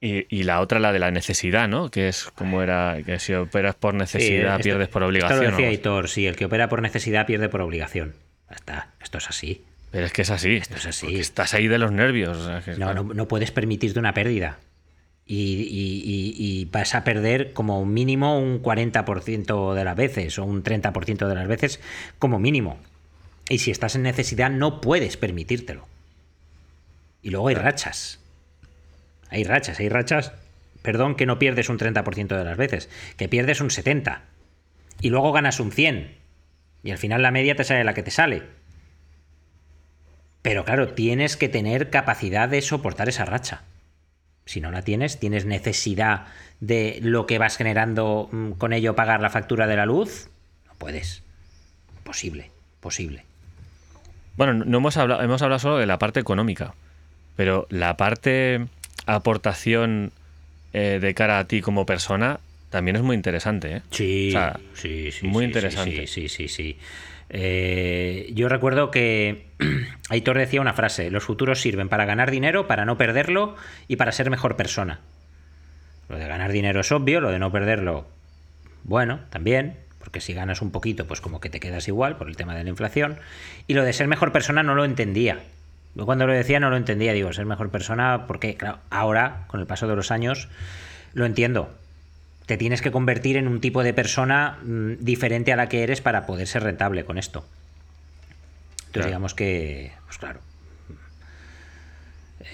Y, 0.00 0.42
la 0.44 0.60
otra, 0.60 0.78
la 0.78 0.92
de 0.92 0.98
la 0.98 1.10
necesidad, 1.10 1.68
¿no? 1.68 1.90
Que 1.90 2.08
es 2.08 2.24
como 2.34 2.62
era, 2.62 2.98
que 3.04 3.18
si 3.18 3.34
operas 3.34 3.74
por 3.74 3.94
necesidad, 3.94 4.60
pierdes 4.60 4.88
por 4.88 5.02
obligación. 5.02 5.42
Esto 5.42 5.50
lo 5.50 5.56
decía 5.56 5.72
Hitor, 5.72 6.08
sí, 6.08 6.26
el 6.26 6.36
que 6.36 6.44
opera 6.44 6.68
por 6.68 6.80
necesidad 6.80 7.26
pierde 7.26 7.48
por 7.48 7.60
obligación. 7.60 8.14
Está, 8.50 8.90
esto 9.00 9.18
es 9.18 9.28
así. 9.28 9.64
Pero 9.90 10.06
es 10.06 10.12
que 10.12 10.22
es 10.22 10.30
así. 10.30 10.56
Esto 10.56 10.76
es 10.76 10.86
así. 10.86 11.16
Estás 11.16 11.54
ahí 11.54 11.68
de 11.68 11.78
los 11.78 11.92
nervios. 11.92 12.38
no, 12.78 12.94
no, 12.94 13.02
no, 13.02 13.28
puedes 13.28 13.50
permitirte 13.50 13.98
una 13.98 14.14
pérdida 14.14 14.58
y, 15.26 16.68
vas 16.70 16.94
a 16.94 17.04
perder 17.04 17.52
como 17.52 17.84
mínimo 17.84 18.38
un 18.38 18.62
40% 18.62 19.74
de 19.74 19.84
las 19.84 19.96
veces 19.96 20.38
o 20.38 20.44
un 20.44 20.62
30% 20.62 21.26
de 21.26 21.34
las 21.34 21.48
veces 21.48 21.80
como 22.18 22.38
mínimo. 22.38 22.78
Y 23.48 23.58
si 23.58 23.70
estás 23.70 23.94
en 23.94 24.02
necesidad 24.02 24.50
no 24.50 24.80
puedes 24.80 25.16
permitírtelo. 25.16 25.86
Y 27.22 27.30
luego 27.30 27.48
hay 27.48 27.54
rachas. 27.54 28.20
Hay 29.30 29.44
rachas, 29.44 29.80
hay 29.80 29.88
rachas. 29.88 30.32
Perdón 30.82 31.16
que 31.16 31.26
no 31.26 31.38
pierdes 31.38 31.68
un 31.68 31.78
30% 31.78 32.36
de 32.36 32.44
las 32.44 32.56
veces, 32.56 32.88
que 33.16 33.28
pierdes 33.28 33.60
un 33.60 33.70
70%. 33.70 34.20
Y 35.00 35.10
luego 35.10 35.32
ganas 35.32 35.60
un 35.60 35.72
100%. 35.72 36.08
Y 36.86 36.92
al 36.92 36.98
final 36.98 37.20
la 37.20 37.32
media 37.32 37.56
te 37.56 37.64
sale 37.64 37.82
la 37.82 37.94
que 37.94 38.04
te 38.04 38.12
sale. 38.12 38.44
Pero 40.40 40.64
claro, 40.64 40.90
tienes 40.90 41.36
que 41.36 41.48
tener 41.48 41.90
capacidad 41.90 42.48
de 42.48 42.62
soportar 42.62 43.08
esa 43.08 43.24
racha. 43.24 43.62
Si 44.44 44.60
no 44.60 44.70
la 44.70 44.82
tienes, 44.82 45.18
tienes 45.18 45.46
necesidad 45.46 46.26
de 46.60 47.00
lo 47.02 47.26
que 47.26 47.38
vas 47.38 47.56
generando 47.56 48.28
mm, 48.30 48.52
con 48.52 48.72
ello 48.72 48.94
pagar 48.94 49.20
la 49.20 49.30
factura 49.30 49.66
de 49.66 49.74
la 49.74 49.84
luz, 49.84 50.28
no 50.68 50.74
puedes. 50.78 51.24
Posible, 52.04 52.52
posible. 52.78 53.24
Bueno, 54.36 54.54
no 54.54 54.78
hemos 54.78 54.96
hablado, 54.96 55.24
hemos 55.24 55.42
hablado 55.42 55.58
solo 55.58 55.78
de 55.78 55.86
la 55.86 55.98
parte 55.98 56.20
económica, 56.20 56.74
pero 57.34 57.66
la 57.68 57.96
parte 57.96 58.64
aportación 59.06 60.12
eh, 60.72 61.00
de 61.02 61.14
cara 61.14 61.40
a 61.40 61.48
ti 61.48 61.62
como 61.62 61.84
persona 61.84 62.38
también 62.76 62.96
es 62.96 63.02
muy 63.02 63.16
interesante, 63.16 63.76
¿eh? 63.76 63.82
Sí, 63.90 64.34
sí, 64.74 65.10
sí. 65.10 65.26
Muy 65.26 65.44
sí, 65.44 65.46
interesante. 65.46 66.06
Sí, 66.06 66.28
sí, 66.28 66.28
sí. 66.28 66.48
sí. 66.48 66.78
Eh, 67.30 68.30
yo 68.34 68.50
recuerdo 68.50 68.90
que 68.90 69.46
Aitor 70.10 70.36
decía 70.36 70.60
una 70.60 70.74
frase, 70.74 71.10
los 71.10 71.24
futuros 71.24 71.58
sirven 71.58 71.88
para 71.88 72.04
ganar 72.04 72.30
dinero, 72.30 72.66
para 72.66 72.84
no 72.84 72.98
perderlo 72.98 73.56
y 73.88 73.96
para 73.96 74.12
ser 74.12 74.28
mejor 74.28 74.56
persona. 74.56 75.00
Lo 76.10 76.18
de 76.18 76.28
ganar 76.28 76.52
dinero 76.52 76.80
es 76.80 76.92
obvio, 76.92 77.22
lo 77.22 77.30
de 77.30 77.38
no 77.38 77.50
perderlo, 77.50 78.06
bueno, 78.84 79.20
también, 79.30 79.78
porque 79.98 80.20
si 80.20 80.34
ganas 80.34 80.60
un 80.60 80.70
poquito, 80.70 81.06
pues 81.06 81.22
como 81.22 81.40
que 81.40 81.48
te 81.48 81.60
quedas 81.60 81.88
igual 81.88 82.18
por 82.18 82.28
el 82.28 82.36
tema 82.36 82.54
de 82.54 82.62
la 82.62 82.68
inflación. 82.68 83.20
Y 83.66 83.72
lo 83.72 83.84
de 83.84 83.94
ser 83.94 84.06
mejor 84.06 84.32
persona 84.32 84.62
no 84.62 84.74
lo 84.74 84.84
entendía. 84.84 85.40
Yo 85.94 86.04
cuando 86.04 86.26
lo 86.26 86.34
decía 86.34 86.60
no 86.60 86.68
lo 86.68 86.76
entendía, 86.76 87.14
digo, 87.14 87.32
ser 87.32 87.46
mejor 87.46 87.70
persona, 87.70 88.26
porque 88.26 88.54
claro, 88.58 88.80
ahora, 88.90 89.44
con 89.46 89.60
el 89.60 89.66
paso 89.66 89.88
de 89.88 89.96
los 89.96 90.10
años, 90.10 90.50
lo 91.14 91.24
entiendo. 91.24 91.74
Te 92.46 92.56
tienes 92.56 92.80
que 92.80 92.90
convertir 92.92 93.36
en 93.36 93.48
un 93.48 93.60
tipo 93.60 93.82
de 93.82 93.92
persona 93.92 94.58
mmm, 94.62 94.92
diferente 95.00 95.52
a 95.52 95.56
la 95.56 95.68
que 95.68 95.82
eres 95.82 96.00
para 96.00 96.26
poder 96.26 96.46
ser 96.46 96.62
rentable 96.62 97.04
con 97.04 97.18
esto. 97.18 97.44
Entonces, 98.78 98.92
Claro. 98.92 99.08
digamos 99.08 99.34
que, 99.34 99.92
pues 100.06 100.18
claro. 100.18 100.40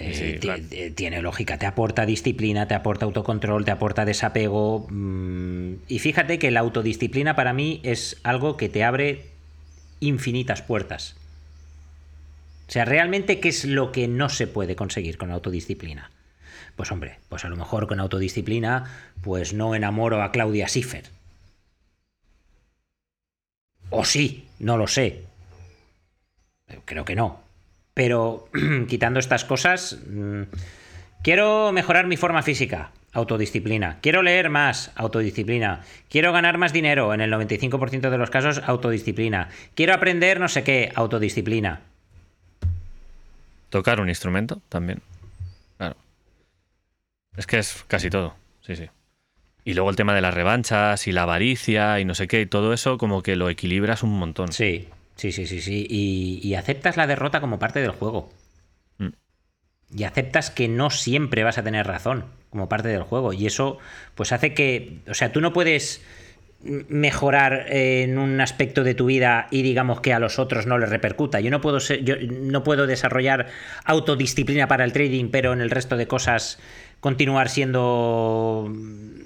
Eh, 0.01 0.15
Sí, 0.15 0.39
claro. 0.41 0.63
eh, 0.71 0.91
tiene 0.91 1.21
lógica, 1.21 1.59
te 1.59 1.67
aporta 1.67 2.07
disciplina, 2.07 2.67
te 2.67 2.75
aporta 2.75 3.05
autocontrol, 3.05 3.65
te 3.65 3.71
aporta 3.71 4.05
desapego. 4.05 4.87
mm, 4.89 5.75
y 5.89 5.99
fíjate 5.99 6.39
que 6.39 6.51
la 6.51 6.61
autodisciplina 6.61 7.37
para 7.37 7.53
mí 7.53 7.81
es 7.85 8.17
algo 8.23 8.57
que 8.57 8.69
te 8.69 8.85
abre 8.85 9.27
infinitas 10.01 10.63
puertas. 10.63 11.15
O 12.69 12.73
sea, 12.73 12.87
realmente, 12.87 13.39
¿qué 13.39 13.51
es 13.51 13.67
lo 13.67 13.93
que 13.93 14.09
no 14.09 14.31
se 14.31 14.47
puede 14.47 14.75
conseguir 14.75 15.19
con 15.19 15.31
autodisciplina? 15.31 16.11
Pues 16.77 16.91
hombre, 16.91 17.19
pues 17.29 17.45
a 17.45 17.49
lo 17.49 17.57
mejor 17.57 17.87
con 17.87 18.01
autodisciplina, 18.01 18.85
pues 19.23 19.53
no 19.53 19.75
enamoro 19.75 20.23
a 20.23 20.33
Claudia 20.33 20.69
Schiffer. 20.69 21.05
O 23.91 24.05
sí, 24.05 24.49
no 24.59 24.79
lo 24.79 24.87
sé. 24.87 25.25
Creo 26.87 27.05
que 27.05 27.15
no. 27.15 27.41
Pero 27.95 28.49
quitando 28.89 29.21
estas 29.21 29.45
cosas, 29.45 29.99
mm, 30.07 30.43
quiero 31.23 31.73
mejorar 31.73 32.07
mi 32.07 32.17
forma 32.17 32.43
física, 32.43 32.91
autodisciplina. 33.13 33.99
Quiero 34.01 34.23
leer 34.23 34.49
más, 34.49 34.91
autodisciplina. 34.95 35.83
Quiero 36.09 36.33
ganar 36.33 36.57
más 36.57 36.73
dinero, 36.73 37.13
en 37.13 37.21
el 37.21 37.31
95% 37.31 38.11
de 38.11 38.19
los 38.19 38.31
casos, 38.31 38.63
autodisciplina. 38.65 39.51
Quiero 39.75 39.93
aprender 39.95 40.41
no 40.41 40.49
sé 40.49 40.65
qué, 40.65 40.91
autodisciplina. 40.95 41.81
Tocar 43.69 44.01
un 44.01 44.09
instrumento 44.09 44.61
también. 44.69 45.03
Es 47.37 47.47
que 47.47 47.59
es 47.59 47.85
casi 47.89 48.11
todo. 48.11 48.35
Sí, 48.61 48.77
sí. 48.77 48.89
Y 49.65 49.75
luego 49.75 49.91
el 49.91 49.97
tema 49.97 50.15
de 50.15 50.21
las 50.21 50.35
revanchas 50.35 51.07
y 51.07 51.13
la 51.13 51.23
avaricia 51.23 52.01
y 52.01 52.05
no 52.05 52.15
sé 52.15 52.27
qué, 52.27 52.41
y 52.41 52.47
todo 52.47 52.73
eso 52.73 52.99
como 52.99 53.23
que 53.23 53.37
lo 53.37 53.49
equilibras 53.49 54.03
un 54.03 54.19
montón. 54.19 54.53
Sí, 54.53 54.89
sí, 55.17 55.33
sí, 55.33 55.47
sí, 55.47 55.61
sí. 55.61 55.87
Y, 55.89 56.41
y 56.43 56.55
aceptas 56.55 56.97
la 56.97 57.07
derrota 57.07 57.41
como 57.41 57.59
parte 57.59 57.81
del 57.81 57.93
juego. 57.93 58.31
Mm. 58.99 59.11
Y 59.97 60.05
aceptas 60.05 60.51
que 60.51 60.69
no 60.69 60.91
siempre 60.91 61.45
vas 61.45 61.59
a 61.59 61.63
tener 61.63 61.87
razón 61.87 62.25
como 62.51 62.69
parte 62.69 62.89
del 62.89 63.03
juego. 63.03 63.33
Y 63.33 63.47
eso, 63.47 63.79
pues 64.15 64.33
hace 64.33 64.53
que. 64.53 64.99
O 65.09 65.15
sea, 65.15 65.33
tú 65.33 65.41
no 65.41 65.53
puedes 65.53 66.03
mejorar 66.65 67.67
en 67.71 68.19
un 68.19 68.41
aspecto 68.41 68.85
de 68.85 68.95
tu 68.95 69.07
vida 69.07 69.49
y 69.51 69.63
digamos 69.63 70.01
que 70.01 70.13
a 70.13 70.21
los 70.21 70.39
otros 70.39 70.67
no 70.67 70.79
les 70.79 70.91
repercuta. 70.91 71.41
Yo 71.41 71.51
no 71.51 71.61
puedo 71.61 71.81
ser, 71.81 72.05
yo 72.05 72.15
no 72.21 72.63
puedo 72.63 72.87
desarrollar 72.87 73.49
autodisciplina 73.85 74.69
para 74.69 74.85
el 74.85 74.93
trading, 74.93 75.31
pero 75.31 75.53
en 75.53 75.61
el 75.61 75.71
resto 75.71 75.97
de 75.97 76.07
cosas 76.07 76.61
continuar 77.03 77.49
siendo 77.49 78.73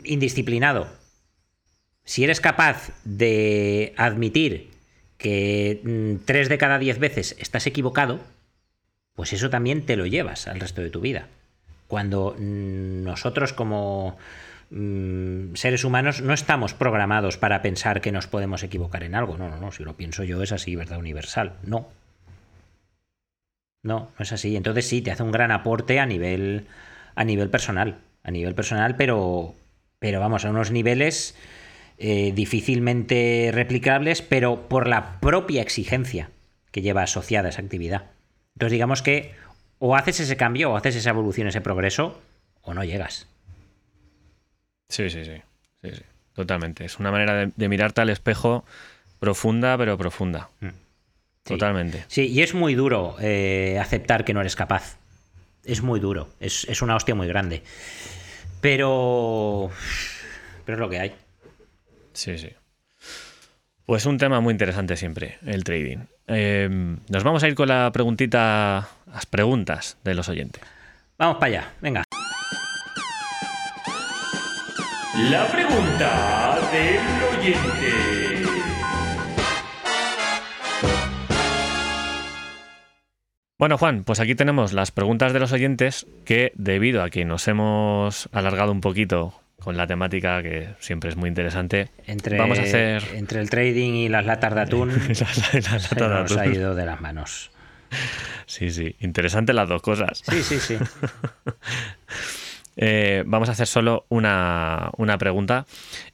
indisciplinado. 0.02 0.88
Si 2.04 2.24
eres 2.24 2.40
capaz 2.40 2.90
de 3.04 3.92
admitir 3.98 4.70
que 5.18 5.82
mm, 5.84 6.24
tres 6.24 6.48
de 6.48 6.56
cada 6.56 6.78
diez 6.78 6.98
veces 6.98 7.36
estás 7.38 7.66
equivocado, 7.66 8.20
pues 9.14 9.34
eso 9.34 9.50
también 9.50 9.84
te 9.84 9.96
lo 9.96 10.06
llevas 10.06 10.48
al 10.48 10.58
resto 10.58 10.80
de 10.80 10.88
tu 10.88 11.00
vida. 11.00 11.28
Cuando 11.86 12.34
mm, 12.38 13.04
nosotros 13.04 13.52
como 13.52 14.16
mm, 14.70 15.54
seres 15.54 15.84
humanos 15.84 16.22
no 16.22 16.32
estamos 16.32 16.72
programados 16.72 17.36
para 17.36 17.60
pensar 17.60 18.00
que 18.00 18.10
nos 18.10 18.26
podemos 18.26 18.62
equivocar 18.62 19.02
en 19.02 19.14
algo. 19.14 19.36
No, 19.36 19.50
no, 19.50 19.60
no. 19.60 19.70
Si 19.70 19.84
lo 19.84 19.98
pienso 19.98 20.24
yo 20.24 20.42
es 20.42 20.52
así, 20.52 20.76
¿verdad? 20.76 20.98
Universal. 20.98 21.52
No. 21.62 21.88
No, 23.82 24.10
no 24.18 24.22
es 24.22 24.32
así. 24.32 24.56
Entonces 24.56 24.88
sí, 24.88 25.02
te 25.02 25.10
hace 25.10 25.22
un 25.22 25.30
gran 25.30 25.50
aporte 25.50 26.00
a 26.00 26.06
nivel, 26.06 26.66
a 27.16 27.24
nivel 27.24 27.50
personal. 27.50 27.98
A 28.22 28.30
nivel 28.30 28.54
personal, 28.54 28.96
pero, 28.96 29.54
pero 29.98 30.20
vamos, 30.20 30.44
a 30.44 30.50
unos 30.50 30.70
niveles 30.70 31.34
eh, 31.98 32.32
difícilmente 32.34 33.50
replicables, 33.52 34.22
pero 34.22 34.68
por 34.68 34.86
la 34.86 35.18
propia 35.20 35.62
exigencia 35.62 36.30
que 36.70 36.82
lleva 36.82 37.02
asociada 37.02 37.48
esa 37.48 37.62
actividad. 37.62 38.04
Entonces 38.54 38.72
digamos 38.72 39.02
que 39.02 39.34
o 39.78 39.96
haces 39.96 40.20
ese 40.20 40.36
cambio, 40.36 40.70
o 40.70 40.76
haces 40.76 40.96
esa 40.96 41.10
evolución, 41.10 41.48
ese 41.48 41.60
progreso, 41.60 42.20
o 42.62 42.74
no 42.74 42.84
llegas. 42.84 43.26
Sí, 44.88 45.10
sí, 45.10 45.24
sí. 45.24 45.42
sí, 45.82 45.90
sí. 45.92 46.02
Totalmente. 46.34 46.84
Es 46.84 46.98
una 46.98 47.10
manera 47.10 47.34
de, 47.34 47.52
de 47.54 47.68
mirarte 47.68 48.02
al 48.02 48.10
espejo 48.10 48.64
profunda, 49.18 49.76
pero 49.78 49.96
profunda. 49.96 50.50
Sí. 50.60 50.68
Totalmente. 51.44 52.04
Sí, 52.08 52.26
y 52.26 52.42
es 52.42 52.54
muy 52.54 52.74
duro 52.74 53.16
eh, 53.20 53.78
aceptar 53.80 54.24
que 54.24 54.34
no 54.34 54.40
eres 54.40 54.56
capaz. 54.56 54.98
Es 55.66 55.82
muy 55.82 56.00
duro. 56.00 56.28
Es, 56.40 56.64
es 56.68 56.80
una 56.80 56.96
hostia 56.96 57.14
muy 57.14 57.26
grande. 57.26 57.62
Pero. 58.60 59.70
Pero 60.64 60.76
es 60.76 60.80
lo 60.80 60.88
que 60.88 61.00
hay. 61.00 61.14
Sí, 62.12 62.38
sí. 62.38 62.50
Pues 63.84 64.06
un 64.06 64.18
tema 64.18 64.40
muy 64.40 64.52
interesante 64.52 64.96
siempre, 64.96 65.38
el 65.46 65.62
trading. 65.62 65.98
Eh, 66.26 66.68
nos 67.08 67.22
vamos 67.22 67.42
a 67.44 67.48
ir 67.48 67.54
con 67.54 67.68
la 67.68 67.90
preguntita, 67.92 68.88
las 69.12 69.26
preguntas 69.26 69.96
de 70.02 70.14
los 70.14 70.28
oyentes. 70.28 70.62
Vamos 71.18 71.36
para 71.36 71.46
allá, 71.46 71.72
venga. 71.80 72.02
La 75.30 75.46
pregunta 75.46 76.58
del 76.72 77.38
oyente. 77.38 78.25
Bueno, 83.58 83.78
Juan, 83.78 84.04
pues 84.04 84.20
aquí 84.20 84.34
tenemos 84.34 84.74
las 84.74 84.90
preguntas 84.90 85.32
de 85.32 85.40
los 85.40 85.50
oyentes 85.52 86.06
que, 86.26 86.52
debido 86.56 87.02
a 87.02 87.08
que 87.08 87.24
nos 87.24 87.48
hemos 87.48 88.28
alargado 88.32 88.70
un 88.70 88.82
poquito 88.82 89.40
con 89.58 89.78
la 89.78 89.86
temática, 89.86 90.42
que 90.42 90.74
siempre 90.78 91.08
es 91.08 91.16
muy 91.16 91.28
interesante, 91.28 91.88
Entre, 92.06 92.36
vamos 92.36 92.58
a 92.58 92.62
hacer... 92.62 93.02
entre 93.14 93.40
el 93.40 93.48
trading 93.48 93.94
y 93.94 94.08
las 94.10 94.26
latas 94.26 94.54
de 94.54 94.60
atún, 94.60 94.92
se 95.14 95.24
de 95.24 95.62
nos 96.06 96.36
ha 96.36 96.46
ido 96.46 96.74
de 96.74 96.84
las 96.84 97.00
manos. 97.00 97.50
Sí, 98.44 98.70
sí, 98.70 98.94
interesante 99.00 99.54
las 99.54 99.68
dos 99.68 99.80
cosas. 99.80 100.22
Sí, 100.28 100.42
sí, 100.42 100.58
sí. 100.58 100.76
Eh, 102.78 103.24
vamos 103.24 103.48
a 103.48 103.52
hacer 103.52 103.66
solo 103.66 104.04
una, 104.10 104.90
una 104.98 105.16
pregunta 105.16 105.64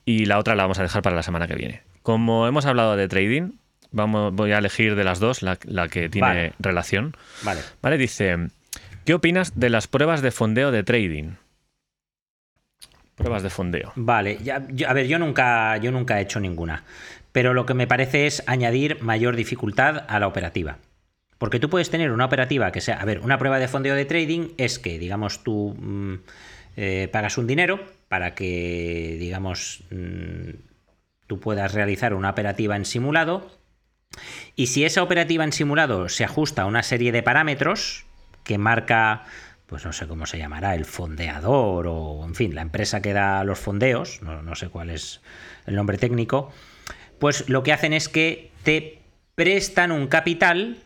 y 0.05 0.27
la 0.27 0.39
otra 0.39 0.55
la 0.55 0.63
vamos 0.63 0.79
a 0.79 0.85
dejar 0.85 1.03
para 1.03 1.17
la 1.17 1.25
semana 1.25 1.49
que 1.49 1.57
viene. 1.57 1.83
Como 2.05 2.47
hemos 2.47 2.67
hablado 2.67 2.95
de 2.95 3.09
trading, 3.09 3.55
vamos, 3.93 4.33
voy 4.35 4.53
a 4.53 4.59
elegir 4.59 4.95
de 4.97 5.05
las 5.05 5.21
dos 5.21 5.43
la, 5.43 5.59
la 5.65 5.89
que 5.89 6.09
tiene 6.09 6.27
Vale. 6.29 6.53
relación. 6.59 7.17
Vale. 7.43 7.61
Vale, 7.83 7.99
dice, 7.99 8.37
¿qué 9.05 9.15
opinas 9.15 9.59
de 9.59 9.71
las 9.71 9.87
pruebas 9.87 10.23
de 10.23 10.31
fondeo 10.31 10.71
de 10.71 10.83
trading? 10.83 11.33
Pruebas 13.15 13.43
de 13.43 13.51
fondeo. 13.51 13.93
Vale, 13.95 14.39
ya, 14.43 14.67
yo- 14.71 14.89
a 14.89 14.93
ver, 14.93 15.07
yo 15.07 15.19
nunca, 15.19 15.77
yo 15.77 15.93
nunca 15.93 16.19
he 16.19 16.23
hecho 16.23 16.41
ninguna, 16.41 16.85
pero 17.31 17.55
lo 17.55 17.67
que 17.67 17.75
me 17.75 17.87
parece 17.87 18.27
es 18.27 18.43
añadir 18.47 19.03
mayor 19.03 19.37
dificultad 19.37 20.05
a 20.09 20.19
la 20.19 20.27
operativa. 20.27 20.79
Porque 21.39 21.61
tú 21.61 21.69
puedes 21.69 21.91
tener 21.91 22.11
una 22.13 22.25
operativa 22.25 22.71
que 22.73 22.81
sea, 22.81 22.97
a 23.01 23.05
ver, 23.05 23.19
una 23.21 23.39
prueba 23.39 23.59
de 23.59 23.69
fondeo 23.69 23.95
de 23.95 24.05
trading 24.05 24.51
es 24.59 24.79
que, 24.79 24.99
digamos, 24.99 25.43
tú 25.43 25.75
mm, 25.79 26.15
eh, 26.77 27.09
pagas 27.13 27.37
un 27.37 27.47
dinero 27.47 27.81
para 28.09 28.35
que, 28.35 29.17
digamos, 29.19 29.83
mm, 29.91 30.51
tú 31.27 31.41
puedas 31.41 31.75
realizar 31.75 32.15
una 32.15 32.31
operativa 32.31 32.77
en 32.77 32.85
simulado. 32.85 33.51
Y 34.57 34.67
si 34.69 34.85
esa 34.85 35.03
operativa 35.03 35.45
en 35.45 35.53
simulado 35.53 36.09
se 36.09 36.25
ajusta 36.25 36.63
a 36.63 36.67
una 36.67 36.83
serie 36.83 37.13
de 37.13 37.23
parámetros 37.23 38.05
que 38.45 38.59
marca, 38.59 39.25
pues 39.67 39.85
no 39.85 39.93
sé 39.93 40.07
cómo 40.07 40.27
se 40.27 40.39
llamará, 40.39 40.75
el 40.75 40.85
fondeador 40.85 41.87
o, 41.89 42.25
en 42.25 42.35
fin, 42.35 42.55
la 42.55 42.63
empresa 42.63 43.01
que 43.01 43.13
da 43.13 43.45
los 43.45 43.59
fondeos, 43.59 44.23
no, 44.23 44.43
no 44.43 44.55
sé 44.55 44.69
cuál 44.69 44.91
es 44.91 45.21
el 45.67 45.77
nombre 45.77 45.99
técnico, 45.99 46.53
pues 47.19 47.49
lo 47.49 47.63
que 47.63 47.73
hacen 47.73 47.93
es 47.93 48.09
que 48.09 48.51
te 48.65 49.03
prestan 49.35 49.93
un 49.93 50.09
capital 50.09 50.79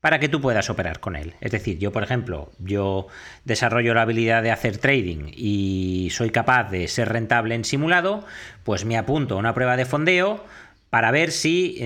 para 0.00 0.20
que 0.20 0.28
tú 0.28 0.40
puedas 0.40 0.70
operar 0.70 1.00
con 1.00 1.16
él. 1.16 1.34
Es 1.40 1.50
decir, 1.50 1.78
yo, 1.78 1.90
por 1.90 2.04
ejemplo, 2.04 2.52
yo 2.58 3.08
desarrollo 3.44 3.94
la 3.94 4.02
habilidad 4.02 4.42
de 4.42 4.52
hacer 4.52 4.78
trading 4.78 5.32
y 5.34 6.10
soy 6.12 6.30
capaz 6.30 6.70
de 6.70 6.86
ser 6.86 7.08
rentable 7.08 7.54
en 7.54 7.64
simulado, 7.64 8.24
pues 8.62 8.84
me 8.84 8.98
apunto 8.98 9.34
a 9.34 9.38
una 9.38 9.54
prueba 9.54 9.76
de 9.76 9.84
fondeo 9.84 10.44
para 10.90 11.10
ver 11.10 11.32
si, 11.32 11.78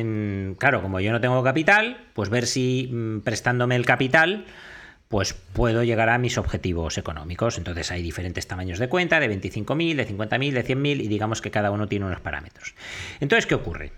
claro, 0.59 0.83
como 0.83 1.01
yo 1.01 1.13
no 1.13 1.21
tengo 1.21 1.43
capital, 1.43 2.09
pues 2.15 2.29
ver 2.29 2.47
si 2.47 2.89
mm, 2.93 3.21
prestándome 3.21 3.77
el 3.77 3.87
capital, 3.87 4.45
pues 5.09 5.35
puedo 5.35 5.83
llegar 5.83 6.09
a 6.09 6.19
mis 6.19 6.39
objetivos 6.39 6.97
económicos. 6.97 7.59
Entonces 7.59 7.91
hay 7.91 8.03
diferentes 8.03 8.47
tamaños 8.47 8.79
de 8.79 8.89
cuenta, 8.89 9.19
de 9.19 9.29
25.000, 9.29 9.97
de 9.97 10.09
50.000, 10.09 10.53
de 10.53 10.65
100.000 10.65 11.01
y 11.03 11.09
digamos 11.09 11.43
que 11.43 11.51
cada 11.51 11.71
uno 11.71 11.89
tiene 11.89 12.07
unos 12.07 12.21
parámetros. 12.21 12.75
Entonces, 13.19 13.47
¿qué 13.47 13.57
ocurre? 13.57 13.93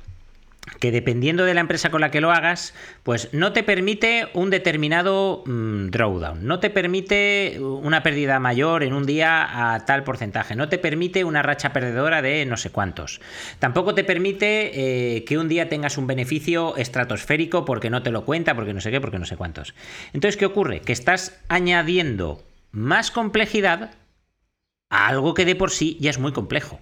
Que 0.78 0.92
dependiendo 0.92 1.44
de 1.44 1.54
la 1.54 1.60
empresa 1.60 1.90
con 1.90 2.00
la 2.00 2.10
que 2.10 2.20
lo 2.20 2.30
hagas, 2.30 2.72
pues 3.02 3.28
no 3.32 3.52
te 3.52 3.64
permite 3.64 4.28
un 4.32 4.50
determinado 4.50 5.42
mm, 5.44 5.88
drawdown, 5.88 6.46
no 6.46 6.60
te 6.60 6.70
permite 6.70 7.58
una 7.60 8.02
pérdida 8.02 8.38
mayor 8.38 8.84
en 8.84 8.92
un 8.92 9.04
día 9.04 9.74
a 9.74 9.84
tal 9.84 10.04
porcentaje, 10.04 10.54
no 10.54 10.68
te 10.68 10.78
permite 10.78 11.24
una 11.24 11.42
racha 11.42 11.72
perdedora 11.72 12.22
de 12.22 12.46
no 12.46 12.56
sé 12.56 12.70
cuántos, 12.70 13.20
tampoco 13.58 13.94
te 13.94 14.04
permite 14.04 15.16
eh, 15.16 15.24
que 15.24 15.38
un 15.38 15.48
día 15.48 15.68
tengas 15.68 15.98
un 15.98 16.06
beneficio 16.06 16.76
estratosférico 16.76 17.64
porque 17.64 17.90
no 17.90 18.02
te 18.02 18.10
lo 18.10 18.24
cuenta, 18.24 18.54
porque 18.54 18.72
no 18.72 18.80
sé 18.80 18.90
qué, 18.90 19.00
porque 19.00 19.18
no 19.18 19.26
sé 19.26 19.36
cuántos. 19.36 19.74
Entonces, 20.12 20.36
¿qué 20.36 20.46
ocurre? 20.46 20.80
Que 20.80 20.92
estás 20.92 21.40
añadiendo 21.48 22.42
más 22.70 23.10
complejidad 23.10 23.90
a 24.90 25.08
algo 25.08 25.34
que 25.34 25.44
de 25.44 25.56
por 25.56 25.70
sí 25.70 25.96
ya 26.00 26.10
es 26.10 26.18
muy 26.18 26.32
complejo. 26.32 26.80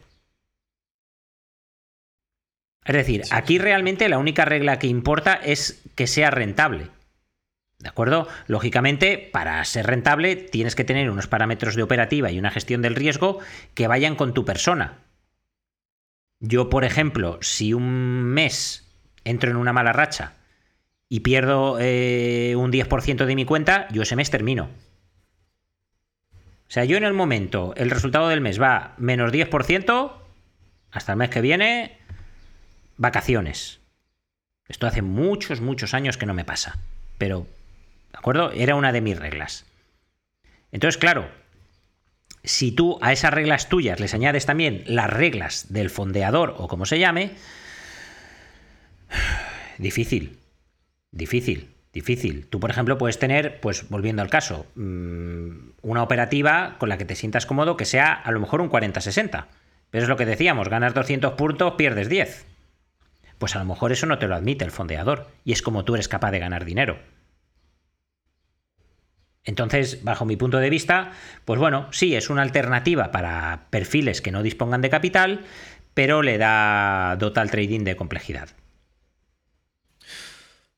Es 2.85 2.95
decir, 2.95 3.23
aquí 3.31 3.59
realmente 3.59 4.09
la 4.09 4.19
única 4.19 4.45
regla 4.45 4.79
que 4.79 4.87
importa 4.87 5.35
es 5.35 5.83
que 5.95 6.07
sea 6.07 6.31
rentable. 6.31 6.89
¿De 7.79 7.89
acuerdo? 7.89 8.29
Lógicamente, 8.47 9.31
para 9.33 9.65
ser 9.65 9.87
rentable 9.87 10.37
tienes 10.37 10.75
que 10.75 10.85
tener 10.85 11.11
unos 11.11 11.29
parámetros 11.29 11.77
de 11.77 11.83
operativa 11.83 12.31
y 12.31 12.39
una 12.39 12.51
gestión 12.51 12.83
del 12.83 12.95
riesgo 12.95 13.39
que 13.75 13.87
vayan 13.87 14.17
con 14.17 14.35
tu 14.35 14.45
persona. 14.45 14.99
Yo, 16.41 16.71
por 16.71 16.85
ejemplo, 16.85 17.39
si 17.43 17.73
un 17.75 18.25
mes 18.25 18.91
entro 19.25 19.51
en 19.51 19.57
una 19.57 19.73
mala 19.73 19.93
racha 19.93 20.35
y 21.09 21.21
pierdo 21.21 21.79
eh, 21.81 22.55
un 22.57 22.71
10% 22.71 23.25
de 23.25 23.35
mi 23.35 23.45
cuenta, 23.45 23.89
yo 23.91 24.03
ese 24.03 24.17
mes 24.17 24.31
termino. 24.31 24.71
O 26.33 26.73
sea, 26.73 26.85
yo 26.85 26.97
en 26.97 27.05
el 27.05 27.13
momento, 27.13 27.75
el 27.77 27.91
resultado 27.91 28.29
del 28.29 28.41
mes 28.41 28.61
va 28.61 28.95
menos 28.97 29.33
10%, 29.33 30.13
hasta 30.93 31.13
el 31.13 31.19
mes 31.19 31.31
que 31.31 31.41
viene, 31.41 31.99
vacaciones. 33.01 33.81
Esto 34.69 34.87
hace 34.87 35.01
muchos, 35.01 35.63
muchos 35.63 35.95
años 35.95 36.19
que 36.19 36.27
no 36.27 36.35
me 36.35 36.45
pasa. 36.45 36.79
Pero, 37.17 37.47
¿de 38.13 38.19
acuerdo? 38.19 38.53
Era 38.53 38.75
una 38.75 38.93
de 38.93 39.01
mis 39.01 39.19
reglas. 39.19 39.65
Entonces, 40.71 40.99
claro, 40.99 41.29
si 42.45 42.73
tú 42.73 42.99
a 43.01 43.13
esas 43.13 43.33
reglas 43.33 43.71
tuyas 43.71 44.01
les 44.01 44.13
añades 44.13 44.45
también 44.45 44.85
las 44.87 45.09
reglas 45.09 45.73
del 45.73 45.89
fondeador 45.89 46.55
o 46.59 46.69
como 46.69 46.85
se 46.85 46.99
llame, 46.99 47.33
difícil, 49.79 50.39
difícil, 51.11 51.71
difícil. 51.95 52.47
Tú, 52.49 52.61
por 52.61 52.71
ejemplo, 52.71 52.99
puedes 52.99 53.19
tener, 53.19 53.61
pues 53.61 53.89
volviendo 53.89 54.21
al 54.21 54.29
caso, 54.29 54.67
mm, 54.75 55.71
una 55.81 56.03
operativa 56.03 56.77
con 56.79 56.91
la 56.91 56.99
que 56.99 57.07
te 57.07 57.17
sientas 57.17 57.47
cómodo 57.47 57.79
que 57.79 57.87
sea 57.87 58.13
a 58.13 58.31
lo 58.31 58.41
mejor 58.41 58.61
un 58.61 58.69
40-60. 58.69 59.47
Pero 59.91 60.05
es 60.05 60.09
lo 60.09 60.19
que 60.19 60.27
decíamos, 60.27 60.69
ganas 60.69 60.93
200 60.93 61.33
puntos, 61.33 61.75
pierdes 61.79 62.11
10 62.11 62.60
pues 63.41 63.57
a 63.57 63.59
lo 63.59 63.65
mejor 63.65 63.91
eso 63.91 64.05
no 64.05 64.19
te 64.19 64.29
lo 64.29 64.37
admite 64.37 64.67
el 64.67 64.71
fondeador 64.71 65.27
y 65.47 65.53
es 65.53 65.63
como 65.63 65.85
tú 65.85 65.95
eres 65.95 66.09
capaz 66.09 66.31
de 66.31 66.39
ganar 66.39 66.67
dinero. 66.67 66.99
Entonces, 69.45 70.05
bajo 70.05 70.27
mi 70.27 70.37
punto 70.37 70.59
de 70.59 70.69
vista, 70.69 71.13
pues 71.47 71.59
bueno, 71.59 71.89
sí, 71.91 72.15
es 72.15 72.29
una 72.29 72.43
alternativa 72.43 73.11
para 73.11 73.63
perfiles 73.71 74.21
que 74.21 74.31
no 74.31 74.43
dispongan 74.43 74.83
de 74.83 74.91
capital, 74.91 75.47
pero 75.95 76.21
le 76.21 76.37
da 76.37 77.17
dota 77.19 77.41
al 77.41 77.51
trading 77.51 77.81
de 77.83 77.97
complejidad. 77.97 78.51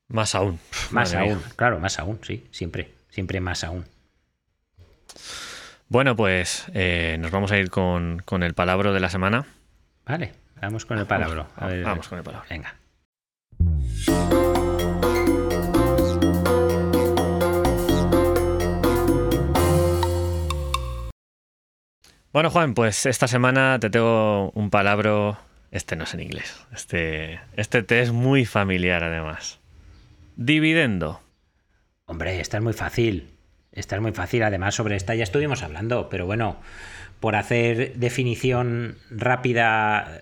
Más 0.07 0.33
aún. 0.33 0.57
Más 0.91 1.13
aún, 1.13 1.41
claro, 1.57 1.79
más 1.81 1.99
aún, 1.99 2.21
sí, 2.23 2.47
siempre, 2.51 2.93
siempre 3.09 3.41
más 3.41 3.65
aún. 3.65 3.85
Bueno, 5.89 6.15
pues 6.15 6.65
eh, 6.73 7.17
nos 7.19 7.31
vamos 7.31 7.51
a 7.51 7.57
ir 7.57 7.69
con, 7.69 8.21
con 8.23 8.41
el 8.41 8.53
palabra 8.53 8.93
de 8.93 9.01
la 9.01 9.09
semana. 9.09 9.45
Vale. 10.05 10.42
Vamos 10.63 10.85
con 10.85 10.97
el 10.97 11.05
palabra. 11.05 11.45
Vamos, 11.83 12.07
con 12.07 12.19
el 12.19 12.23
palabra. 12.23 12.47
Venga. 12.49 12.73
Bueno, 22.31 22.49
Juan, 22.49 22.73
pues 22.75 23.05
esta 23.05 23.27
semana 23.27 23.77
te 23.81 23.89
tengo 23.89 24.51
un 24.51 24.69
palabra. 24.69 25.41
Este 25.71 25.97
no 25.97 26.05
es 26.05 26.13
en 26.13 26.21
inglés. 26.21 26.65
Este, 26.73 27.41
este 27.57 27.83
te 27.83 27.99
es 28.01 28.13
muy 28.13 28.45
familiar, 28.45 29.03
además. 29.03 29.59
Dividendo. 30.37 31.19
Hombre, 32.05 32.39
esta 32.39 32.57
es 32.57 32.63
muy 32.63 32.73
fácil. 32.73 33.29
Esta 33.73 33.97
es 33.97 34.01
muy 34.01 34.13
fácil. 34.13 34.43
Además, 34.43 34.75
sobre 34.75 34.95
esta 34.95 35.13
ya 35.13 35.23
estuvimos 35.23 35.61
hablando. 35.61 36.07
Pero 36.07 36.25
bueno, 36.25 36.57
por 37.23 37.37
hacer 37.37 37.93
definición 37.95 38.97
rápida. 39.09 40.19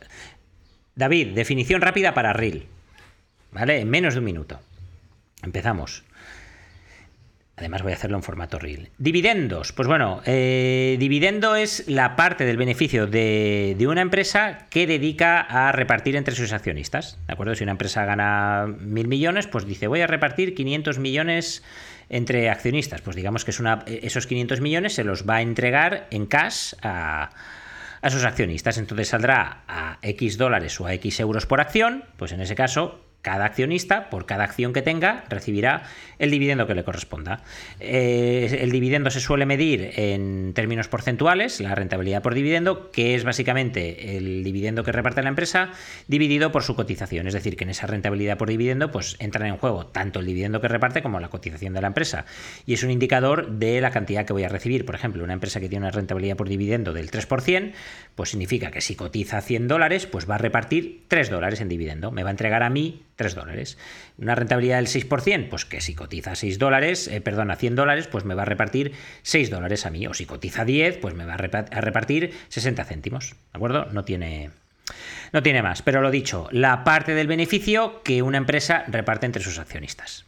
David, 1.01 1.29
definición 1.29 1.81
rápida 1.81 2.13
para 2.13 2.31
Reel. 2.31 2.67
¿Vale? 3.51 3.79
En 3.79 3.89
menos 3.89 4.13
de 4.13 4.19
un 4.19 4.25
minuto. 4.25 4.59
Empezamos. 5.41 6.03
Además 7.55 7.81
voy 7.81 7.91
a 7.91 7.95
hacerlo 7.95 8.17
en 8.17 8.23
formato 8.23 8.59
Reel. 8.59 8.89
Dividendos. 8.99 9.71
Pues 9.71 9.87
bueno, 9.87 10.21
eh, 10.27 10.97
dividendo 10.99 11.55
es 11.55 11.87
la 11.87 12.15
parte 12.15 12.45
del 12.45 12.57
beneficio 12.57 13.07
de, 13.07 13.75
una 13.89 14.01
empresa 14.01 14.67
que 14.69 14.85
dedica 14.85 15.41
a 15.41 15.71
repartir 15.71 16.15
entre 16.15 16.35
sus 16.35 16.53
accionistas. 16.53 17.17
¿De 17.25 17.33
acuerdo? 17.33 17.55
Si 17.55 17.63
una 17.63 17.71
empresa 17.71 18.05
gana 18.05 18.67
mil 18.67 19.07
millones, 19.07 19.47
pues 19.47 19.65
dice 19.65 19.87
voy 19.87 20.01
a 20.01 20.07
repartir 20.07 20.53
500 20.53 20.99
millones 20.99 21.63
entre 22.09 22.51
accionistas. 22.51 23.01
Pues 23.01 23.15
digamos 23.15 23.43
que 23.43 23.49
esos 24.03 24.27
500 24.27 24.61
millones 24.61 24.93
se 24.93 25.03
los 25.03 25.27
va 25.27 25.37
a 25.37 25.41
entregar 25.41 26.05
en 26.11 26.27
cash 26.27 26.75
a 26.83 27.31
a 28.01 28.09
sus 28.09 28.23
accionistas. 28.23 28.77
Entonces 28.77 29.09
saldrá 29.09 29.63
a 29.67 29.97
X 30.01 30.37
dólares 30.37 30.79
o 30.79 30.85
a 30.87 30.93
X 30.95 31.19
euros 31.19 31.45
por 31.45 31.61
acción, 31.61 32.05
pues 32.17 32.31
en 32.31 32.41
ese 32.41 32.55
caso 32.55 33.10
cada 33.21 33.45
accionista, 33.45 34.09
por 34.09 34.25
cada 34.25 34.43
acción 34.43 34.73
que 34.73 34.81
tenga, 34.81 35.23
recibirá 35.29 35.83
el 36.19 36.31
dividendo 36.31 36.67
que 36.67 36.75
le 36.75 36.83
corresponda. 36.83 37.41
Eh, 37.79 38.59
el 38.61 38.71
dividendo 38.71 39.09
se 39.11 39.19
suele 39.19 39.45
medir 39.45 39.91
en 39.95 40.53
términos 40.53 40.87
porcentuales, 40.87 41.59
la 41.59 41.75
rentabilidad 41.75 42.21
por 42.21 42.33
dividendo, 42.33 42.91
que 42.91 43.15
es 43.15 43.23
básicamente 43.23 44.17
el 44.17 44.43
dividendo 44.43 44.83
que 44.83 44.91
reparte 44.91 45.21
la 45.21 45.29
empresa 45.29 45.71
dividido 46.07 46.51
por 46.51 46.63
su 46.63 46.75
cotización. 46.75 47.27
Es 47.27 47.33
decir, 47.33 47.55
que 47.55 47.63
en 47.63 47.69
esa 47.69 47.87
rentabilidad 47.87 48.37
por 48.37 48.49
dividendo 48.49 48.91
pues 48.91 49.15
entran 49.19 49.47
en 49.47 49.57
juego 49.57 49.87
tanto 49.87 50.19
el 50.19 50.25
dividendo 50.25 50.61
que 50.61 50.67
reparte 50.67 51.01
como 51.01 51.19
la 51.19 51.29
cotización 51.29 51.73
de 51.73 51.81
la 51.81 51.87
empresa. 51.87 52.25
Y 52.65 52.73
es 52.73 52.83
un 52.83 52.91
indicador 52.91 53.51
de 53.51 53.81
la 53.81 53.91
cantidad 53.91 54.25
que 54.25 54.33
voy 54.33 54.43
a 54.43 54.49
recibir. 54.49 54.85
Por 54.85 54.95
ejemplo, 54.95 55.23
una 55.23 55.33
empresa 55.33 55.59
que 55.59 55.69
tiene 55.69 55.85
una 55.85 55.91
rentabilidad 55.91 56.35
por 56.35 56.49
dividendo 56.49 56.93
del 56.93 57.11
3%, 57.11 57.71
pues 58.15 58.29
significa 58.29 58.71
que 58.71 58.81
si 58.81 58.95
cotiza 58.95 59.41
100 59.41 59.67
dólares, 59.67 60.07
pues 60.07 60.29
va 60.29 60.35
a 60.35 60.39
repartir 60.39 61.03
3 61.07 61.29
dólares 61.29 61.61
en 61.61 61.69
dividendo. 61.69 62.11
Me 62.11 62.23
va 62.23 62.29
a 62.29 62.31
entregar 62.31 62.63
a 62.63 62.69
mí 62.69 63.03
3 63.21 63.35
dólares. 63.35 63.77
Una 64.17 64.33
rentabilidad 64.33 64.77
del 64.77 64.87
6%, 64.87 65.49
pues 65.49 65.65
que 65.65 65.79
si 65.79 65.93
cotiza 65.93 66.33
6 66.33 66.57
dólares, 66.57 67.07
eh, 67.07 67.21
perdón, 67.21 67.51
a 67.51 67.55
100 67.55 67.75
dólares, 67.75 68.07
pues 68.07 68.25
me 68.25 68.33
va 68.33 68.41
a 68.41 68.45
repartir 68.45 68.93
6 69.21 69.51
dólares 69.51 69.85
a 69.85 69.91
mí. 69.91 70.07
O 70.07 70.13
si 70.15 70.25
cotiza 70.25 70.65
10, 70.65 70.97
pues 70.97 71.13
me 71.13 71.25
va 71.25 71.35
a 71.35 71.37
repartir 71.37 72.33
60 72.49 72.83
céntimos. 72.83 73.31
¿De 73.31 73.57
acuerdo? 73.57 73.85
No 73.91 74.03
tiene, 74.03 74.49
no 75.33 75.43
tiene 75.43 75.61
más. 75.61 75.83
Pero 75.83 76.01
lo 76.01 76.09
dicho, 76.09 76.47
la 76.51 76.83
parte 76.83 77.13
del 77.13 77.27
beneficio 77.27 78.01
que 78.01 78.23
una 78.23 78.39
empresa 78.39 78.85
reparte 78.87 79.27
entre 79.27 79.43
sus 79.43 79.59
accionistas. 79.59 80.25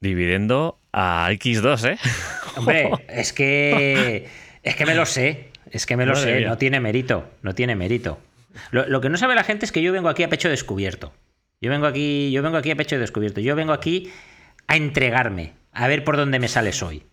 Dividendo 0.00 0.80
a 0.92 1.28
X2, 1.30 1.92
¿eh? 1.92 1.98
Hombre, 2.56 2.90
es 3.08 3.32
que. 3.34 4.28
Es 4.62 4.76
que 4.76 4.86
me 4.86 4.94
lo 4.94 5.04
sé. 5.04 5.50
Es 5.70 5.84
que 5.86 5.96
me 5.96 6.06
lo 6.06 6.16
sé. 6.16 6.40
No 6.40 6.56
tiene 6.56 6.80
mérito. 6.80 7.28
No 7.42 7.54
tiene 7.54 7.76
mérito. 7.76 8.18
Lo, 8.70 9.00
que 9.00 9.08
no 9.08 9.16
sabe 9.16 9.34
la 9.34 9.44
gente 9.44 9.64
es 9.64 9.72
que 9.72 9.82
yo 9.82 9.92
vengo 9.92 10.08
aquí 10.08 10.22
a 10.22 10.28
pecho 10.28 10.48
descubierto. 10.48 11.12
Yo 11.60 11.70
vengo 11.70 11.86
aquí, 11.86 12.30
yo 12.32 12.42
vengo 12.42 12.56
aquí 12.56 12.70
a 12.70 12.76
pecho 12.76 12.98
descubierto. 12.98 13.40
Yo 13.40 13.54
vengo 13.56 13.72
aquí 13.72 14.12
a 14.66 14.76
entregarme, 14.76 15.52
a 15.72 15.88
ver 15.88 16.04
por 16.04 16.16
dónde 16.16 16.38
me 16.38 16.48
sales 16.48 16.82
hoy. 16.82 17.04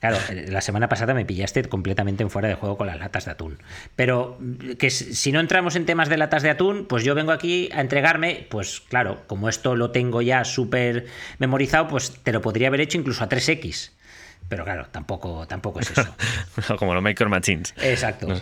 Claro, 0.00 0.16
la 0.48 0.62
semana 0.62 0.88
pasada 0.88 1.12
me 1.12 1.26
pillaste 1.26 1.62
completamente 1.64 2.22
en 2.22 2.30
fuera 2.30 2.48
de 2.48 2.54
juego 2.54 2.78
con 2.78 2.86
las 2.86 2.98
latas 2.98 3.26
de 3.26 3.32
atún. 3.32 3.58
Pero 3.96 4.38
que 4.78 4.88
si 4.88 5.30
no 5.30 5.40
entramos 5.40 5.76
en 5.76 5.84
temas 5.84 6.08
de 6.08 6.16
latas 6.16 6.42
de 6.42 6.48
atún, 6.48 6.86
pues 6.86 7.04
yo 7.04 7.14
vengo 7.14 7.32
aquí 7.32 7.68
a 7.74 7.82
entregarme, 7.82 8.46
pues 8.48 8.80
claro, 8.80 9.22
como 9.26 9.50
esto 9.50 9.76
lo 9.76 9.90
tengo 9.90 10.22
ya 10.22 10.46
súper 10.46 11.06
memorizado, 11.38 11.86
pues 11.86 12.12
te 12.22 12.32
lo 12.32 12.40
podría 12.40 12.68
haber 12.68 12.80
hecho 12.80 12.96
incluso 12.96 13.22
a 13.22 13.28
3X. 13.28 13.90
Pero 14.48 14.64
claro, 14.64 14.86
tampoco, 14.90 15.46
tampoco 15.46 15.80
es 15.80 15.90
eso. 15.90 16.16
como 16.78 16.94
los 16.94 17.02
Maker 17.02 17.28
Machines. 17.28 17.74
Exacto. 17.82 18.26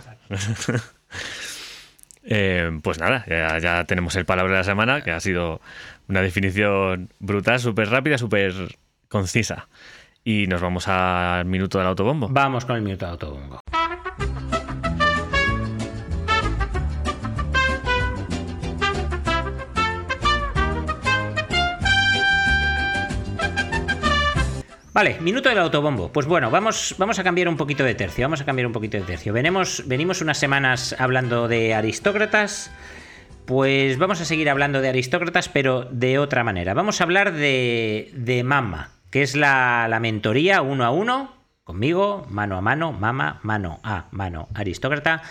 Eh, 2.30 2.78
pues 2.82 2.98
nada, 2.98 3.24
ya, 3.26 3.84
tenemos 3.84 4.14
el 4.16 4.26
palabra 4.26 4.52
de 4.52 4.58
la 4.58 4.64
semana, 4.64 5.00
que 5.00 5.12
ha 5.12 5.20
sido 5.20 5.62
una 6.08 6.20
definición 6.20 7.08
brutal, 7.20 7.58
súper 7.58 7.88
rápida, 7.88 8.18
súper 8.18 8.52
concisa. 9.08 9.68
Y 10.24 10.46
nos 10.46 10.60
vamos 10.60 10.88
al 10.88 11.46
minuto 11.46 11.78
del 11.78 11.86
autobombo. 11.86 12.28
Vamos 12.28 12.66
con 12.66 12.76
el 12.76 12.82
minuto 12.82 13.06
del 13.06 13.12
autobombo. 13.12 13.60
Vale, 24.98 25.16
minuto 25.20 25.48
del 25.48 25.58
autobombo. 25.58 26.08
Pues 26.08 26.26
bueno, 26.26 26.50
vamos, 26.50 26.96
vamos 26.98 27.20
a 27.20 27.22
cambiar 27.22 27.48
un 27.48 27.56
poquito 27.56 27.84
de 27.84 27.94
tercio. 27.94 28.24
Vamos 28.24 28.40
a 28.40 28.44
cambiar 28.44 28.66
un 28.66 28.72
poquito 28.72 28.96
de 28.96 29.04
tercio. 29.04 29.32
Venimos, 29.32 29.84
venimos 29.86 30.20
unas 30.22 30.38
semanas 30.38 30.96
hablando 30.98 31.46
de 31.46 31.72
aristócratas. 31.72 32.72
Pues 33.46 33.96
vamos 33.96 34.20
a 34.20 34.24
seguir 34.24 34.50
hablando 34.50 34.80
de 34.80 34.88
aristócratas, 34.88 35.48
pero 35.48 35.84
de 35.84 36.18
otra 36.18 36.42
manera. 36.42 36.74
Vamos 36.74 37.00
a 37.00 37.04
hablar 37.04 37.32
de, 37.32 38.10
de 38.12 38.42
Mama, 38.42 38.90
que 39.12 39.22
es 39.22 39.36
la, 39.36 39.86
la 39.88 40.00
mentoría 40.00 40.62
uno 40.62 40.84
a 40.84 40.90
uno 40.90 41.32
conmigo, 41.62 42.26
mano 42.28 42.56
a 42.56 42.60
mano, 42.60 42.92
mama, 42.92 43.40
mano 43.42 43.78
a 43.84 44.06
mano, 44.10 44.48
aristócrata, 44.54 45.22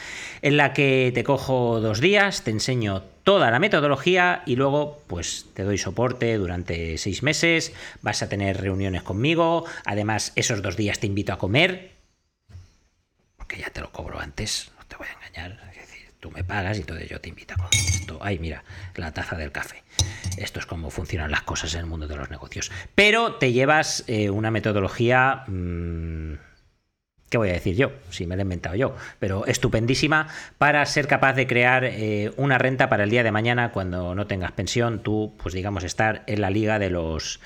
en 0.43 0.55
la 0.55 0.71
que 0.71 1.11
te 1.13 1.23
cojo 1.23 1.81
dos 1.81 1.99
días, 1.99 2.43
te 2.43 2.51
enseño 2.51 3.01
toda 3.27 3.51
la 3.51 3.59
metodología 3.59 4.41
y 4.45 4.55
luego 4.55 5.03
pues 5.07 5.47
te 5.53 5.63
doy 5.63 5.77
soporte 5.77 6.37
durante 6.37 6.97
seis 6.97 7.23
meses, 7.23 7.73
vas 8.01 8.23
a 8.23 8.29
tener 8.29 8.61
reuniones 8.61 9.03
conmigo, 9.03 9.65
además 9.83 10.31
esos 10.37 10.61
dos 10.61 10.77
días 10.77 10.99
te 10.99 11.07
invito 11.07 11.33
a 11.33 11.37
comer, 11.37 11.91
porque 13.35 13.57
ya 13.57 13.69
te 13.69 13.81
lo 13.81 13.91
cobro 13.91 14.21
antes, 14.21 14.71
no 14.79 14.85
te 14.85 14.95
voy 14.95 15.07
a 15.07 15.13
engañar, 15.17 15.59
es 15.73 15.81
decir, 15.89 16.13
tú 16.21 16.31
me 16.31 16.45
pagas 16.45 16.77
y 16.77 16.79
entonces 16.79 17.09
yo 17.09 17.19
te 17.19 17.27
invito 17.27 17.55
a 17.55 17.57
comer 17.57 17.83
esto, 17.89 18.17
ay 18.21 18.39
mira, 18.39 18.63
la 18.95 19.11
taza 19.11 19.35
del 19.35 19.51
café. 19.51 19.83
Esto 20.37 20.61
es 20.61 20.65
cómo 20.65 20.89
funcionan 20.89 21.29
las 21.29 21.41
cosas 21.41 21.73
en 21.73 21.81
el 21.81 21.85
mundo 21.85 22.07
de 22.07 22.15
los 22.15 22.29
negocios. 22.29 22.71
Pero 22.95 23.35
te 23.35 23.51
llevas 23.51 24.05
eh, 24.07 24.29
una 24.29 24.51
metodología... 24.51 25.43
Mmm, 25.47 26.46
¿Qué 27.29 27.37
voy 27.37 27.49
a 27.49 27.53
decir 27.53 27.75
yo? 27.75 27.91
Si 28.09 28.25
me 28.25 28.35
la 28.35 28.41
he 28.41 28.43
inventado 28.43 28.75
yo. 28.75 28.95
Pero 29.19 29.45
estupendísima 29.45 30.27
para 30.57 30.85
ser 30.85 31.07
capaz 31.07 31.33
de 31.33 31.45
crear 31.45 31.83
eh, 31.83 32.31
una 32.37 32.57
renta 32.57 32.87
para 32.87 33.03
el 33.03 33.09
día 33.09 33.23
de 33.23 33.31
mañana 33.31 33.71
cuando 33.71 34.15
no 34.15 34.27
tengas 34.27 34.53
pensión, 34.53 35.03
tú, 35.03 35.33
pues 35.41 35.53
digamos, 35.53 35.83
estar 35.83 36.23
en 36.27 36.39
la 36.39 36.49
liga 36.49 36.79
de 36.79 36.89
los 36.89 37.41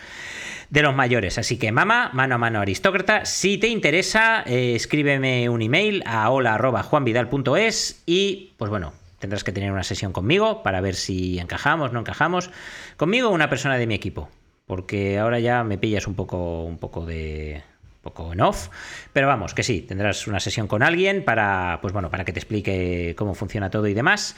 de 0.69 0.82
los 0.84 0.95
mayores. 0.95 1.38
Así 1.38 1.57
que, 1.57 1.71
mama, 1.71 2.11
mano 2.13 2.36
a 2.36 2.38
mano 2.38 2.61
aristócrata. 2.61 3.25
Si 3.25 3.57
te 3.57 3.67
interesa, 3.67 4.43
eh, 4.45 4.73
escríbeme 4.75 5.49
un 5.49 5.61
email 5.61 6.01
a 6.05 6.29
hola.juanvidal.es 6.29 8.03
y, 8.05 8.53
pues 8.57 8.69
bueno, 8.69 8.93
tendrás 9.19 9.43
que 9.43 9.51
tener 9.51 9.71
una 9.71 9.84
sesión 9.84 10.13
conmigo 10.13 10.63
para 10.63 10.79
ver 10.79 10.95
si 10.95 11.39
encajamos, 11.39 11.91
no 11.91 11.99
encajamos. 11.99 12.51
Conmigo 12.97 13.29
una 13.29 13.49
persona 13.49 13.77
de 13.77 13.88
mi 13.88 13.95
equipo. 13.95 14.29
Porque 14.65 15.19
ahora 15.19 15.39
ya 15.39 15.65
me 15.65 15.77
pillas 15.77 16.07
un 16.07 16.15
poco, 16.15 16.63
un 16.63 16.77
poco 16.77 17.05
de, 17.05 17.61
poco 18.01 18.33
en 18.33 18.41
off, 18.41 18.69
pero 19.13 19.27
vamos, 19.27 19.53
que 19.53 19.63
sí, 19.63 19.81
tendrás 19.81 20.27
una 20.27 20.39
sesión 20.39 20.67
con 20.67 20.83
alguien 20.83 21.23
para, 21.23 21.79
pues 21.81 21.93
bueno, 21.93 22.09
para 22.09 22.25
que 22.25 22.33
te 22.33 22.39
explique 22.39 23.15
cómo 23.17 23.33
funciona 23.35 23.69
todo 23.69 23.87
y 23.87 23.93
demás. 23.93 24.35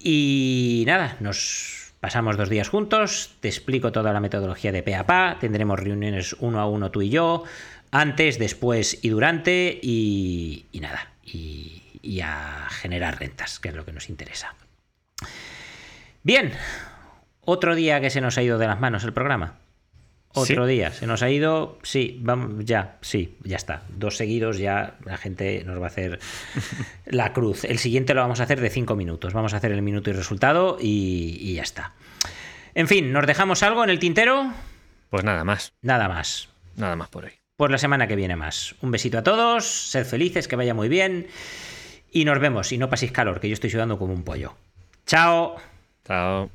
Y 0.00 0.84
nada, 0.86 1.16
nos 1.20 1.92
pasamos 2.00 2.36
dos 2.36 2.48
días 2.48 2.68
juntos, 2.68 3.36
te 3.40 3.48
explico 3.48 3.92
toda 3.92 4.12
la 4.12 4.20
metodología 4.20 4.72
de 4.72 4.82
PAPA, 4.82 5.38
tendremos 5.40 5.78
reuniones 5.78 6.36
uno 6.40 6.60
a 6.60 6.68
uno 6.68 6.90
tú 6.90 7.02
y 7.02 7.10
yo, 7.10 7.44
antes, 7.90 8.38
después 8.38 8.98
y 9.02 9.08
durante, 9.08 9.78
y, 9.82 10.66
nada, 10.80 11.12
y 11.22 12.20
a 12.20 12.68
generar 12.70 13.18
rentas, 13.18 13.58
que 13.58 13.68
es 13.68 13.74
lo 13.74 13.84
que 13.84 13.92
nos 13.92 14.08
interesa. 14.08 14.54
Bien, 16.22 16.52
otro 17.40 17.76
día 17.76 18.00
que 18.00 18.10
se 18.10 18.20
nos 18.20 18.36
ha 18.36 18.42
ido 18.42 18.58
de 18.58 18.66
las 18.66 18.80
manos 18.80 19.04
el 19.04 19.12
programa. 19.12 19.58
Otro 20.36 20.66
¿Sí? 20.66 20.72
día, 20.72 20.92
se 20.92 21.06
nos 21.06 21.22
ha 21.22 21.30
ido, 21.30 21.78
sí, 21.82 22.18
vamos, 22.20 22.64
ya, 22.64 22.98
sí, 23.00 23.36
ya 23.42 23.56
está. 23.56 23.82
Dos 23.88 24.16
seguidos, 24.16 24.58
ya 24.58 24.96
la 25.04 25.16
gente 25.16 25.64
nos 25.64 25.80
va 25.80 25.84
a 25.84 25.88
hacer 25.88 26.18
la 27.06 27.32
cruz. 27.32 27.64
El 27.64 27.78
siguiente 27.78 28.12
lo 28.14 28.20
vamos 28.20 28.40
a 28.40 28.42
hacer 28.44 28.60
de 28.60 28.70
cinco 28.70 28.96
minutos. 28.96 29.32
Vamos 29.32 29.54
a 29.54 29.56
hacer 29.56 29.72
el 29.72 29.82
minuto 29.82 30.10
y 30.10 30.12
resultado 30.12 30.76
y, 30.80 31.38
y 31.40 31.54
ya 31.54 31.62
está. 31.62 31.94
En 32.74 32.88
fin, 32.88 33.12
¿nos 33.12 33.26
dejamos 33.26 33.62
algo 33.62 33.82
en 33.82 33.90
el 33.90 33.98
tintero? 33.98 34.52
Pues 35.10 35.24
nada 35.24 35.44
más, 35.44 35.72
Nada 35.82 36.08
más. 36.08 36.48
nada 36.76 36.96
más 36.96 37.08
por 37.08 37.24
hoy. 37.24 37.32
Pues 37.56 37.70
la 37.70 37.78
semana 37.78 38.06
que 38.06 38.16
viene 38.16 38.36
más. 38.36 38.74
Un 38.82 38.90
besito 38.90 39.16
a 39.16 39.22
todos, 39.22 39.64
sed 39.64 40.04
felices, 40.04 40.46
que 40.46 40.56
vaya 40.56 40.74
muy 40.74 40.90
bien. 40.90 41.28
Y 42.12 42.26
nos 42.26 42.38
vemos, 42.38 42.70
y 42.72 42.78
no 42.78 42.90
paséis 42.90 43.12
calor, 43.12 43.40
que 43.40 43.48
yo 43.48 43.54
estoy 43.54 43.70
sudando 43.70 43.98
como 43.98 44.12
un 44.12 44.24
pollo. 44.24 44.54
Chao. 45.06 45.56
Chao. 46.06 46.50